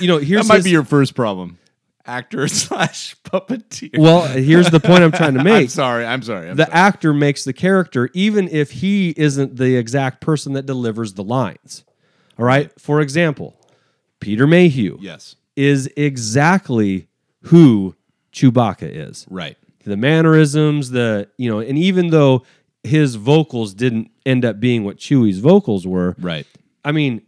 you 0.00 0.08
know, 0.08 0.18
here's 0.18 0.42
that 0.42 0.48
might 0.48 0.56
his- 0.56 0.64
be 0.64 0.70
your 0.70 0.84
first 0.84 1.14
problem. 1.14 1.58
Actor 2.06 2.48
slash 2.48 3.16
puppeteer. 3.22 3.98
well. 3.98 4.26
Here's 4.26 4.70
the 4.70 4.80
point 4.80 5.02
I'm 5.04 5.12
trying 5.12 5.34
to 5.34 5.40
I'm 5.40 5.44
make. 5.44 5.70
sorry. 5.70 6.04
I'm 6.04 6.22
sorry. 6.22 6.50
I'm 6.50 6.56
the 6.56 6.64
sorry. 6.66 6.74
actor 6.76 7.12
makes 7.14 7.44
the 7.44 7.52
character 7.52 8.10
even 8.14 8.48
if 8.48 8.70
he 8.72 9.14
isn't 9.16 9.56
the 9.56 9.76
exact 9.76 10.20
person 10.20 10.52
that 10.54 10.66
delivers 10.66 11.14
the 11.14 11.22
lines. 11.24 11.84
All 12.38 12.44
right. 12.44 12.70
For 12.80 13.00
example, 13.00 13.56
Peter 14.20 14.46
Mayhew 14.46 14.98
Yes. 15.00 15.36
is 15.56 15.88
exactly 15.96 17.08
who 17.42 17.94
Chewbacca 18.32 18.88
is. 18.90 19.26
Right. 19.30 19.56
The 19.84 19.96
mannerisms, 19.96 20.90
the 20.90 21.28
you 21.36 21.50
know, 21.50 21.58
and 21.60 21.76
even 21.78 22.08
though 22.08 22.44
his 22.84 23.14
vocals 23.16 23.74
didn't 23.74 24.10
end 24.26 24.44
up 24.44 24.58
being 24.60 24.84
what 24.84 24.96
Chewie's 24.96 25.38
vocals 25.38 25.86
were, 25.86 26.16
Right. 26.18 26.46
I 26.84 26.90
mean, 26.92 27.22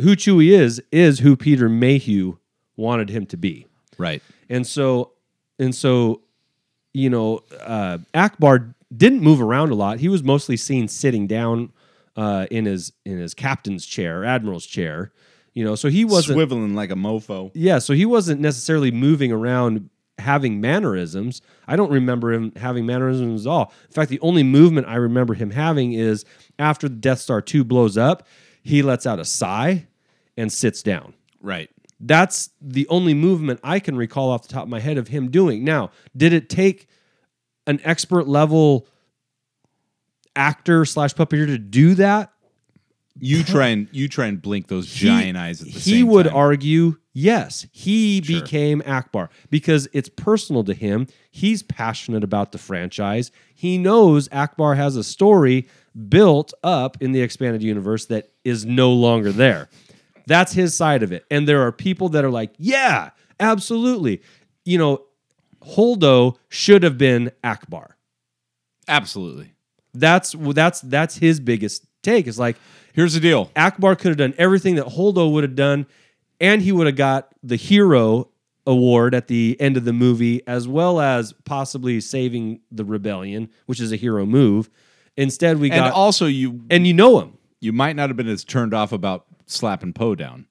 who 0.00 0.14
Chewie 0.16 0.50
is 0.50 0.80
is 0.92 1.18
who 1.20 1.36
Peter 1.36 1.68
Mayhew 1.68 2.36
wanted 2.76 3.10
him 3.10 3.26
to 3.26 3.36
be. 3.36 3.66
Right. 4.00 4.22
And 4.48 4.66
so, 4.66 5.12
and 5.58 5.74
so, 5.74 6.22
you 6.92 7.10
know, 7.10 7.42
uh, 7.60 7.98
Ackbar 8.14 8.74
didn't 8.96 9.20
move 9.20 9.40
around 9.40 9.70
a 9.70 9.74
lot. 9.74 10.00
He 10.00 10.08
was 10.08 10.22
mostly 10.22 10.56
seen 10.56 10.88
sitting 10.88 11.26
down 11.26 11.72
uh, 12.16 12.46
in 12.50 12.64
his 12.64 12.92
in 13.04 13.18
his 13.18 13.34
captain's 13.34 13.86
chair, 13.86 14.24
admiral's 14.24 14.66
chair. 14.66 15.12
You 15.54 15.64
know, 15.64 15.74
so 15.74 15.88
he 15.88 16.04
wasn't. 16.04 16.38
Swiveling 16.38 16.74
like 16.74 16.90
a 16.90 16.94
mofo. 16.94 17.50
Yeah, 17.54 17.78
so 17.78 17.92
he 17.92 18.06
wasn't 18.06 18.40
necessarily 18.40 18.90
moving 18.90 19.32
around 19.32 19.90
having 20.18 20.60
mannerisms. 20.60 21.42
I 21.66 21.76
don't 21.76 21.90
remember 21.90 22.32
him 22.32 22.52
having 22.56 22.86
mannerisms 22.86 23.46
at 23.46 23.50
all. 23.50 23.72
In 23.88 23.92
fact, 23.92 24.10
the 24.10 24.20
only 24.20 24.42
movement 24.42 24.86
I 24.86 24.96
remember 24.96 25.34
him 25.34 25.50
having 25.50 25.92
is 25.92 26.24
after 26.58 26.88
the 26.88 26.96
Death 26.96 27.20
Star 27.20 27.40
2 27.40 27.64
blows 27.64 27.96
up, 27.96 28.26
he 28.62 28.82
lets 28.82 29.06
out 29.06 29.18
a 29.18 29.24
sigh 29.24 29.86
and 30.36 30.52
sits 30.52 30.82
down. 30.82 31.14
Right. 31.42 31.70
That's 32.00 32.50
the 32.60 32.88
only 32.88 33.12
movement 33.14 33.60
I 33.62 33.78
can 33.78 33.94
recall 33.96 34.30
off 34.30 34.42
the 34.42 34.48
top 34.54 34.62
of 34.64 34.68
my 34.70 34.80
head 34.80 34.96
of 34.98 35.08
him 35.08 35.30
doing. 35.30 35.64
Now, 35.64 35.90
did 36.16 36.32
it 36.32 36.48
take 36.48 36.88
an 37.66 37.78
expert 37.84 38.26
level 38.26 38.86
actor 40.36 40.84
slash 40.84 41.14
puppeteer 41.14 41.46
to 41.46 41.58
do 41.58 41.94
that? 41.96 42.32
You 43.18 43.42
try 43.42 43.66
and 43.68 43.86
you 43.92 44.08
try 44.08 44.26
and 44.26 44.40
blink 44.40 44.68
those 44.68 44.90
He- 44.90 45.06
giant 45.06 45.36
eyes 45.36 45.60
at 45.60 45.66
the 45.66 45.78
he 45.78 46.02
would 46.02 46.24
time. 46.26 46.34
argue 46.36 46.96
yes 47.12 47.66
he 47.72 48.22
Sure. 48.22 48.40
became 48.40 48.80
ackbar 48.82 49.28
because 49.50 49.88
it's 49.92 50.08
personal 50.08 50.62
to 50.64 50.72
him 50.72 51.08
he's 51.30 51.62
passionate 51.64 52.22
about 52.22 52.52
the 52.52 52.56
franchise 52.58 53.32
he 53.52 53.76
knows 53.76 54.28
ackbar 54.28 54.76
has 54.76 54.94
a 54.96 55.02
story 55.02 55.66
built 56.08 56.54
up 56.62 56.96
in 57.02 57.10
the 57.10 57.20
expanded 57.20 57.62
universe 57.64 58.06
that 58.06 58.30
is 58.44 58.64
no 58.64 58.92
longer 58.92 59.32
there 59.32 59.68
that's 60.26 60.52
his 60.52 60.74
side 60.74 61.02
of 61.02 61.12
it 61.12 61.24
and 61.30 61.48
there 61.48 61.62
are 61.62 61.72
people 61.72 62.08
that 62.08 62.24
are 62.24 62.30
like 62.30 62.52
yeah 62.58 63.10
absolutely 63.38 64.20
you 64.64 64.78
know 64.78 65.02
holdo 65.62 66.36
should 66.48 66.82
have 66.82 66.98
been 66.98 67.30
ackbar 67.44 67.90
Absolutely. 68.88 69.54
that's 69.94 70.34
that's 70.38 70.80
that's 70.80 71.16
his 71.16 71.38
biggest 71.40 71.86
take 72.02 72.26
is 72.26 72.38
like 72.38 72.56
Here's 72.92 73.14
the 73.14 73.20
deal. 73.20 73.46
Ackbar 73.56 73.98
could 73.98 74.08
have 74.08 74.16
done 74.16 74.34
everything 74.36 74.74
that 74.76 74.86
Holdo 74.86 75.32
would 75.32 75.44
have 75.44 75.54
done, 75.54 75.86
and 76.40 76.60
he 76.60 76.72
would 76.72 76.86
have 76.86 76.96
got 76.96 77.32
the 77.42 77.56
hero 77.56 78.28
award 78.66 79.14
at 79.14 79.28
the 79.28 79.56
end 79.60 79.76
of 79.76 79.84
the 79.84 79.92
movie, 79.92 80.46
as 80.46 80.66
well 80.66 81.00
as 81.00 81.32
possibly 81.44 82.00
saving 82.00 82.60
the 82.70 82.84
rebellion, 82.84 83.48
which 83.66 83.80
is 83.80 83.92
a 83.92 83.96
hero 83.96 84.26
move. 84.26 84.70
Instead, 85.16 85.58
we 85.58 85.70
And 85.70 85.80
got 85.80 85.92
also 85.92 86.26
you 86.26 86.60
and 86.70 86.86
you 86.86 86.94
know 86.94 87.20
him, 87.20 87.38
you 87.60 87.72
might 87.72 87.96
not 87.96 88.08
have 88.08 88.16
been 88.16 88.28
as 88.28 88.44
turned 88.44 88.74
off 88.74 88.92
about 88.92 89.26
slapping 89.46 89.92
Poe 89.92 90.14
down. 90.14 90.46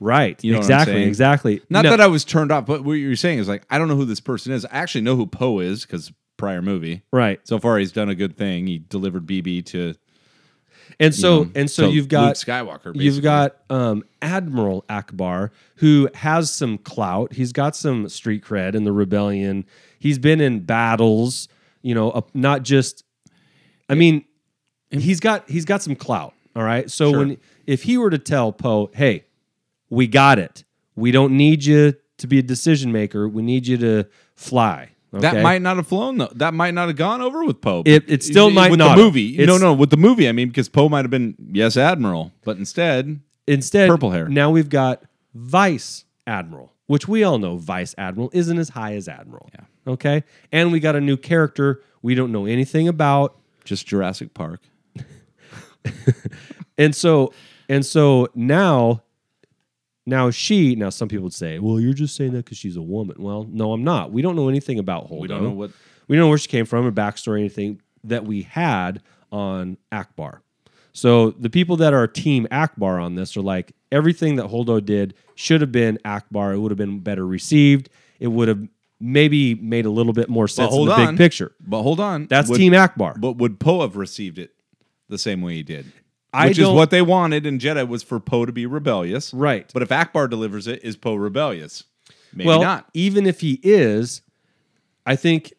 right? 0.00 0.42
You 0.42 0.52
know 0.52 0.58
exactly, 0.58 1.04
exactly. 1.04 1.62
Not 1.68 1.82
No, 1.82 1.90
that 1.90 2.00
I 2.00 2.06
was 2.06 2.24
turned 2.24 2.52
off, 2.52 2.66
but 2.66 2.84
what 2.84 2.94
you're 2.94 3.16
saying 3.16 3.38
is 3.38 3.48
like 3.48 3.64
I 3.70 3.78
don't 3.78 3.88
know 3.88 3.96
who 3.96 4.04
this 4.04 4.20
person 4.20 4.52
is. 4.52 4.64
I 4.64 4.70
actually 4.72 5.02
know 5.02 5.16
who 5.16 5.26
Poe 5.26 5.60
is 5.60 5.82
because 5.82 6.12
prior 6.36 6.60
movie. 6.60 7.02
right, 7.12 7.40
So 7.44 7.58
far, 7.58 7.78
he's 7.78 7.92
done 7.92 8.10
a 8.10 8.14
good 8.14 8.36
thing. 8.36 8.66
He 8.66 8.78
delivered 8.78 9.26
BB 9.26 9.64
to 9.66 9.94
and 10.98 11.14
so 11.14 11.44
know, 11.44 11.50
and 11.54 11.70
so 11.70 11.88
you've 11.88 12.08
got 12.08 12.26
Luke 12.26 12.36
Skywalker. 12.36 12.84
Basically. 12.84 13.04
You've 13.04 13.22
got 13.22 13.56
um, 13.70 14.04
Admiral 14.22 14.84
Ackbar, 14.88 15.50
who 15.76 16.08
has 16.14 16.50
some 16.50 16.78
clout. 16.78 17.32
He's 17.32 17.52
got 17.52 17.76
some 17.76 18.08
street 18.08 18.44
cred 18.44 18.74
in 18.74 18.84
the 18.84 18.92
rebellion. 18.92 19.66
He's 19.98 20.18
been 20.18 20.40
in 20.40 20.60
battles, 20.60 21.48
you 21.82 21.94
know, 21.94 22.10
uh, 22.10 22.22
not 22.34 22.62
just. 22.62 23.04
I 23.88 23.94
mean, 23.94 24.24
he's 24.90 25.20
got 25.20 25.48
he's 25.48 25.64
got 25.64 25.82
some 25.82 25.96
clout. 25.96 26.34
All 26.54 26.62
right. 26.62 26.90
So 26.90 27.10
Sure. 27.10 27.18
when 27.20 27.36
if 27.66 27.82
he 27.84 27.98
were 27.98 28.10
to 28.10 28.18
tell 28.18 28.52
Poe, 28.52 28.90
"Hey, 28.94 29.24
we 29.90 30.06
got 30.06 30.38
it. 30.38 30.64
We 30.94 31.10
don't 31.10 31.36
need 31.36 31.64
you 31.64 31.94
to 32.18 32.26
be 32.26 32.38
a 32.38 32.42
decision 32.42 32.92
maker. 32.92 33.28
We 33.28 33.42
need 33.42 33.66
you 33.66 33.76
to 33.78 34.04
fly." 34.34 34.90
That 35.12 35.42
might 35.42 35.62
not 35.62 35.76
have 35.76 35.86
flown 35.86 36.18
though. 36.18 36.30
That 36.34 36.52
might 36.52 36.74
not 36.74 36.88
have 36.88 36.96
gone 36.96 37.22
over 37.22 37.42
with 37.44 37.62
Poe. 37.62 37.82
It- 37.86 38.04
it 38.06 38.22
still 38.22 38.50
might 38.50 38.70
with 38.70 38.78
not 38.78 38.96
the 38.96 39.02
movie. 39.02 39.34
no, 39.38 39.42
It's- 39.44 39.60
no, 39.60 39.72
with 39.72 39.88
the 39.88 39.96
movie. 39.96 40.28
I 40.28 40.32
mean, 40.32 40.48
because 40.48 40.68
Poe 40.68 40.90
might 40.90 41.04
have 41.04 41.10
been 41.10 41.34
yes, 41.52 41.76
Admiral, 41.78 42.32
but 42.44 42.58
instead, 42.58 43.20
Instead, 43.46 43.88
Purple 43.88 44.10
hair. 44.10 44.28
Now 44.28 44.50
we've 44.50 44.68
got 44.68 45.02
Vice 45.34 46.04
Admiral, 46.26 46.72
which 46.86 47.06
we 47.08 47.22
all 47.22 47.38
know 47.38 47.56
Vice 47.56 47.94
Admiral 47.96 48.28
isn't 48.34 48.58
as 48.58 48.70
high 48.70 48.94
as 48.94 49.08
Admiral. 49.08 49.48
Yeah. 49.54 49.92
Okay. 49.92 50.24
And 50.52 50.70
we 50.72 50.80
got 50.80 50.96
a 50.96 51.00
new 51.00 51.16
character 51.16 51.80
we 52.02 52.14
don't 52.14 52.32
know 52.32 52.44
anything 52.46 52.86
about. 52.88 53.36
just 53.64 53.86
Jurassic 53.86 54.32
Park. 54.34 54.60
And 56.78 56.94
so 56.94 57.32
and 57.70 57.84
so 57.86 58.28
now 58.34 59.02
now 60.04 60.30
she 60.30 60.76
now 60.76 60.90
some 60.90 61.08
people 61.08 61.24
would 61.24 61.32
say, 61.32 61.58
well, 61.58 61.80
you're 61.80 61.94
just 61.94 62.14
saying 62.16 62.32
that 62.32 62.44
because 62.44 62.58
she's 62.58 62.76
a 62.76 62.82
woman. 62.82 63.16
Well, 63.18 63.46
no, 63.48 63.72
I'm 63.72 63.82
not. 63.82 64.12
We 64.12 64.22
don't 64.22 64.36
know 64.36 64.48
anything 64.48 64.78
about 64.78 65.08
Holdo. 65.10 65.20
We 65.20 65.28
don't 65.28 65.42
know 65.42 65.50
what. 65.50 65.70
we 66.06 66.16
don't 66.16 66.24
know 66.26 66.28
where 66.28 66.38
she 66.38 66.48
came 66.48 66.66
from, 66.66 66.84
her 66.84 66.92
backstory, 66.92 67.40
anything 67.40 67.80
that 68.04 68.24
we 68.24 68.42
had 68.42 69.02
on 69.32 69.78
Ackbar. 69.90 70.40
So 70.92 71.30
the 71.32 71.50
people 71.50 71.76
that 71.78 71.92
are 71.92 72.06
team 72.06 72.46
Ackbar 72.52 73.02
on 73.02 73.14
this 73.16 73.36
are 73.36 73.42
like 73.42 73.72
everything 73.90 74.36
that 74.36 74.46
Holdo 74.46 74.84
did 74.84 75.14
should 75.34 75.60
have 75.60 75.72
been 75.72 75.98
Ackbar. 76.04 76.54
It 76.54 76.58
would 76.58 76.70
have 76.70 76.78
been 76.78 77.00
better 77.00 77.26
received. 77.26 77.88
It 78.20 78.28
would 78.28 78.48
have 78.48 78.66
maybe 79.00 79.54
made 79.54 79.84
a 79.84 79.90
little 79.90 80.12
bit 80.14 80.28
more 80.28 80.48
sense 80.48 80.74
in 80.74 80.86
the 80.86 80.92
on. 80.92 81.06
big 81.08 81.18
picture. 81.18 81.52
But 81.60 81.82
hold 81.82 82.00
on, 82.00 82.26
That's 82.26 82.48
Would- 82.48 82.56
Team 82.58 82.72
Ackbar. 82.72 83.20
But 83.20 83.32
would 83.32 83.58
Poe 83.60 83.80
have 83.82 83.96
received 83.96 84.38
it 84.38 84.52
the 85.08 85.18
same 85.18 85.42
way 85.42 85.54
he 85.54 85.62
did? 85.62 85.92
I 86.32 86.48
Which 86.48 86.58
is 86.58 86.68
what 86.68 86.90
they 86.90 87.02
wanted 87.02 87.46
in 87.46 87.58
Jedi 87.58 87.86
was 87.88 88.02
for 88.02 88.20
Poe 88.20 88.44
to 88.44 88.52
be 88.52 88.66
rebellious, 88.66 89.32
Right. 89.32 89.70
But 89.72 89.82
if 89.82 89.88
Ackbar 89.88 90.28
delivers 90.28 90.66
it, 90.66 90.84
is 90.84 90.96
Poe 90.96 91.14
rebellious? 91.14 91.84
Maybe 92.34 92.48
well, 92.48 92.60
not. 92.60 92.90
even 92.92 93.26
if 93.26 93.40
he 93.40 93.58
is, 93.62 94.20
I 95.06 95.16
think 95.16 95.54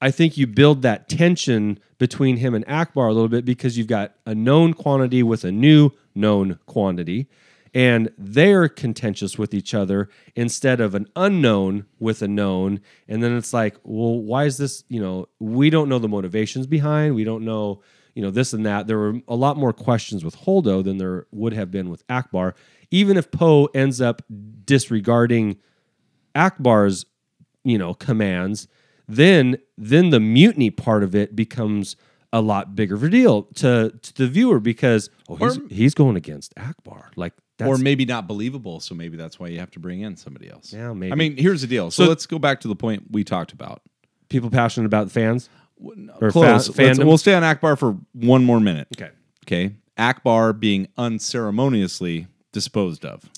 I 0.00 0.10
think 0.10 0.36
you 0.36 0.46
build 0.46 0.82
that 0.82 1.08
tension 1.08 1.78
between 1.98 2.38
him 2.38 2.54
and 2.54 2.66
Ackbar 2.66 3.08
a 3.08 3.12
little 3.12 3.28
bit 3.28 3.44
because 3.44 3.76
you've 3.76 3.86
got 3.86 4.14
a 4.24 4.34
known 4.34 4.72
quantity 4.72 5.22
with 5.22 5.44
a 5.44 5.52
new 5.52 5.90
known 6.14 6.58
quantity, 6.66 7.28
and 7.74 8.10
they're 8.16 8.68
contentious 8.68 9.36
with 9.36 9.52
each 9.52 9.74
other 9.74 10.08
instead 10.34 10.80
of 10.80 10.94
an 10.94 11.06
unknown 11.16 11.86
with 11.98 12.22
a 12.22 12.28
known. 12.28 12.80
And 13.08 13.22
then 13.22 13.36
it's 13.36 13.52
like, 13.52 13.76
well, 13.84 14.18
why 14.18 14.44
is 14.44 14.56
this? 14.56 14.84
You 14.88 15.00
know, 15.00 15.28
we 15.38 15.68
don't 15.68 15.88
know 15.88 15.98
the 15.98 16.08
motivations 16.08 16.66
behind. 16.66 17.14
We 17.14 17.24
don't 17.24 17.44
know, 17.44 17.82
you 18.14 18.22
know, 18.22 18.30
this 18.30 18.52
and 18.52 18.64
that. 18.66 18.86
There 18.86 18.98
were 18.98 19.20
a 19.28 19.36
lot 19.36 19.56
more 19.56 19.72
questions 19.72 20.24
with 20.24 20.36
Holdo 20.38 20.82
than 20.84 20.98
there 20.98 21.26
would 21.30 21.52
have 21.52 21.70
been 21.70 21.90
with 21.90 22.06
Ackbar. 22.08 22.54
Even 22.90 23.16
if 23.16 23.30
Poe 23.30 23.66
ends 23.74 24.00
up 24.00 24.22
disregarding 24.64 25.56
Ackbar's, 26.34 27.06
you 27.64 27.78
know, 27.78 27.94
commands, 27.94 28.68
then 29.08 29.58
then 29.76 30.10
the 30.10 30.20
mutiny 30.20 30.70
part 30.70 31.02
of 31.02 31.14
it 31.14 31.34
becomes 31.34 31.96
a 32.32 32.40
lot 32.40 32.76
bigger 32.76 32.94
of 32.94 33.02
a 33.02 33.08
deal 33.08 33.42
to, 33.54 33.92
to 34.02 34.14
the 34.14 34.28
viewer 34.28 34.60
because 34.60 35.10
oh, 35.28 35.34
he's, 35.34 35.58
Or- 35.58 35.62
he's 35.68 35.94
going 35.94 36.16
against 36.16 36.54
Ackbar. 36.54 37.06
Like 37.16 37.32
that's 37.58 37.68
or 37.68 37.76
maybe 37.76 38.04
not 38.04 38.26
believable, 38.28 38.78
so 38.80 38.94
maybe 38.94 39.16
that's 39.16 39.38
why 39.40 39.48
you 39.48 39.58
have 39.58 39.70
to 39.72 39.80
bring 39.80 40.00
in 40.00 40.16
somebody 40.16 40.48
else. 40.48 40.72
Yeah, 40.72 40.92
maybe. 40.92 41.12
I 41.12 41.16
mean, 41.16 41.36
here's 41.36 41.60
the 41.62 41.66
deal. 41.66 41.90
So, 41.90 42.04
So- 42.04 42.08
let's 42.08 42.26
go 42.26 42.38
back 42.38 42.60
to 42.60 42.68
the 42.68 42.76
point 42.76 43.04
we 43.10 43.24
talked 43.24 43.52
about. 43.52 43.82
people 44.28 44.48
passionate 44.48 44.86
about 44.86 45.08
the 45.08 45.12
fans. 45.12 45.48
Or 46.20 46.30
Close. 46.30 46.68
fa- 46.68 46.72
Let's- 46.82 46.98
fandom? 46.98 47.06
we'll 47.06 47.18
stay 47.18 47.34
on 47.34 47.42
Ackbar 47.42 47.78
for 47.78 47.96
one 48.12 48.44
more 48.44 48.60
minute. 48.60 48.88
Okay. 48.96 49.10
Okay. 49.46 49.74
Ackbar 49.98 50.58
being 50.58 50.88
unceremoniously 50.96 52.26
disposed 52.52 53.04
of. 53.04 53.28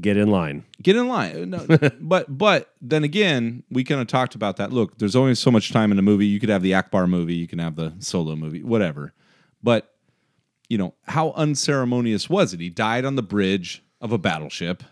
Get 0.00 0.16
in 0.16 0.30
line. 0.30 0.64
Get 0.82 0.96
in 0.96 1.06
line. 1.06 1.50
No, 1.50 1.66
but 2.00 2.36
but 2.38 2.72
then 2.80 3.04
again, 3.04 3.62
we 3.70 3.84
kind 3.84 4.00
of 4.00 4.06
talked 4.06 4.34
about 4.34 4.56
that. 4.56 4.72
Look, 4.72 4.96
there's 4.98 5.14
only 5.14 5.34
so 5.34 5.50
much 5.50 5.70
time 5.70 5.92
in 5.92 5.98
a 5.98 6.02
movie. 6.02 6.26
You 6.26 6.40
could 6.40 6.48
have 6.48 6.62
the 6.62 6.72
Ackbar 6.72 7.08
movie, 7.08 7.34
you 7.34 7.46
can 7.46 7.58
have 7.58 7.76
the 7.76 7.92
solo 7.98 8.34
movie, 8.34 8.62
whatever. 8.62 9.12
But 9.62 9.94
you 10.70 10.78
know, 10.78 10.94
how 11.04 11.32
unceremonious 11.32 12.30
was 12.30 12.54
it? 12.54 12.60
He 12.60 12.70
died 12.70 13.04
on 13.04 13.16
the 13.16 13.22
bridge 13.22 13.82
of 14.00 14.12
a 14.12 14.18
battleship, 14.18 14.82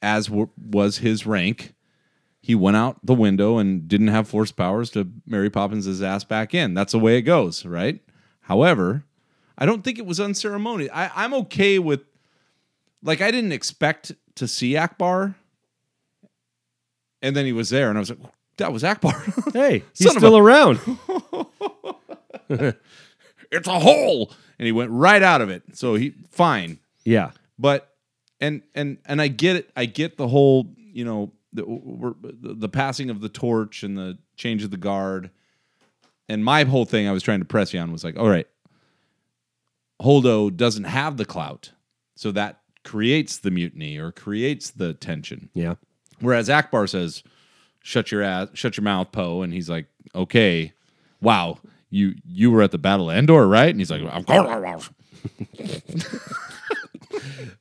as 0.00 0.26
w- 0.26 0.50
was 0.56 0.98
his 0.98 1.26
rank. 1.26 1.73
He 2.44 2.54
went 2.54 2.76
out 2.76 2.98
the 3.02 3.14
window 3.14 3.56
and 3.56 3.88
didn't 3.88 4.08
have 4.08 4.28
force 4.28 4.52
powers 4.52 4.90
to 4.90 5.10
Mary 5.24 5.48
Poppins' 5.48 6.02
ass 6.02 6.24
back 6.24 6.52
in. 6.52 6.74
That's 6.74 6.92
the 6.92 6.98
way 6.98 7.16
it 7.16 7.22
goes, 7.22 7.64
right? 7.64 8.02
However, 8.42 9.06
I 9.56 9.64
don't 9.64 9.82
think 9.82 9.98
it 9.98 10.04
was 10.04 10.20
unceremonious. 10.20 10.90
I, 10.92 11.10
I'm 11.14 11.32
okay 11.32 11.78
with 11.78 12.02
like 13.02 13.22
I 13.22 13.30
didn't 13.30 13.52
expect 13.52 14.12
to 14.34 14.46
see 14.46 14.72
Ackbar, 14.74 15.36
and 17.22 17.34
then 17.34 17.46
he 17.46 17.54
was 17.54 17.70
there, 17.70 17.88
and 17.88 17.96
I 17.96 18.00
was 18.00 18.10
like, 18.10 18.18
"That 18.58 18.74
was 18.74 18.82
Ackbar." 18.82 19.52
Hey, 19.54 19.82
he's 19.96 20.10
still 20.10 20.36
around. 20.36 20.80
it's 23.50 23.68
a 23.68 23.78
hole, 23.78 24.34
and 24.58 24.66
he 24.66 24.72
went 24.72 24.90
right 24.90 25.22
out 25.22 25.40
of 25.40 25.48
it. 25.48 25.62
So 25.72 25.94
he 25.94 26.12
fine, 26.30 26.78
yeah. 27.06 27.30
but 27.58 27.96
and 28.38 28.60
and 28.74 28.98
and 29.06 29.22
I 29.22 29.28
get 29.28 29.56
it. 29.56 29.70
I 29.74 29.86
get 29.86 30.18
the 30.18 30.28
whole 30.28 30.74
you 30.76 31.06
know 31.06 31.32
the 31.54 31.64
we're, 31.64 32.14
the, 32.20 32.68
passing 32.68 33.08
of 33.10 33.20
the 33.20 33.28
torch 33.28 33.82
and 33.82 33.96
the 33.96 34.18
change 34.36 34.64
of 34.64 34.70
the 34.70 34.76
guard, 34.76 35.30
and 36.28 36.44
my 36.44 36.64
whole 36.64 36.84
thing 36.84 37.08
I 37.08 37.12
was 37.12 37.22
trying 37.22 37.38
to 37.38 37.44
press 37.44 37.72
you 37.72 37.80
on 37.80 37.92
was 37.92 38.04
like, 38.04 38.18
all 38.18 38.28
right, 38.28 38.48
Holdo 40.02 40.54
doesn't 40.54 40.84
have 40.84 41.16
the 41.16 41.24
clout, 41.24 41.72
so 42.16 42.32
that 42.32 42.60
creates 42.84 43.38
the 43.38 43.50
mutiny 43.50 43.96
or 43.96 44.12
creates 44.12 44.70
the 44.70 44.92
tension. 44.92 45.48
Yeah. 45.54 45.76
Whereas 46.20 46.48
Ackbar 46.48 46.88
says, 46.88 47.22
"Shut 47.82 48.12
your 48.12 48.22
ass, 48.22 48.48
shut 48.54 48.76
your 48.76 48.84
mouth, 48.84 49.12
Poe," 49.12 49.42
and 49.42 49.52
he's 49.52 49.70
like, 49.70 49.86
"Okay, 50.14 50.72
wow, 51.20 51.58
you 51.90 52.14
you 52.26 52.50
were 52.50 52.62
at 52.62 52.72
the 52.72 52.78
Battle 52.78 53.10
of 53.10 53.16
Endor, 53.16 53.46
right?" 53.46 53.70
And 53.70 53.78
he's 53.78 53.90
like, 53.90 54.02
"Of 54.02 54.26
course." 54.26 54.90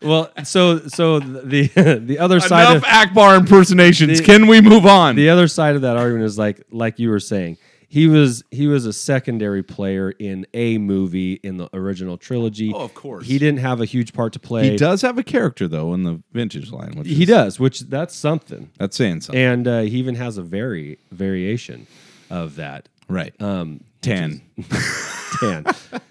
Well, 0.01 0.31
so 0.43 0.79
so 0.87 1.19
the 1.19 1.67
the 2.05 2.19
other 2.19 2.39
side 2.39 2.69
Enough 2.71 2.83
of 2.83 2.89
Ackbar 2.89 3.37
impersonations. 3.39 4.19
The- 4.19 4.25
Can 4.25 4.47
we 4.47 4.61
move 4.61 4.85
on? 4.85 5.15
the 5.15 5.29
other 5.29 5.47
side 5.47 5.75
of 5.75 5.81
that 5.83 5.97
argument 5.97 6.25
is 6.25 6.37
like 6.37 6.61
like 6.71 6.99
you 6.99 7.09
were 7.09 7.19
saying 7.19 7.57
he 7.87 8.07
was 8.07 8.43
he 8.51 8.67
was 8.67 8.85
a 8.85 8.91
secondary 8.93 9.61
player 9.63 10.09
in 10.11 10.45
a 10.53 10.77
movie 10.79 11.33
in 11.43 11.57
the 11.57 11.69
original 11.75 12.17
trilogy. 12.17 12.73
Oh, 12.73 12.79
of 12.79 12.93
course. 12.93 13.27
He 13.27 13.37
didn't 13.37 13.59
have 13.59 13.79
a 13.81 13.85
huge 13.85 14.13
part 14.13 14.33
to 14.33 14.39
play. 14.39 14.71
He 14.71 14.75
does 14.77 15.01
have 15.03 15.17
a 15.17 15.23
character 15.23 15.67
though 15.67 15.93
in 15.93 16.03
the 16.03 16.21
vintage 16.33 16.71
line. 16.71 16.93
Which 16.97 17.07
He 17.07 17.23
is- 17.23 17.29
does, 17.29 17.59
which 17.59 17.81
that's 17.81 18.15
something. 18.15 18.71
That's 18.79 18.97
saying 18.97 19.21
something, 19.21 19.41
And 19.41 19.67
uh, 19.67 19.81
he 19.81 19.97
even 19.99 20.15
has 20.15 20.37
a 20.37 20.41
very 20.43 20.97
variation 21.11 21.87
of 22.29 22.55
that. 22.57 22.89
right? 23.07 23.39
Um, 23.41 23.83
Tan. 24.01 24.41
tan. 25.39 25.65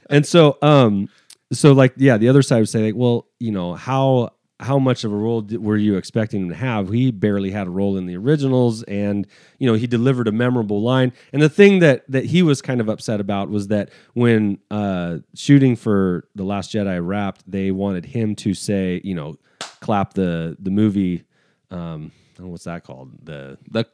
and 0.08 0.24
so 0.26 0.56
um 0.62 1.08
so 1.52 1.72
like 1.72 1.92
yeah 1.96 2.16
the 2.16 2.28
other 2.28 2.42
side 2.42 2.58
would 2.58 2.68
say 2.68 2.82
like 2.86 2.94
well 2.96 3.26
you 3.38 3.50
know 3.52 3.74
how 3.74 4.30
how 4.60 4.78
much 4.78 5.02
of 5.02 5.12
a 5.12 5.16
role 5.16 5.42
were 5.58 5.76
you 5.76 5.96
expecting 5.96 6.42
him 6.42 6.48
to 6.48 6.54
have 6.54 6.88
he 6.90 7.10
barely 7.10 7.50
had 7.50 7.66
a 7.66 7.70
role 7.70 7.96
in 7.96 8.06
the 8.06 8.16
originals 8.16 8.82
and 8.84 9.26
you 9.58 9.66
know 9.66 9.74
he 9.74 9.86
delivered 9.88 10.28
a 10.28 10.32
memorable 10.32 10.80
line 10.82 11.12
and 11.32 11.42
the 11.42 11.48
thing 11.48 11.80
that 11.80 12.04
that 12.08 12.24
he 12.26 12.42
was 12.42 12.62
kind 12.62 12.80
of 12.80 12.88
upset 12.88 13.20
about 13.20 13.50
was 13.50 13.68
that 13.68 13.90
when 14.14 14.58
uh 14.70 15.18
shooting 15.34 15.74
for 15.74 16.28
the 16.36 16.44
last 16.44 16.72
jedi 16.72 17.04
wrapped 17.04 17.42
they 17.50 17.70
wanted 17.72 18.04
him 18.06 18.34
to 18.36 18.54
say 18.54 19.00
you 19.02 19.14
know 19.14 19.34
clap 19.80 20.14
the 20.14 20.56
the 20.60 20.70
movie 20.70 21.24
um 21.72 22.12
know 22.38 22.46
what's 22.48 22.64
that 22.64 22.82
called 22.84 23.10
the 23.24 23.58
The 23.70 23.84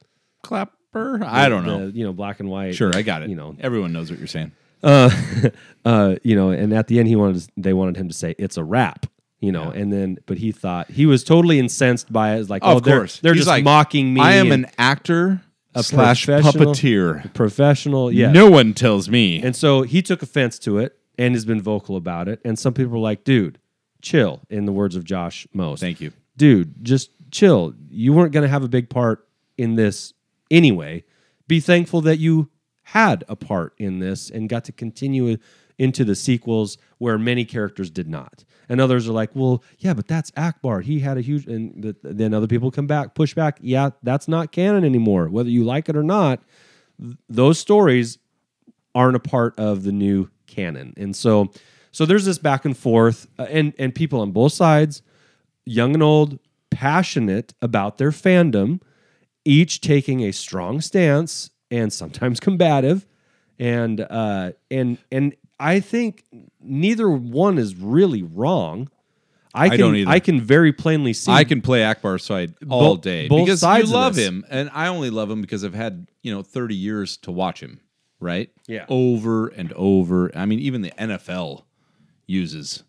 clapper. 0.43 1.21
I 1.25 1.49
don't 1.49 1.67
know. 1.67 1.91
the, 1.91 1.99
you 1.99 2.05
know 2.05 2.13
black 2.13 2.41
and 2.41 2.49
white 2.49 2.75
Sure, 2.75 2.91
I 2.95 3.03
got 3.03 3.23
it. 3.23 3.29
you 3.31 3.37
know 3.37 3.57
everyone 3.61 3.93
knows 3.93 4.11
what 4.11 4.19
you're 4.19 4.29
saying. 4.29 4.53
Uh, 4.83 5.11
uh, 5.85 6.17
you 6.23 6.37
know, 6.37 6.51
and 6.51 6.73
at 6.73 6.87
the 6.89 6.99
end 6.99 7.09
he 7.09 7.17
wanted 7.17 7.43
to, 7.43 7.49
they 7.57 7.73
wanted 7.73 7.97
him 7.97 8.09
to 8.09 8.15
say 8.15 8.35
it's 8.39 8.57
a 8.57 8.65
rap, 8.65 9.07
you 9.41 9.53
know, 9.53 9.71
and 9.71 9.93
then 9.93 10.19
but 10.27 10.39
he 10.39 10.53
thought 10.53 10.91
he 10.91 11.07
was 11.07 11.25
totally 11.25 11.59
incensed 11.59 12.13
by 12.13 12.37
it. 12.37 12.49
Like, 12.51 12.63
Oh, 12.65 12.73
oh, 12.73 12.77
of 12.79 12.83
they're, 12.85 12.99
course, 12.99 13.21
they're 13.21 13.35
He's 13.35 13.41
just 13.45 13.49
like, 13.49 13.65
mocking 13.65 14.13
me. 14.15 14.21
I 14.21 14.35
am 14.35 14.53
and 14.53 14.65
an 14.65 14.71
actor 14.79 15.43
a 15.75 15.83
slash 15.83 16.25
professional- 16.27 16.73
puppeteer. 16.75 17.35
professional, 17.35 18.11
yeah. 18.13 18.33
No 18.33 18.51
one 18.51 18.75
tells 18.75 19.09
me. 19.09 19.43
And 19.43 19.55
so 19.55 19.83
he 19.83 20.03
took 20.03 20.23
offense 20.23 20.59
to 20.61 20.79
it 20.79 20.99
and 21.19 21.35
has 21.35 21.45
been 21.45 21.61
vocal 21.61 21.97
about 21.97 22.29
it. 22.29 22.41
And 22.45 22.59
some 22.59 22.73
people 22.75 22.93
were 22.93 22.99
like, 22.99 23.23
dude, 23.25 23.59
chill. 24.03 24.41
In 24.51 24.65
the 24.65 24.73
words 24.73 24.97
of 24.97 25.05
Josh 25.05 25.47
Most, 25.53 25.81
Thank 25.81 26.01
you. 26.01 26.13
dude, 26.37 26.85
just 26.85 27.11
chill. 27.31 27.75
You 27.91 28.13
weren't 28.13 28.33
going 28.33 28.43
to 28.45 28.49
have 28.49 28.63
a 28.65 28.69
big 28.69 28.89
part 28.89 29.27
in 29.57 29.75
this 29.75 30.15
anyway. 30.51 31.05
Be 31.47 31.61
thankful 31.61 32.01
that 32.03 32.19
you 32.19 32.49
had 32.93 33.23
a 33.29 33.37
part 33.37 33.75
in 33.77 33.99
this 33.99 34.31
and 34.31 34.49
got 34.49 34.65
to 34.65 34.73
continue 34.73 35.37
into 35.79 36.05
the 36.05 36.15
sequels 36.15 36.79
where 36.97 37.19
many 37.19 37.45
characters 37.45 37.91
did 37.91 38.09
not. 38.09 38.45
And 38.67 38.81
others 38.81 39.07
are 39.07 39.13
like, 39.13 39.31
well, 39.35 39.63
yeah, 39.79 39.93
but 39.93 40.09
that's 40.09 40.31
Ackbar. 40.33 40.83
He 40.83 41.01
had 41.01 41.19
a 41.19 41.21
huge, 41.21 41.47
and 41.47 41.83
th- 41.83 41.97
then 42.03 42.33
other 42.33 42.47
people 42.47 42.71
come 42.71 42.87
back, 42.87 43.15
push 43.15 43.35
back. 43.35 43.59
Yeah, 43.61 43.91
that's 44.03 44.27
not 44.27 44.53
canon 44.53 44.85
anymore. 44.85 45.29
Whether 45.29 45.51
you 45.51 45.65
like 45.65 45.91
it 45.91 45.97
or 45.97 46.03
not, 46.03 46.43
th- 46.99 47.17
those 47.29 47.59
stories 47.59 48.19
aren't 48.95 49.17
a 49.17 49.21
part 49.21 49.59
of 49.59 49.83
the 49.83 49.93
new 49.93 50.31
canon. 50.47 50.95
And 50.97 51.15
so 51.15 51.51
so 51.93 52.07
there's 52.07 52.25
this 52.25 52.39
back 52.39 52.65
and 52.65 52.77
forth 52.77 53.27
uh, 53.39 53.47
and 53.51 53.75
and 53.79 53.95
people 53.95 54.21
on 54.21 54.33
both 54.33 54.55
sides, 54.55 55.03
young 55.67 55.93
and 55.93 56.03
old, 56.03 56.39
passionate 56.71 57.53
about 57.61 57.99
their 57.99 58.11
fandom, 58.11 58.81
each 59.45 59.81
taking 59.83 60.23
a 60.23 60.33
strong 60.33 60.81
stance 60.81 61.51
and 61.71 61.93
sometimes 61.93 62.41
combative. 62.41 63.07
And 63.59 64.01
uh 64.01 64.53
and 64.71 64.99
and 65.11 65.35
I 65.59 65.81
think 65.81 66.25
neither 66.61 67.09
one 67.11 67.59
is 67.59 67.75
really 67.75 68.23
wrong. 68.23 68.89
I 69.55 69.71
can 69.71 69.79
don't 69.79 69.97
either. 69.97 70.11
I 70.11 70.21
can 70.21 70.41
very 70.41 70.73
plainly 70.73 71.13
see 71.13 71.33
I 71.33 71.43
can 71.43 71.61
play 71.63 71.81
Ackbar's 71.81 72.23
side 72.23 72.55
all 72.69 72.97
Bo- 72.97 73.01
day 73.03 73.27
both 73.29 73.47
because 73.47 73.61
sides 73.61 73.91
you 73.91 73.97
of 73.97 74.01
love 74.01 74.15
this. 74.15 74.29
him, 74.29 74.45
and 74.51 74.71
I 74.73 74.87
only 74.89 75.11
love 75.11 75.29
him 75.31 75.41
because 75.41 75.65
I've 75.65 75.75
had 75.75 76.07
you 76.23 76.33
know 76.33 76.43
thirty 76.43 76.77
years 76.77 77.17
to 77.19 77.33
watch 77.33 77.61
him, 77.61 77.81
right? 78.21 78.51
Yeah. 78.69 78.85
over 78.89 79.49
and 79.49 79.73
over. 79.73 80.31
I 80.37 80.47
mean, 80.47 80.61
even 80.61 80.83
the 80.83 80.93
NFL 80.93 81.65
uses 82.29 82.85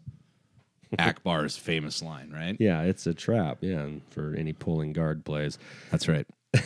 Ackbar's 1.00 1.58
famous 1.58 2.04
line, 2.04 2.30
right? 2.32 2.58
Yeah, 2.60 2.82
it's 2.84 3.08
a 3.08 3.14
trap, 3.16 3.60
yeah, 3.62 3.88
for 4.12 4.36
any 4.38 4.54
pulling 4.54 4.94
guard 4.94 5.26
plays. 5.26 5.58
That's 5.90 6.08
right. 6.08 6.28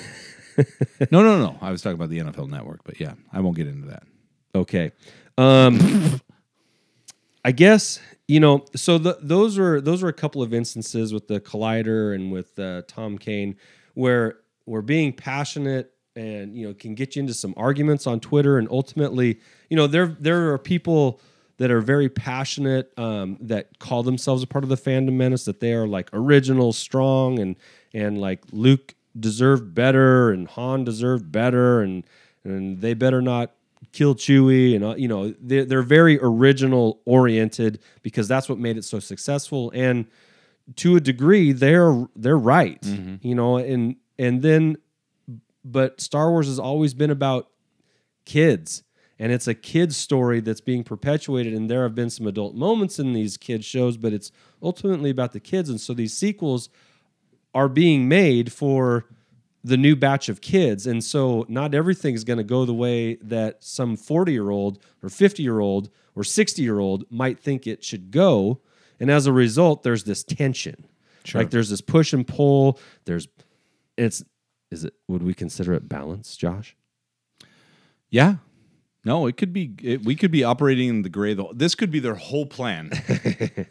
no, 1.12 1.24
no, 1.24 1.40
no. 1.40 1.58
I 1.62 1.72
was 1.72 1.82
talking 1.82 1.96
about 1.96 2.10
the 2.10 2.20
NFL 2.20 2.50
Network, 2.50 2.84
but 2.84 3.00
yeah, 3.00 3.14
I 3.32 3.40
won't 3.40 3.56
get 3.56 3.68
into 3.68 3.88
that. 3.88 4.04
Okay. 4.56 4.92
Um 5.38 6.22
I 7.46 7.52
guess 7.52 8.00
you 8.28 8.40
know 8.40 8.66
so 8.76 8.98
the, 8.98 9.18
those 9.22 9.58
were 9.58 9.82
those 9.82 10.02
were 10.02 10.10
a 10.10 10.14
couple 10.14 10.42
of 10.42 10.54
instances 10.54 11.14
with 11.14 11.28
the 11.28 11.40
collider 11.40 12.16
and 12.16 12.32
with 12.32 12.58
uh, 12.58 12.84
Tom 12.88 13.18
Kane 13.18 13.56
where 13.96 14.40
we're 14.66 14.82
being 14.82 15.12
passionate 15.12 15.92
and 16.16 16.56
you 16.56 16.68
know 16.68 16.74
can 16.74 16.96
get 16.96 17.16
you 17.16 17.22
into 17.22 17.34
some 17.34 17.54
arguments 17.58 18.08
on 18.08 18.20
Twitter 18.20 18.58
and 18.58 18.68
ultimately 18.70 19.40
you 19.70 19.76
know 19.76 19.88
there 19.88 20.16
there 20.20 20.54
are 20.54 20.58
people 20.58 21.20
that 21.58 21.70
are 21.70 21.82
very 21.82 22.10
passionate 22.10 22.92
um, 22.98 23.38
that 23.40 23.78
call 23.80 24.04
themselves 24.04 24.42
a 24.42 24.48
part 24.48 24.64
of 24.64 24.70
the 24.70 24.78
fandom 24.78 25.14
menace 25.14 25.46
that 25.46 25.60
they 25.60 25.74
are 25.74 25.88
like 25.88 26.10
original 26.14 26.74
strong 26.74 27.40
and 27.40 27.56
and 27.94 28.20
like 28.20 28.44
Luke 28.52 28.96
deserved 29.20 29.74
better 29.76 30.32
and 30.32 30.48
Han 30.50 30.84
deserved 30.84 31.32
better 31.32 31.82
and 31.82 32.04
and 32.44 32.82
they 32.82 32.94
better 32.94 33.22
not 33.22 33.52
kill 33.92 34.16
Chewie 34.16 34.76
and 34.76 34.84
uh, 34.84 34.96
you 34.96 35.08
know 35.08 35.34
they're, 35.40 35.66
they're 35.66 35.82
very 35.82 36.20
original 36.22 37.02
oriented 37.06 37.80
because 38.02 38.28
that's 38.28 38.50
what 38.50 38.58
made 38.58 38.78
it 38.78 38.84
so 38.84 39.00
successful. 39.00 39.72
And 39.76 40.08
to 40.78 40.96
a 40.96 41.00
degree 41.02 41.52
they're 41.52 42.08
they're 42.16 42.38
right 42.38 42.84
you 43.22 43.36
know 43.36 43.58
and 43.58 43.98
and 44.18 44.42
then 44.42 44.78
but 45.66 46.00
Star 46.00 46.32
Wars 46.32 46.48
has 46.48 46.58
always 46.58 46.94
been 46.94 47.10
about 47.12 47.50
kids 48.26 48.84
and 49.20 49.32
it's 49.32 49.48
a 49.48 49.54
kids 49.54 49.98
story 49.98 50.40
that's 50.40 50.62
being 50.62 50.84
perpetuated 50.84 51.54
and 51.54 51.70
there 51.70 51.84
have 51.84 51.96
been 51.96 52.10
some 52.10 52.28
adult 52.28 52.56
moments 52.56 52.98
in 52.98 53.12
these 53.12 53.36
kids 53.36 53.66
shows 53.66 53.98
but 53.98 54.14
it's 54.14 54.32
ultimately 54.62 55.10
about 55.10 55.34
the 55.34 55.40
kids. 55.40 55.70
And 55.70 55.80
so 55.80 55.94
these 55.94 56.16
sequels 56.16 56.70
are 57.54 57.70
being 57.70 58.08
made 58.08 58.52
for 58.52 59.06
the 59.64 59.78
new 59.78 59.96
batch 59.96 60.28
of 60.28 60.42
kids 60.42 60.86
and 60.86 61.04
so 61.04 61.46
not 61.48 61.74
everything's 61.74 62.24
going 62.24 62.38
to 62.38 62.44
go 62.44 62.66
the 62.66 62.74
way 62.74 63.16
that 63.16 63.64
some 63.64 63.96
40 63.96 64.32
year 64.34 64.50
old 64.50 64.80
or 65.02 65.10
50 65.10 65.42
year 65.42 65.60
old 65.60 65.90
or 66.16 66.24
60 66.24 66.62
year 66.62 66.80
old 66.80 67.06
might 67.10 67.40
think 67.40 67.66
it 67.66 67.84
should 67.84 68.12
go 68.12 68.60
and 69.00 69.10
as 69.10 69.26
a 69.26 69.32
result 69.32 69.84
there's 69.84 70.04
this 70.04 70.24
tension 70.24 70.86
like 71.34 71.50
there's 71.52 71.70
this 71.70 71.80
push 71.80 72.12
and 72.12 72.28
pull 72.28 72.78
there's 73.06 73.28
it's 73.96 74.22
is 74.70 74.84
it 74.84 74.94
would 75.08 75.24
we 75.24 75.34
consider 75.34 75.74
it 75.74 75.88
balance 75.88 76.36
josh 76.36 76.76
Yeah. 78.10 78.36
No, 79.06 79.26
it 79.28 79.36
could 79.36 79.52
be. 79.52 79.74
It, 79.82 80.06
we 80.06 80.16
could 80.16 80.32
be 80.32 80.44
operating 80.46 80.88
in 80.88 81.02
the 81.02 81.10
gray. 81.10 81.34
The, 81.34 81.46
this 81.54 81.76
could 81.76 81.92
be 81.92 82.00
their 82.00 82.16
whole 82.16 82.46
plan. 82.46 82.90
it 83.10 83.68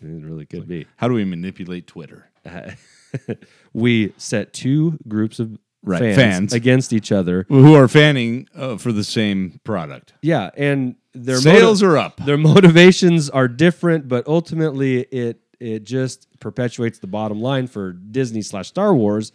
really 0.00 0.46
could 0.46 0.68
be 0.68 0.86
How 0.96 1.08
do 1.08 1.14
we 1.14 1.24
manipulate 1.24 1.86
Twitter? 1.88 2.28
we 3.72 4.12
set 4.16 4.52
two 4.52 4.98
groups 5.08 5.38
of 5.38 5.58
Right, 5.84 5.98
fans, 5.98 6.16
fans. 6.16 6.52
against 6.52 6.92
each 6.92 7.10
other 7.10 7.44
Who 7.48 7.74
are 7.74 7.88
fanning 7.88 8.46
uh, 8.54 8.76
for 8.76 8.92
the 8.92 9.02
same 9.02 9.58
product? 9.64 10.12
yeah 10.22 10.50
and 10.56 10.94
their 11.12 11.38
Sales 11.38 11.82
motiv- 11.82 11.94
are 11.94 11.98
up. 11.98 12.16
their 12.24 12.36
motivations 12.38 13.28
are 13.28 13.48
different, 13.48 14.06
but 14.08 14.26
ultimately 14.28 15.00
it 15.00 15.40
it 15.58 15.82
just 15.84 16.28
perpetuates 16.40 17.00
the 17.00 17.06
bottom 17.08 17.40
line 17.40 17.66
for 17.66 17.92
Disney 17.92 18.42
slash 18.42 18.68
Star 18.68 18.94
Wars, 18.94 19.30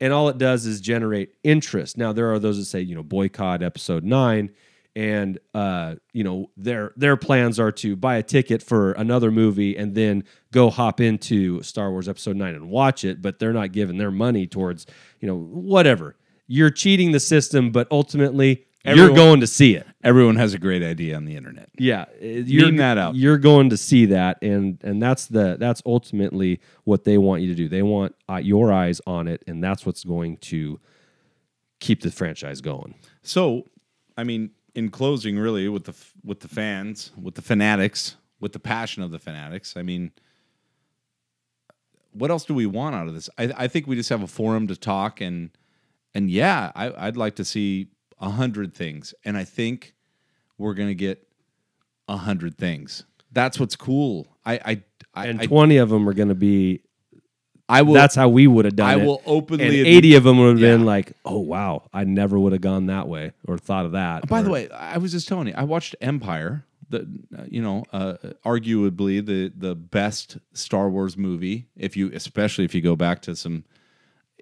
and 0.00 0.12
all 0.12 0.28
it 0.28 0.38
does 0.38 0.64
is 0.64 0.80
generate 0.80 1.34
interest. 1.44 1.98
Now 1.98 2.12
there 2.12 2.32
are 2.32 2.38
those 2.38 2.56
that 2.58 2.64
say 2.66 2.80
you 2.80 2.94
know 2.94 3.02
boycott 3.02 3.60
Episode 3.62 4.04
Nine, 4.04 4.50
and 4.96 5.38
uh, 5.54 5.96
you 6.12 6.24
know 6.24 6.50
their 6.56 6.92
their 6.96 7.16
plans 7.16 7.60
are 7.60 7.72
to 7.72 7.96
buy 7.96 8.16
a 8.16 8.22
ticket 8.22 8.62
for 8.62 8.92
another 8.92 9.30
movie 9.30 9.76
and 9.76 9.94
then 9.94 10.24
go 10.52 10.70
hop 10.70 11.00
into 11.00 11.62
Star 11.62 11.90
Wars 11.90 12.08
Episode 12.08 12.36
Nine 12.36 12.54
and 12.54 12.70
watch 12.70 13.04
it, 13.04 13.22
but 13.22 13.38
they're 13.38 13.52
not 13.52 13.72
giving 13.72 13.98
their 13.98 14.10
money 14.10 14.46
towards 14.46 14.86
you 15.20 15.28
know 15.28 15.36
whatever. 15.36 16.16
You're 16.46 16.70
cheating 16.70 17.12
the 17.12 17.20
system, 17.20 17.70
but 17.70 17.86
ultimately 17.90 18.66
you're 18.84 19.14
going 19.14 19.40
to 19.40 19.46
see 19.46 19.74
it. 19.74 19.86
Everyone 20.02 20.36
has 20.36 20.54
a 20.54 20.58
great 20.58 20.82
idea 20.82 21.16
on 21.16 21.26
the 21.26 21.36
internet. 21.36 21.68
Yeah, 21.78 22.02
uh, 22.02 22.06
you're 22.20 22.66
Meme 22.66 22.76
that 22.76 22.98
out. 22.98 23.14
You're 23.14 23.38
going 23.38 23.70
to 23.70 23.76
see 23.76 24.06
that, 24.06 24.38
and 24.42 24.78
and 24.82 25.02
that's 25.02 25.26
the 25.26 25.56
that's 25.58 25.82
ultimately 25.84 26.60
what 26.84 27.04
they 27.04 27.18
want 27.18 27.42
you 27.42 27.48
to 27.48 27.54
do. 27.54 27.68
They 27.68 27.82
want 27.82 28.14
uh, 28.28 28.36
your 28.36 28.72
eyes 28.72 29.00
on 29.06 29.28
it, 29.28 29.44
and 29.46 29.62
that's 29.62 29.84
what's 29.84 30.04
going 30.04 30.38
to 30.38 30.80
keep 31.80 32.02
the 32.02 32.10
franchise 32.10 32.60
going. 32.60 32.94
So, 33.22 33.66
I 34.16 34.24
mean, 34.24 34.50
in 34.80 34.90
closing, 34.90 35.38
really, 35.38 35.68
with 35.68 35.84
the 35.84 35.94
with 36.24 36.40
the 36.40 36.48
fans, 36.48 37.12
with 37.20 37.34
the 37.34 37.42
fanatics, 37.42 38.16
with 38.40 38.52
the 38.52 38.58
passion 38.58 39.02
of 39.02 39.10
the 39.10 39.18
fanatics, 39.18 39.76
I 39.76 39.82
mean, 39.82 40.10
what 42.12 42.30
else 42.30 42.46
do 42.46 42.54
we 42.54 42.64
want 42.64 42.96
out 42.96 43.06
of 43.06 43.12
this? 43.12 43.28
I, 43.36 43.52
I 43.56 43.68
think 43.68 43.86
we 43.86 43.94
just 43.94 44.08
have 44.08 44.22
a 44.22 44.26
forum 44.26 44.66
to 44.68 44.76
talk 44.76 45.20
and 45.20 45.50
and 46.14 46.30
yeah, 46.30 46.72
I, 46.74 47.06
I'd 47.06 47.18
like 47.18 47.36
to 47.36 47.44
see 47.44 47.88
a 48.18 48.30
hundred 48.30 48.74
things, 48.74 49.12
and 49.22 49.36
I 49.36 49.44
think 49.44 49.94
we're 50.56 50.74
gonna 50.74 50.94
get 50.94 51.28
a 52.08 52.16
hundred 52.16 52.56
things. 52.56 53.04
That's 53.30 53.60
what's 53.60 53.76
cool. 53.76 54.26
I 54.46 54.54
I 54.54 54.82
I, 55.14 55.26
And 55.26 55.40
I, 55.42 55.46
twenty 55.46 55.76
of 55.76 55.90
them 55.90 56.08
are 56.08 56.14
going 56.14 56.28
to 56.30 56.34
be 56.34 56.82
I 57.70 57.82
will- 57.82 57.94
That's 57.94 58.14
how 58.14 58.28
we 58.28 58.46
would 58.46 58.64
have 58.64 58.76
done 58.76 58.88
I 58.88 58.94
it. 58.96 59.02
I 59.02 59.06
will 59.06 59.22
openly 59.24 59.64
And 59.64 59.86
eighty 59.86 60.14
of 60.16 60.24
them 60.24 60.38
would 60.38 60.50
have 60.50 60.58
been 60.60 60.84
like, 60.84 61.12
"Oh 61.24 61.38
wow, 61.38 61.84
I 61.92 62.04
never 62.04 62.38
would 62.38 62.52
have 62.52 62.60
gone 62.60 62.86
that 62.86 63.08
way 63.08 63.32
or 63.46 63.56
thought 63.58 63.86
of 63.86 63.92
that." 63.92 64.28
By 64.28 64.42
the 64.42 64.50
way, 64.50 64.68
I 64.70 64.98
was 64.98 65.12
just 65.12 65.28
telling 65.28 65.46
you, 65.48 65.54
I 65.56 65.64
watched 65.64 65.94
Empire, 66.00 66.64
the 66.88 67.06
uh, 67.38 67.44
you 67.48 67.62
know, 67.62 67.84
uh, 67.92 68.14
arguably 68.44 69.24
the 69.24 69.52
the 69.56 69.74
best 69.74 70.38
Star 70.52 70.90
Wars 70.90 71.16
movie. 71.16 71.68
If 71.76 71.96
you, 71.96 72.10
especially 72.12 72.64
if 72.64 72.74
you 72.74 72.80
go 72.80 72.96
back 72.96 73.22
to 73.22 73.36
some, 73.36 73.64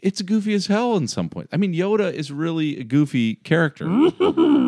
it's 0.02 0.22
goofy 0.22 0.54
as 0.54 0.66
hell 0.66 0.96
in 0.96 1.06
some 1.08 1.28
point. 1.28 1.48
I 1.52 1.56
mean, 1.58 1.74
Yoda 1.74 2.12
is 2.12 2.32
really 2.32 2.80
a 2.80 2.84
goofy 2.84 3.34
character. 3.36 3.86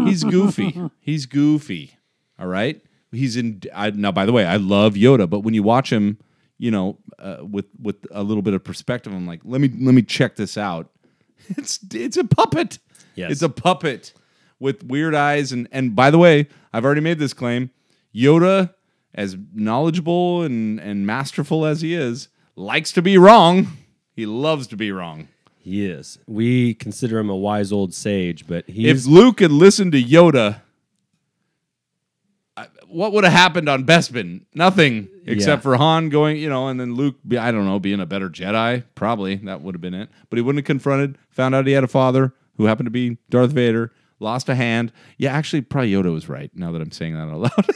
He's 0.05 0.23
goofy. 0.25 0.91
He's 1.01 1.27
goofy. 1.27 1.97
All 2.39 2.47
right. 2.47 2.81
He's 3.13 3.37
in. 3.37 3.63
I, 3.75 3.91
now, 3.91 4.13
by 4.13 4.27
the 4.27 4.33
way, 4.33 4.45
I 4.45 4.57
love 4.57 4.95
Yoda, 4.95 5.29
but 5.29 5.41
when 5.41 5.55
you 5.55 5.63
watch 5.63 5.91
him, 5.93 6.19
you 6.61 6.71
know, 6.71 6.99
uh, 7.19 7.39
with 7.41 7.65
with 7.81 7.97
a 8.11 8.23
little 8.23 8.43
bit 8.43 8.53
of 8.55 8.63
perspective, 8.63 9.13
I'm 9.15 9.27
like, 9.27 9.41
let 9.45 9.61
me 9.63 9.69
let 9.69 9.95
me 9.95 10.03
check 10.03 10.37
this 10.37 10.57
out. 10.59 10.91
It's 11.57 11.81
it's 11.93 12.17
a 12.19 12.25
puppet. 12.25 12.79
Yes. 13.17 13.33
It's 13.33 13.43
a 13.43 13.49
puppet 13.49 14.13
with 14.61 14.85
weird 14.85 15.15
eyes 15.15 15.51
and 15.53 15.67
and 15.73 15.97
by 15.97 16.11
the 16.11 16.19
way, 16.19 16.49
I've 16.73 16.85
already 16.85 17.01
made 17.01 17.19
this 17.19 17.33
claim. 17.33 17.71
Yoda, 18.15 18.75
as 19.15 19.37
knowledgeable 19.55 20.43
and 20.43 20.79
and 20.79 21.07
masterful 21.07 21.65
as 21.65 21.81
he 21.81 21.95
is, 21.95 22.29
likes 22.57 22.93
to 22.93 23.03
be 23.03 23.17
wrong. 23.19 23.67
He 24.15 24.27
loves 24.27 24.67
to 24.69 24.77
be 24.77 24.93
wrong. 24.93 25.29
he 25.59 25.87
is. 25.87 26.19
We 26.27 26.75
consider 26.75 27.19
him 27.19 27.31
a 27.31 27.37
wise 27.37 27.73
old 27.73 27.95
sage, 27.95 28.47
but 28.47 28.65
If 28.69 29.07
Luke 29.07 29.41
had 29.41 29.51
listened 29.51 29.93
to 29.93 30.03
Yoda, 30.03 30.61
what 32.91 33.13
would 33.13 33.25
have 33.25 33.33
happened 33.33 33.69
on 33.69 33.85
Bespin? 33.85 34.43
Nothing 34.55 35.09
except 35.27 35.61
Yeah. 35.61 35.63
for 35.63 35.77
Han 35.77 36.09
going, 36.09 36.37
you 36.39 36.49
know, 36.49 36.69
and 36.69 36.79
then 36.81 36.95
Luke, 36.95 37.17
be, 37.27 37.39
I 37.39 37.53
don't 37.53 37.65
know, 37.67 37.79
being 37.79 38.01
a 38.01 38.07
better 38.07 38.29
Jedi. 38.29 38.85
Probably 38.95 39.37
that 39.37 39.63
would 39.63 39.75
have 39.75 39.81
been 39.81 39.95
it. 39.95 40.09
But 40.29 40.37
he 40.39 40.43
wouldn't 40.43 40.61
have 40.61 40.67
confronted, 40.67 41.17
found 41.31 41.55
out 41.55 41.67
he 41.67 41.73
had 41.73 41.85
a 41.85 41.89
father 41.89 42.35
who 42.57 42.65
happened 42.67 42.87
to 42.87 42.91
be 42.91 43.19
Darth 43.31 43.53
Vader, 43.53 43.93
lost 44.19 44.49
a 44.49 44.55
hand. 44.55 44.93
Yeah, 45.19 45.33
actually, 45.33 45.63
probably 45.63 45.93
Yoda 45.93 46.13
was 46.13 46.29
right 46.29 46.51
now 46.55 46.73
that 46.73 46.83
I'm 46.83 46.91
saying 46.93 47.15
that 47.15 47.29
out 47.29 47.39
loud. 47.41 47.67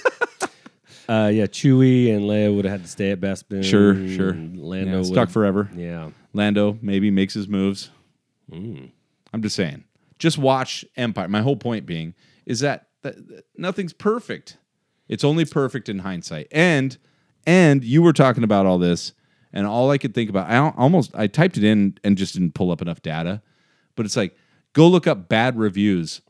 uh, 1.09 1.29
yeah, 1.29 1.47
Chewie 1.47 2.15
and 2.15 2.23
Leia 2.25 2.55
would 2.55 2.65
have 2.65 2.73
had 2.73 2.83
to 2.85 2.91
stay 2.91 3.11
at 3.11 3.21
Bespin. 3.21 3.65
sure, 3.65 3.95
sure. 4.09 4.33
Lando 4.35 4.99
Yeah, 4.99 5.03
stuck 5.05 5.31
forever. 5.31 5.71
Yeah, 5.77 6.11
Lando 6.33 6.79
maybe 6.83 7.11
makes 7.11 7.35
his 7.35 7.49
moves. 7.49 7.91
Mm. 8.51 8.91
I'm 9.33 9.43
just 9.43 9.57
saying. 9.57 9.85
Just 10.19 10.39
watch 10.39 10.85
Empire. 10.97 11.29
My 11.29 11.41
whole 11.43 11.57
point 11.57 11.87
being 11.87 12.15
is 12.47 12.61
that, 12.61 12.89
that, 13.03 13.27
that 13.29 13.45
nothing's 13.57 13.93
perfect. 13.93 14.59
It's 15.09 15.25
only 15.25 15.45
perfect 15.45 15.89
in 15.89 16.01
hindsight. 16.01 16.49
And 16.53 16.97
and 17.47 17.85
you 17.85 18.01
were 18.03 18.13
talking 18.15 18.43
about 18.45 18.65
all 18.67 18.79
this, 18.79 19.13
and 19.53 19.67
all 19.67 19.91
I 19.91 19.99
could 19.99 20.15
think 20.15 20.31
about, 20.31 20.49
I 20.51 20.71
almost 20.79 21.11
I 21.15 21.27
typed 21.27 21.57
it 21.59 21.65
in 21.65 21.99
and 22.03 22.17
just 22.17 22.35
didn't 22.35 22.55
pull 22.55 22.71
up 22.71 22.81
enough 22.83 23.03
data. 23.03 23.43
But 23.97 24.07
it's 24.07 24.17
like 24.17 24.37
go 24.73 24.89
look 24.89 25.07
up 25.07 25.29
bad 25.29 25.57
reviews 25.59 26.21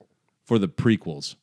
for 0.44 0.58
the 0.58 0.68
prequels. 0.68 1.36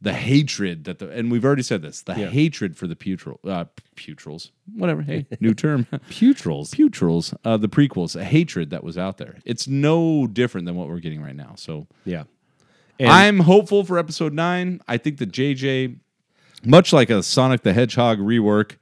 The 0.00 0.12
hatred 0.12 0.84
that 0.84 0.98
the 0.98 1.08
and 1.10 1.30
we've 1.32 1.46
already 1.46 1.62
said 1.62 1.80
this. 1.80 2.02
The 2.02 2.14
Yeah. 2.14 2.26
hatred 2.28 2.76
for 2.76 2.86
the 2.86 2.94
putral 2.94 3.38
uh, 3.44 3.64
putrals, 3.96 4.50
whatever. 4.74 5.00
Hey, 5.00 5.26
new 5.40 5.54
term. 5.54 5.86
Putrals. 6.10 6.74
Putrals, 6.74 7.34
uh, 7.42 7.56
the 7.56 7.68
prequels, 7.70 8.14
a 8.14 8.22
hatred 8.22 8.68
that 8.68 8.84
was 8.84 8.98
out 8.98 9.16
there. 9.16 9.38
It's 9.46 9.66
no 9.66 10.26
different 10.26 10.66
than 10.66 10.74
what 10.76 10.88
we're 10.88 10.98
getting 11.00 11.22
right 11.22 11.34
now. 11.34 11.54
So 11.56 11.86
Yeah, 12.04 12.24
and 12.98 13.08
I'm 13.08 13.40
hopeful 13.40 13.82
for 13.82 13.98
episode 13.98 14.34
nine. 14.34 14.82
I 14.86 14.98
think 14.98 15.16
that 15.18 15.32
JJ, 15.32 15.96
much 16.66 16.92
like 16.92 17.10
a 17.10 17.22
Sonic 17.22 17.62
the 17.62 17.72
Hedgehog 17.72 18.18
rework, 18.18 18.76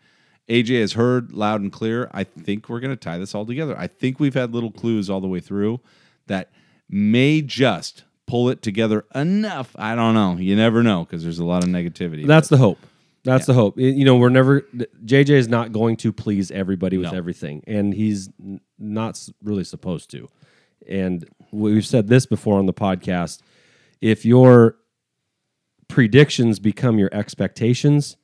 AJ 0.49 0.80
has 0.80 0.93
heard 0.95 1.33
loud 1.33 1.61
and 1.61 1.72
clear. 1.72 2.11
I 2.12 2.24
think 2.24 2.68
we're 2.68 2.80
going 2.80 2.91
to 2.91 2.97
tie 2.97 3.18
this 3.18 3.35
all 3.35 3.47
together. 3.47 3.76
I 3.78 3.87
think 3.87 4.18
we've 4.20 4.35
had 4.35 4.53
little 4.53 4.70
clues 4.70 5.09
all 5.09 5.20
the 5.20 5.28
way 5.28 5.41
through 5.41 5.80
that 6.26 6.51
may 6.89 7.41
just 7.43 8.05
pull 8.26 8.49
it 8.49 8.62
together 8.62 9.05
enough. 9.14 9.74
I 9.76 9.95
don't 9.95 10.14
know. 10.14 10.37
You 10.37 10.57
never 10.57 10.83
know 10.83 11.05
because 11.05 11.22
there's 11.22 11.39
a 11.39 11.45
lot 11.45 11.62
of 11.64 11.70
negativity. 11.70 12.26
That's 12.26 12.49
the 12.49 12.57
hope. 12.59 12.78
That's 13.24 13.47
the 13.47 13.55
hope. 13.55 13.78
You 13.78 14.05
know, 14.05 14.16
we're 14.16 14.30
never. 14.30 14.62
JJ 15.05 15.30
is 15.30 15.49
not 15.49 15.70
going 15.70 15.97
to 15.99 16.12
please 16.12 16.51
everybody 16.51 16.99
with 16.99 17.12
No. 17.12 17.16
everything, 17.18 17.62
and 17.68 17.95
he's 17.95 18.28
n- 18.41 18.61
not 18.80 19.28
really 19.45 19.62
supposed 19.62 20.11
to. 20.11 20.28
And 20.89 21.28
we've 21.53 21.87
said 21.87 22.09
this 22.09 22.26
before 22.26 22.59
on 22.59 22.66
the 22.66 22.74
podcast. 22.74 23.41
If 24.01 24.24
your 24.26 24.76
predictions 25.93 26.59
become 26.59 26.99
your 26.99 27.11
expectations, 27.12 28.16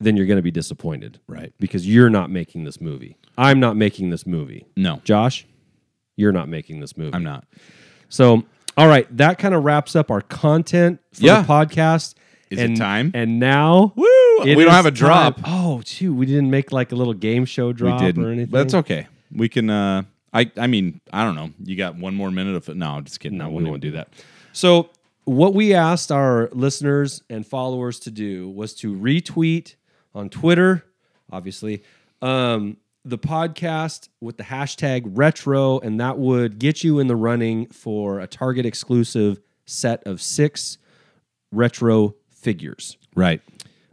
then 0.00 0.16
you're 0.16 0.26
going 0.26 0.36
to 0.36 0.42
be 0.42 0.50
disappointed, 0.50 1.18
Right. 1.26 1.52
Because 1.58 1.88
you're 1.88 2.10
not 2.10 2.30
making 2.30 2.64
this 2.64 2.78
movie. 2.78 3.16
I'm 3.38 3.58
not 3.58 3.74
making 3.76 4.10
this 4.10 4.26
movie. 4.26 4.66
no, 4.76 5.00
Josh, 5.02 5.46
you're 6.16 6.30
not 6.32 6.48
making 6.48 6.80
this 6.80 6.96
movie. 6.96 7.14
I'm 7.14 7.22
not. 7.24 7.46
So, 8.10 8.44
all 8.76 8.86
right, 8.86 9.06
that 9.16 9.38
kind 9.38 9.54
of 9.54 9.64
wraps 9.64 9.96
up 9.96 10.10
our 10.10 10.20
content 10.20 11.00
for 11.14 11.22
Yeah. 11.24 11.40
the 11.42 11.48
podcast. 11.48 12.14
Is 12.50 12.60
it 12.60 12.76
time? 12.76 13.10
And 13.14 13.40
now, 13.40 13.94
Woo! 13.96 14.04
we 14.44 14.54
don't 14.54 14.68
have 14.70 14.84
a 14.86 14.90
drop. 14.90 15.36
time. 15.36 15.44
Oh, 15.48 15.82
shoot, 15.84 16.12
we 16.14 16.26
didn't 16.26 16.50
make 16.50 16.70
like 16.70 16.92
a 16.92 16.94
little 16.96 17.14
game 17.14 17.46
show 17.46 17.72
drop 17.72 18.00
we 18.00 18.06
didn't. 18.06 18.24
or 18.24 18.28
anything. 18.30 18.50
But 18.50 18.58
that's 18.58 18.74
okay. 18.74 19.06
We 19.32 19.48
can. 19.48 19.70
uh 19.70 20.02
I. 20.34 20.50
I 20.56 20.66
mean, 20.66 21.00
I 21.12 21.24
don't 21.24 21.34
know. 21.34 21.50
You 21.64 21.76
got 21.76 21.96
one 21.96 22.14
more 22.14 22.30
minute 22.30 22.54
of 22.56 22.68
it. 22.68 22.76
No, 22.76 22.90
I'm 22.90 23.04
just 23.04 23.18
kidding. 23.20 23.38
No, 23.38 23.46
No, 23.48 23.56
we 23.56 23.64
won't 23.64 23.80
do 23.80 23.92
that. 23.92 24.08
So, 24.52 24.90
what 25.24 25.54
we 25.54 25.74
asked 25.74 26.10
our 26.12 26.48
listeners 26.52 27.22
and 27.30 27.46
followers 27.46 27.98
to 28.00 28.10
do 28.10 28.48
was 28.50 28.74
to 28.74 28.94
retweet 28.94 29.74
on 30.14 30.28
Twitter, 30.28 30.84
obviously, 31.30 31.82
um, 32.22 32.76
the 33.04 33.18
podcast 33.18 34.08
with 34.20 34.36
the 34.38 34.44
hashtag 34.44 35.02
retro, 35.06 35.78
and 35.80 36.00
that 36.00 36.18
would 36.18 36.58
get 36.58 36.82
you 36.84 36.98
in 36.98 37.06
the 37.06 37.16
running 37.16 37.66
for 37.66 38.20
a 38.20 38.26
Target 38.26 38.64
exclusive 38.64 39.40
set 39.66 40.02
of 40.06 40.20
six 40.22 40.78
retro 41.52 42.14
figures. 42.30 42.96
Right. 43.14 43.40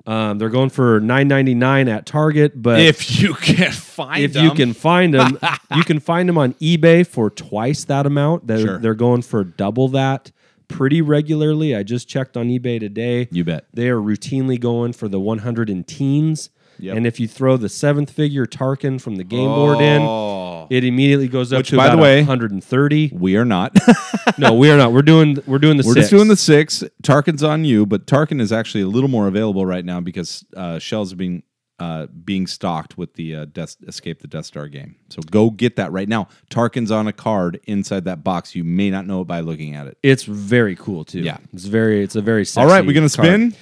Um, 0.07 0.39
they're 0.39 0.49
going 0.49 0.69
for 0.71 0.99
nine 0.99 1.27
ninety 1.27 1.53
nine 1.53 1.87
at 1.87 2.05
Target, 2.07 2.59
but 2.61 2.79
If 2.79 3.21
you 3.21 3.35
can 3.35 3.71
find 3.71 4.23
if 4.23 4.35
you 4.35 4.51
can 4.51 4.73
find 4.73 5.13
them, 5.13 5.37
you 5.75 5.83
can 5.85 5.99
find 5.99 6.27
them 6.27 6.37
on 6.39 6.53
eBay 6.55 7.05
for 7.05 7.29
twice 7.29 7.83
that 7.85 8.05
amount. 8.07 8.47
They're, 8.47 8.59
Sure. 8.59 8.77
they're 8.79 8.93
going 8.95 9.21
for 9.21 9.43
double 9.43 9.89
that 9.89 10.31
pretty 10.71 11.01
regularly. 11.01 11.75
I 11.75 11.83
just 11.83 12.07
checked 12.07 12.35
on 12.37 12.47
eBay 12.47 12.79
today. 12.79 13.27
You 13.31 13.43
bet. 13.43 13.65
They 13.73 13.89
are 13.89 13.97
routinely 13.97 14.59
going 14.59 14.93
for 14.93 15.07
the 15.07 15.19
100 15.19 15.69
and 15.69 15.85
teens. 15.87 16.49
Yep. 16.79 16.97
And 16.97 17.05
if 17.05 17.19
you 17.19 17.27
throw 17.27 17.57
the 17.57 17.69
seventh 17.69 18.09
figure 18.09 18.47
Tarkin 18.47 18.99
from 18.99 19.17
the 19.17 19.23
game 19.23 19.49
board 19.49 19.79
in, 19.81 20.01
Oh. 20.01 20.65
it 20.71 20.83
immediately 20.83 21.27
goes 21.27 21.53
up 21.53 21.57
Which, 21.59 21.69
to 21.69 21.77
by 21.77 21.89
the 21.95 21.97
way- 22.01 22.21
130. 22.21 23.11
We 23.13 23.35
are 23.37 23.45
not. 23.45 23.77
no, 24.39 24.53
we 24.55 24.71
are 24.71 24.77
not. 24.77 24.91
We're 24.91 25.03
doing 25.03 25.37
we're 25.45 25.59
doing 25.59 25.77
the 25.77 25.83
We're 25.85 25.93
six. 25.93 26.05
just 26.05 26.09
doing 26.11 26.27
the 26.27 26.35
six. 26.35 26.83
Tarkin's 27.03 27.43
on 27.43 27.65
you, 27.65 27.85
but 27.85 28.07
Tarkin 28.07 28.41
is 28.41 28.51
actually 28.51 28.81
a 28.81 28.87
little 28.87 29.09
more 29.09 29.27
available 29.27 29.63
right 29.63 29.85
now 29.85 29.99
because 30.01 30.43
uh, 30.57 30.79
shells 30.79 31.11
have 31.11 31.19
being 31.19 31.43
uh, 31.81 32.05
being 32.05 32.45
stocked 32.45 32.95
with 32.95 33.15
the 33.15 33.35
uh, 33.35 33.45
Death, 33.45 33.75
Escape 33.87 34.21
the 34.21 34.27
Death 34.27 34.45
Star 34.45 34.67
game. 34.67 34.97
So 35.09 35.19
go 35.31 35.49
get 35.49 35.77
that 35.77 35.91
right 35.91 36.07
now. 36.07 36.27
Tarkin's 36.51 36.91
on 36.91 37.07
a 37.07 37.11
card 37.11 37.59
inside 37.63 38.05
that 38.05 38.23
box. 38.23 38.53
You 38.53 38.63
may 38.63 38.91
not 38.91 39.07
know 39.07 39.21
it 39.21 39.25
by 39.25 39.39
looking 39.39 39.73
at 39.73 39.87
it. 39.87 39.97
It's 40.03 40.21
very 40.23 40.75
cool 40.75 41.03
too. 41.03 41.21
Yeah. 41.21 41.39
it's 41.51 41.65
very 41.65 42.03
it's 42.03 42.15
a 42.15 42.21
very. 42.21 42.45
Sexy 42.45 42.61
All 42.61 42.67
right, 42.71 42.85
we're 42.85 42.93
gonna 42.93 43.09
card. 43.09 43.27
spin. 43.27 43.55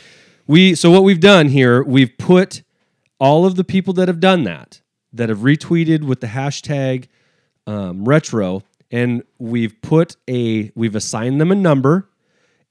We 0.47 0.75
so 0.75 0.91
what 0.91 1.03
we've 1.03 1.21
done 1.21 1.47
here, 1.47 1.81
we've 1.81 2.17
put 2.17 2.61
all 3.21 3.45
of 3.45 3.55
the 3.55 3.63
people 3.63 3.93
that 3.93 4.09
have 4.09 4.19
done 4.19 4.43
that, 4.43 4.81
that 5.13 5.29
have 5.29 5.39
retweeted 5.39 6.03
with 6.03 6.19
the 6.19 6.27
hashtag 6.27 7.07
um, 7.67 8.03
retro, 8.03 8.63
and 8.91 9.23
we've 9.37 9.81
put 9.81 10.17
a 10.29 10.73
we've 10.75 10.95
assigned 10.95 11.39
them 11.39 11.53
a 11.53 11.55
number, 11.55 12.08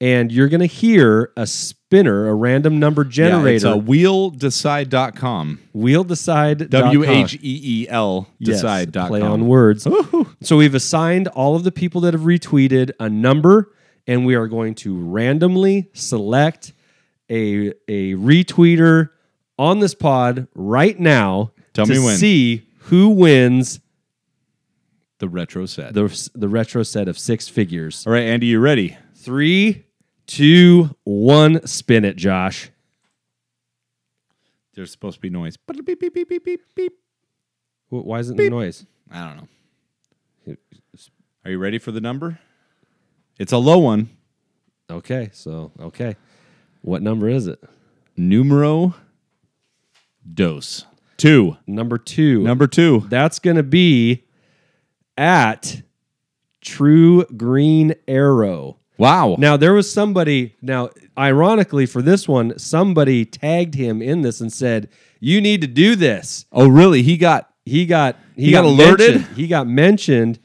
and 0.00 0.30
you're 0.30 0.48
gonna 0.48 0.66
hear 0.66 1.32
a 1.36 1.46
spinner, 1.46 2.28
a 2.28 2.34
random 2.34 2.78
number 2.78 3.04
generator. 3.04 3.48
Yeah, 3.48 3.54
it's 3.56 3.64
uh, 3.64 3.76
wheeldecide.com. 3.76 5.60
Wheel 5.72 6.04
decide. 6.04 6.70
W 6.70 7.04
H 7.04 7.34
E 7.34 7.38
E 7.82 7.86
L 7.88 8.28
Yes, 8.38 8.62
Play 8.62 9.20
on 9.22 9.46
words. 9.48 9.86
So 10.42 10.56
we've 10.56 10.74
assigned 10.74 11.28
all 11.28 11.56
of 11.56 11.64
the 11.64 11.72
people 11.72 12.00
that 12.02 12.14
have 12.14 12.22
retweeted 12.22 12.92
a 13.00 13.08
number, 13.08 13.72
and 14.06 14.24
we 14.24 14.34
are 14.34 14.46
going 14.46 14.74
to 14.76 14.96
randomly 14.96 15.90
select 15.94 16.72
a 17.30 17.72
a 17.88 18.14
retweeter 18.14 19.10
on 19.58 19.80
this 19.80 19.94
pod 19.94 20.46
right 20.54 20.98
now 20.98 21.52
Tell 21.74 21.84
to 21.86 21.92
me 21.92 21.98
when. 21.98 22.16
see 22.16 22.68
who 22.82 23.08
wins 23.10 23.80
The 25.18 25.28
retro 25.28 25.66
set. 25.66 25.92
the 25.94 26.30
the 26.34 26.48
retro 26.48 26.82
set 26.84 27.08
of 27.08 27.18
six 27.18 27.48
figures. 27.48 28.06
All 28.06 28.12
right, 28.12 28.22
Andy, 28.22 28.46
you 28.46 28.60
ready? 28.60 28.96
Three, 29.16 29.84
two, 30.28 30.94
one. 31.02 31.66
Spin 31.66 32.04
it, 32.04 32.16
Josh. 32.16 32.70
There's 34.74 34.92
supposed 34.92 35.16
to 35.16 35.20
be 35.20 35.30
noise. 35.30 35.56
Beep, 35.56 35.84
beep, 35.84 35.98
beep, 35.98 36.14
beep, 36.14 36.44
beep, 36.44 36.60
beep. 36.76 36.92
Wh- 37.88 38.04
Why 38.06 38.20
isn't 38.20 38.36
there 38.36 38.48
noise? 38.50 38.86
I 39.10 39.24
don't 39.26 39.36
know. 39.38 40.56
Are 41.44 41.50
you 41.50 41.58
ready 41.58 41.78
for 41.78 41.90
the 41.90 42.00
number? 42.00 42.38
It's 43.40 43.52
a 43.52 43.58
low 43.58 43.78
one. 43.78 44.08
Okay, 44.90 45.30
so 45.32 45.72
okay, 45.80 46.14
what 46.82 47.02
number 47.02 47.28
is 47.28 47.46
it? 47.46 47.58
Numero 48.16 48.94
dos. 50.32 50.84
Two. 51.16 51.56
Number 51.66 51.98
two. 51.98 52.42
Number 52.42 52.66
two. 52.68 53.04
That's 53.08 53.38
going 53.40 53.56
to 53.56 53.62
be 53.64 54.24
at 55.16 55.82
True 56.60 57.24
Green 57.36 57.94
Arrow. 58.06 58.78
Wow. 58.98 59.36
Now 59.38 59.56
there 59.56 59.72
was 59.72 59.90
somebody. 59.92 60.54
Now, 60.60 60.90
ironically, 61.16 61.86
for 61.86 62.02
this 62.02 62.26
one, 62.28 62.58
somebody 62.58 63.24
tagged 63.24 63.74
him 63.74 64.02
in 64.02 64.22
this 64.22 64.40
and 64.40 64.52
said, 64.52 64.88
"You 65.20 65.40
need 65.40 65.60
to 65.62 65.66
do 65.68 65.94
this." 65.96 66.44
oh, 66.52 66.68
really? 66.68 67.02
He 67.02 67.16
got. 67.16 67.50
He 67.64 67.84
got 67.86 68.16
he, 68.34 68.46
He 68.46 68.50
got 68.52 68.64
alerted? 68.64 69.16
mentioned- 69.16 69.36
He 69.36 69.46
got 69.46 69.66
mentioned, 69.68 70.38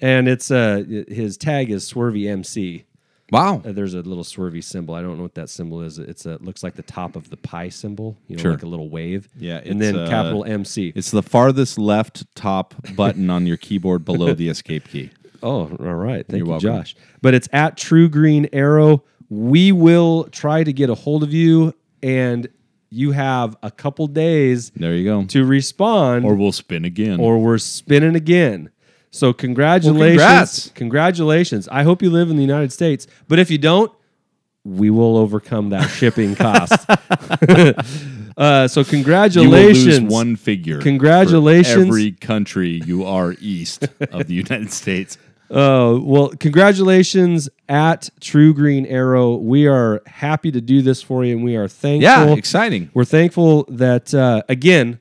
and 0.00 0.28
it's 0.28 0.50
uh 0.50 0.84
his 1.08 1.36
tag 1.36 1.70
is 1.70 1.90
Swervy 1.92 2.28
MC. 2.30 2.84
Wow. 3.30 3.60
Uh, 3.62 3.72
there's 3.72 3.92
a 3.92 3.98
little 4.00 4.24
swervy 4.24 4.64
symbol. 4.64 4.94
I 4.94 5.02
don't 5.02 5.18
know 5.18 5.22
what 5.22 5.34
that 5.34 5.50
symbol 5.50 5.82
is. 5.82 5.98
It's 5.98 6.24
a, 6.24 6.34
it 6.36 6.42
looks 6.42 6.62
like 6.62 6.76
the 6.76 6.82
top 6.82 7.14
of 7.14 7.28
the 7.28 7.36
pi 7.36 7.68
symbol, 7.68 8.16
you 8.26 8.36
know, 8.36 8.42
Sure. 8.42 8.52
like 8.52 8.62
a 8.62 8.66
little 8.66 8.88
wave. 8.88 9.28
Yeah, 9.36 9.60
and 9.66 9.78
then 9.82 9.98
uh, 9.98 10.08
capital 10.08 10.46
MC. 10.46 10.94
It's 10.96 11.10
the 11.10 11.22
farthest 11.22 11.76
left 11.78 12.24
top 12.34 12.74
button 12.96 13.28
on 13.28 13.46
your 13.46 13.58
keyboard 13.58 14.06
below 14.06 14.32
the 14.32 14.48
escape 14.48 14.88
key. 14.88 15.10
Oh, 15.42 15.62
all 15.62 15.94
right. 15.94 16.26
Thank 16.26 16.38
You're 16.38 16.46
you, 16.46 16.50
welcome. 16.50 16.68
Josh. 16.78 16.96
But 17.22 17.34
it's 17.34 17.48
at 17.52 17.76
True 17.76 18.08
Green 18.08 18.48
Arrow. 18.52 19.04
We 19.30 19.72
will 19.72 20.24
try 20.24 20.64
to 20.64 20.72
get 20.72 20.88
a 20.90 20.94
hold 20.94 21.22
of 21.22 21.32
you, 21.32 21.74
and 22.02 22.48
you 22.90 23.12
have 23.12 23.56
a 23.62 23.70
couple 23.70 24.06
days 24.06 24.70
There 24.74 24.94
you 24.94 25.04
go. 25.04 25.24
to 25.26 25.44
respond, 25.44 26.24
Or 26.24 26.34
we'll 26.34 26.52
spin 26.52 26.84
again. 26.86 27.20
or 27.20 27.38
we're 27.38 27.58
spinning 27.58 28.16
again. 28.16 28.70
So 29.10 29.32
congratulations, 29.32 30.18
congrats. 30.18 30.68
congratulations. 30.74 31.68
I 31.70 31.82
hope 31.82 32.02
you 32.02 32.10
live 32.10 32.30
in 32.30 32.36
the 32.36 32.42
United 32.42 32.72
States, 32.72 33.06
but 33.26 33.38
if 33.38 33.50
you 33.50 33.58
don't, 33.58 33.92
we 34.64 34.90
will 34.90 35.16
overcome 35.16 35.70
that 35.70 35.86
shipping 35.88 36.34
cost. 36.34 36.72
uh, 38.36 38.68
so 38.68 38.80
You 38.80 38.84
will 38.84 38.90
congratulations, 38.90 40.00
lose 40.00 40.12
one 40.12 40.36
figure. 40.36 40.80
Congratulations. 40.80 41.74
For 41.74 41.80
every 41.82 42.12
country 42.12 42.80
you 42.84 43.04
are 43.04 43.34
east 43.40 43.88
of 44.12 44.26
the 44.26 44.34
United 44.34 44.72
States. 44.72 45.18
Uh, 45.50 45.98
well, 46.02 46.28
congratulations 46.28 47.48
at 47.68 48.10
True 48.20 48.52
Green 48.52 48.84
Arrow. 48.86 49.36
We 49.36 49.66
are 49.66 50.02
happy 50.06 50.50
to 50.50 50.60
do 50.60 50.82
this 50.82 51.02
for 51.02 51.24
you, 51.24 51.36
and 51.36 51.44
we 51.44 51.56
are 51.56 51.68
thankful. 51.68 52.02
Yeah, 52.02 52.34
exciting. 52.34 52.90
We're 52.92 53.04
thankful 53.04 53.64
that 53.68 54.12
uh, 54.12 54.42
again, 54.48 55.00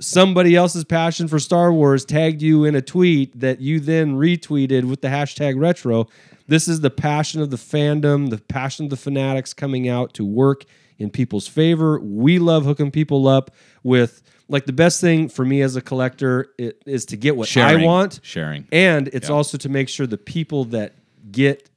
somebody 0.00 0.56
else's 0.56 0.84
passion 0.84 1.28
for 1.28 1.38
Star 1.38 1.72
Wars 1.72 2.04
tagged 2.04 2.42
you 2.42 2.64
in 2.64 2.74
a 2.74 2.82
tweet 2.82 3.38
that 3.38 3.60
you 3.60 3.80
then 3.80 4.16
retweeted 4.16 4.84
with 4.84 5.02
the 5.02 5.08
hashtag 5.08 5.58
retro. 5.58 6.08
This 6.48 6.68
is 6.68 6.80
the 6.80 6.90
passion 6.90 7.40
of 7.40 7.50
the 7.50 7.56
fandom, 7.56 8.30
the 8.30 8.38
passion 8.38 8.86
of 8.86 8.90
the 8.90 8.96
fanatics 8.96 9.52
coming 9.52 9.88
out 9.88 10.14
to 10.14 10.24
work 10.24 10.64
in 10.98 11.10
people's 11.10 11.46
favor. 11.48 11.98
We 11.98 12.38
love 12.38 12.64
hooking 12.64 12.90
people 12.90 13.28
up 13.28 13.50
with 13.82 14.22
like 14.48 14.66
the 14.66 14.72
best 14.72 15.00
thing 15.00 15.28
for 15.28 15.44
me 15.44 15.60
as 15.62 15.76
a 15.76 15.80
collector 15.82 16.48
is 16.58 17.04
to 17.06 17.16
get 17.16 17.36
what 17.36 17.48
Sharing. 17.48 17.82
I 17.82 17.84
want, 17.84 18.20
Sharing. 18.22 18.66
and 18.72 19.08
it's 19.08 19.30
also 19.30 19.58
to 19.58 19.68
make 19.68 19.88
sure 19.88 20.06
the 20.06 20.18
people 20.18 20.66
that 20.66 20.94
get 21.30 21.68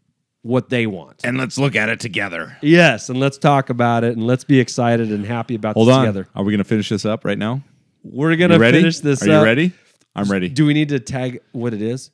what 0.41 0.69
they 0.69 0.85
want. 0.87 1.21
and 1.25 1.37
let's 1.37 1.57
look 1.57 1.75
at 1.75 1.89
it 1.89 1.99
together. 1.99 2.55
Yes, 2.61 3.09
and 3.09 3.19
let's 3.19 3.37
talk 3.37 3.69
about 3.69 4.03
it 4.03 4.15
and 4.15 4.25
let's 4.25 4.43
be 4.43 4.59
excited 4.59 5.11
and 5.11 5.25
happy 5.25 5.55
about 5.55 5.73
Hold 5.75 5.87
this 5.89 5.95
on. 5.95 6.05
together. 6.05 6.27
Are 6.35 6.43
we 6.43 6.51
going 6.51 6.59
to 6.59 6.63
finish 6.63 6.87
this 6.89 7.05
up 7.05 7.25
right 7.25 7.37
now? 7.37 7.61
We're 8.03 8.31
You 8.31 8.37
gonna 8.37 8.57
ready? 8.59 8.77
finish 8.79 8.99
this. 8.99 9.21
Are 9.23 9.27
you 9.27 9.33
up. 9.33 9.43
ready? 9.43 9.73
I'm 10.15 10.31
ready. 10.31 10.47
Do 10.47 10.65
we 10.65 10.73
need 10.73 10.89
to 10.89 10.99
tag 10.99 11.41
what 11.51 11.73
it 11.73 11.81
is? 11.81 12.11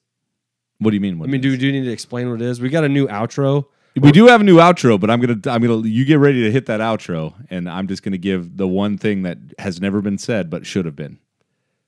what 0.80 0.89
do 0.91 0.95
you 0.95 1.01
mean? 1.01 1.22
I 1.22 1.28
mean, 1.28 1.39
do 1.41 1.51
we 1.51 1.58
do 1.58 1.72
need 1.72 1.84
to 1.86 1.91
explain 1.91 2.30
what 2.30 2.41
it 2.41 2.45
is? 2.45 2.60
We 2.60 2.70
got 2.70 2.84
a 2.84 2.89
new 2.89 3.08
outro. 3.08 3.66
We 4.02 4.12
do 4.12 4.28
have 4.28 4.41
a 4.41 4.43
new 4.43 4.58
outro, 4.58 5.00
but 5.00 5.10
I'm 5.10 5.20
gonna 5.22 5.39
I'm 5.46 5.62
gonna 5.62 5.88
you 5.88 6.06
get 6.06 6.20
ready 6.20 6.43
to 6.43 6.52
hit 6.52 6.66
that 6.68 6.80
outro, 6.82 7.34
and 7.50 7.70
I'm 7.70 7.88
just 7.88 8.04
gonna 8.04 8.18
give 8.18 8.58
the 8.58 8.68
one 8.68 8.98
thing 8.98 9.24
that 9.24 9.38
has 9.60 9.80
never 9.82 10.02
been 10.02 10.18
said 10.18 10.50
but 10.50 10.66
should 10.66 10.86
have 10.86 10.96
been. 10.96 11.20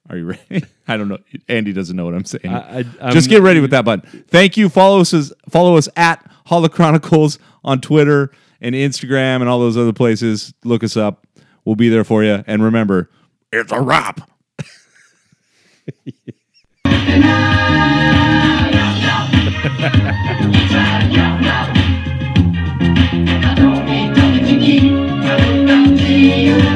Are 0.10 0.18
you 0.18 0.26
ready? 0.51 0.66
I 0.88 0.95
don't 0.97 1.10
know. 1.10 1.18
Andy 1.49 1.74
doesn't 1.74 1.95
know 1.95 2.05
what 2.05 2.14
I'm 2.14 2.26
saying. 2.26 2.47
I- 2.47 2.80
I- 2.80 2.86
I'm- 3.01 3.14
just 3.14 3.30
get 3.30 3.41
ready 3.41 3.60
with 3.60 3.72
that 3.72 3.84
button. 3.86 4.24
Thank 4.30 4.55
you. 4.55 4.70
Follow 4.70 5.01
us 5.01 5.14
as, 5.14 5.34
follow 5.49 5.76
us 5.76 5.89
at 5.97 6.24
Holochronicles 6.47 7.39
on 7.64 7.82
Twitter 7.82 8.32
and 8.62 8.74
Instagram 8.74 9.41
and 9.41 9.49
all 9.49 9.60
those 9.60 9.76
other 9.78 9.93
places. 9.93 10.53
Look 10.64 10.84
us 10.84 10.95
up. 10.95 11.28
We'll 11.66 11.76
be 11.76 11.89
there 11.89 12.05
for 12.05 12.24
you. 12.24 12.41
And 12.47 12.64
remember, 12.64 13.10
It's 13.51 13.72
a 13.74 13.82
wrap. 13.82 14.30
Rio. 26.18 26.66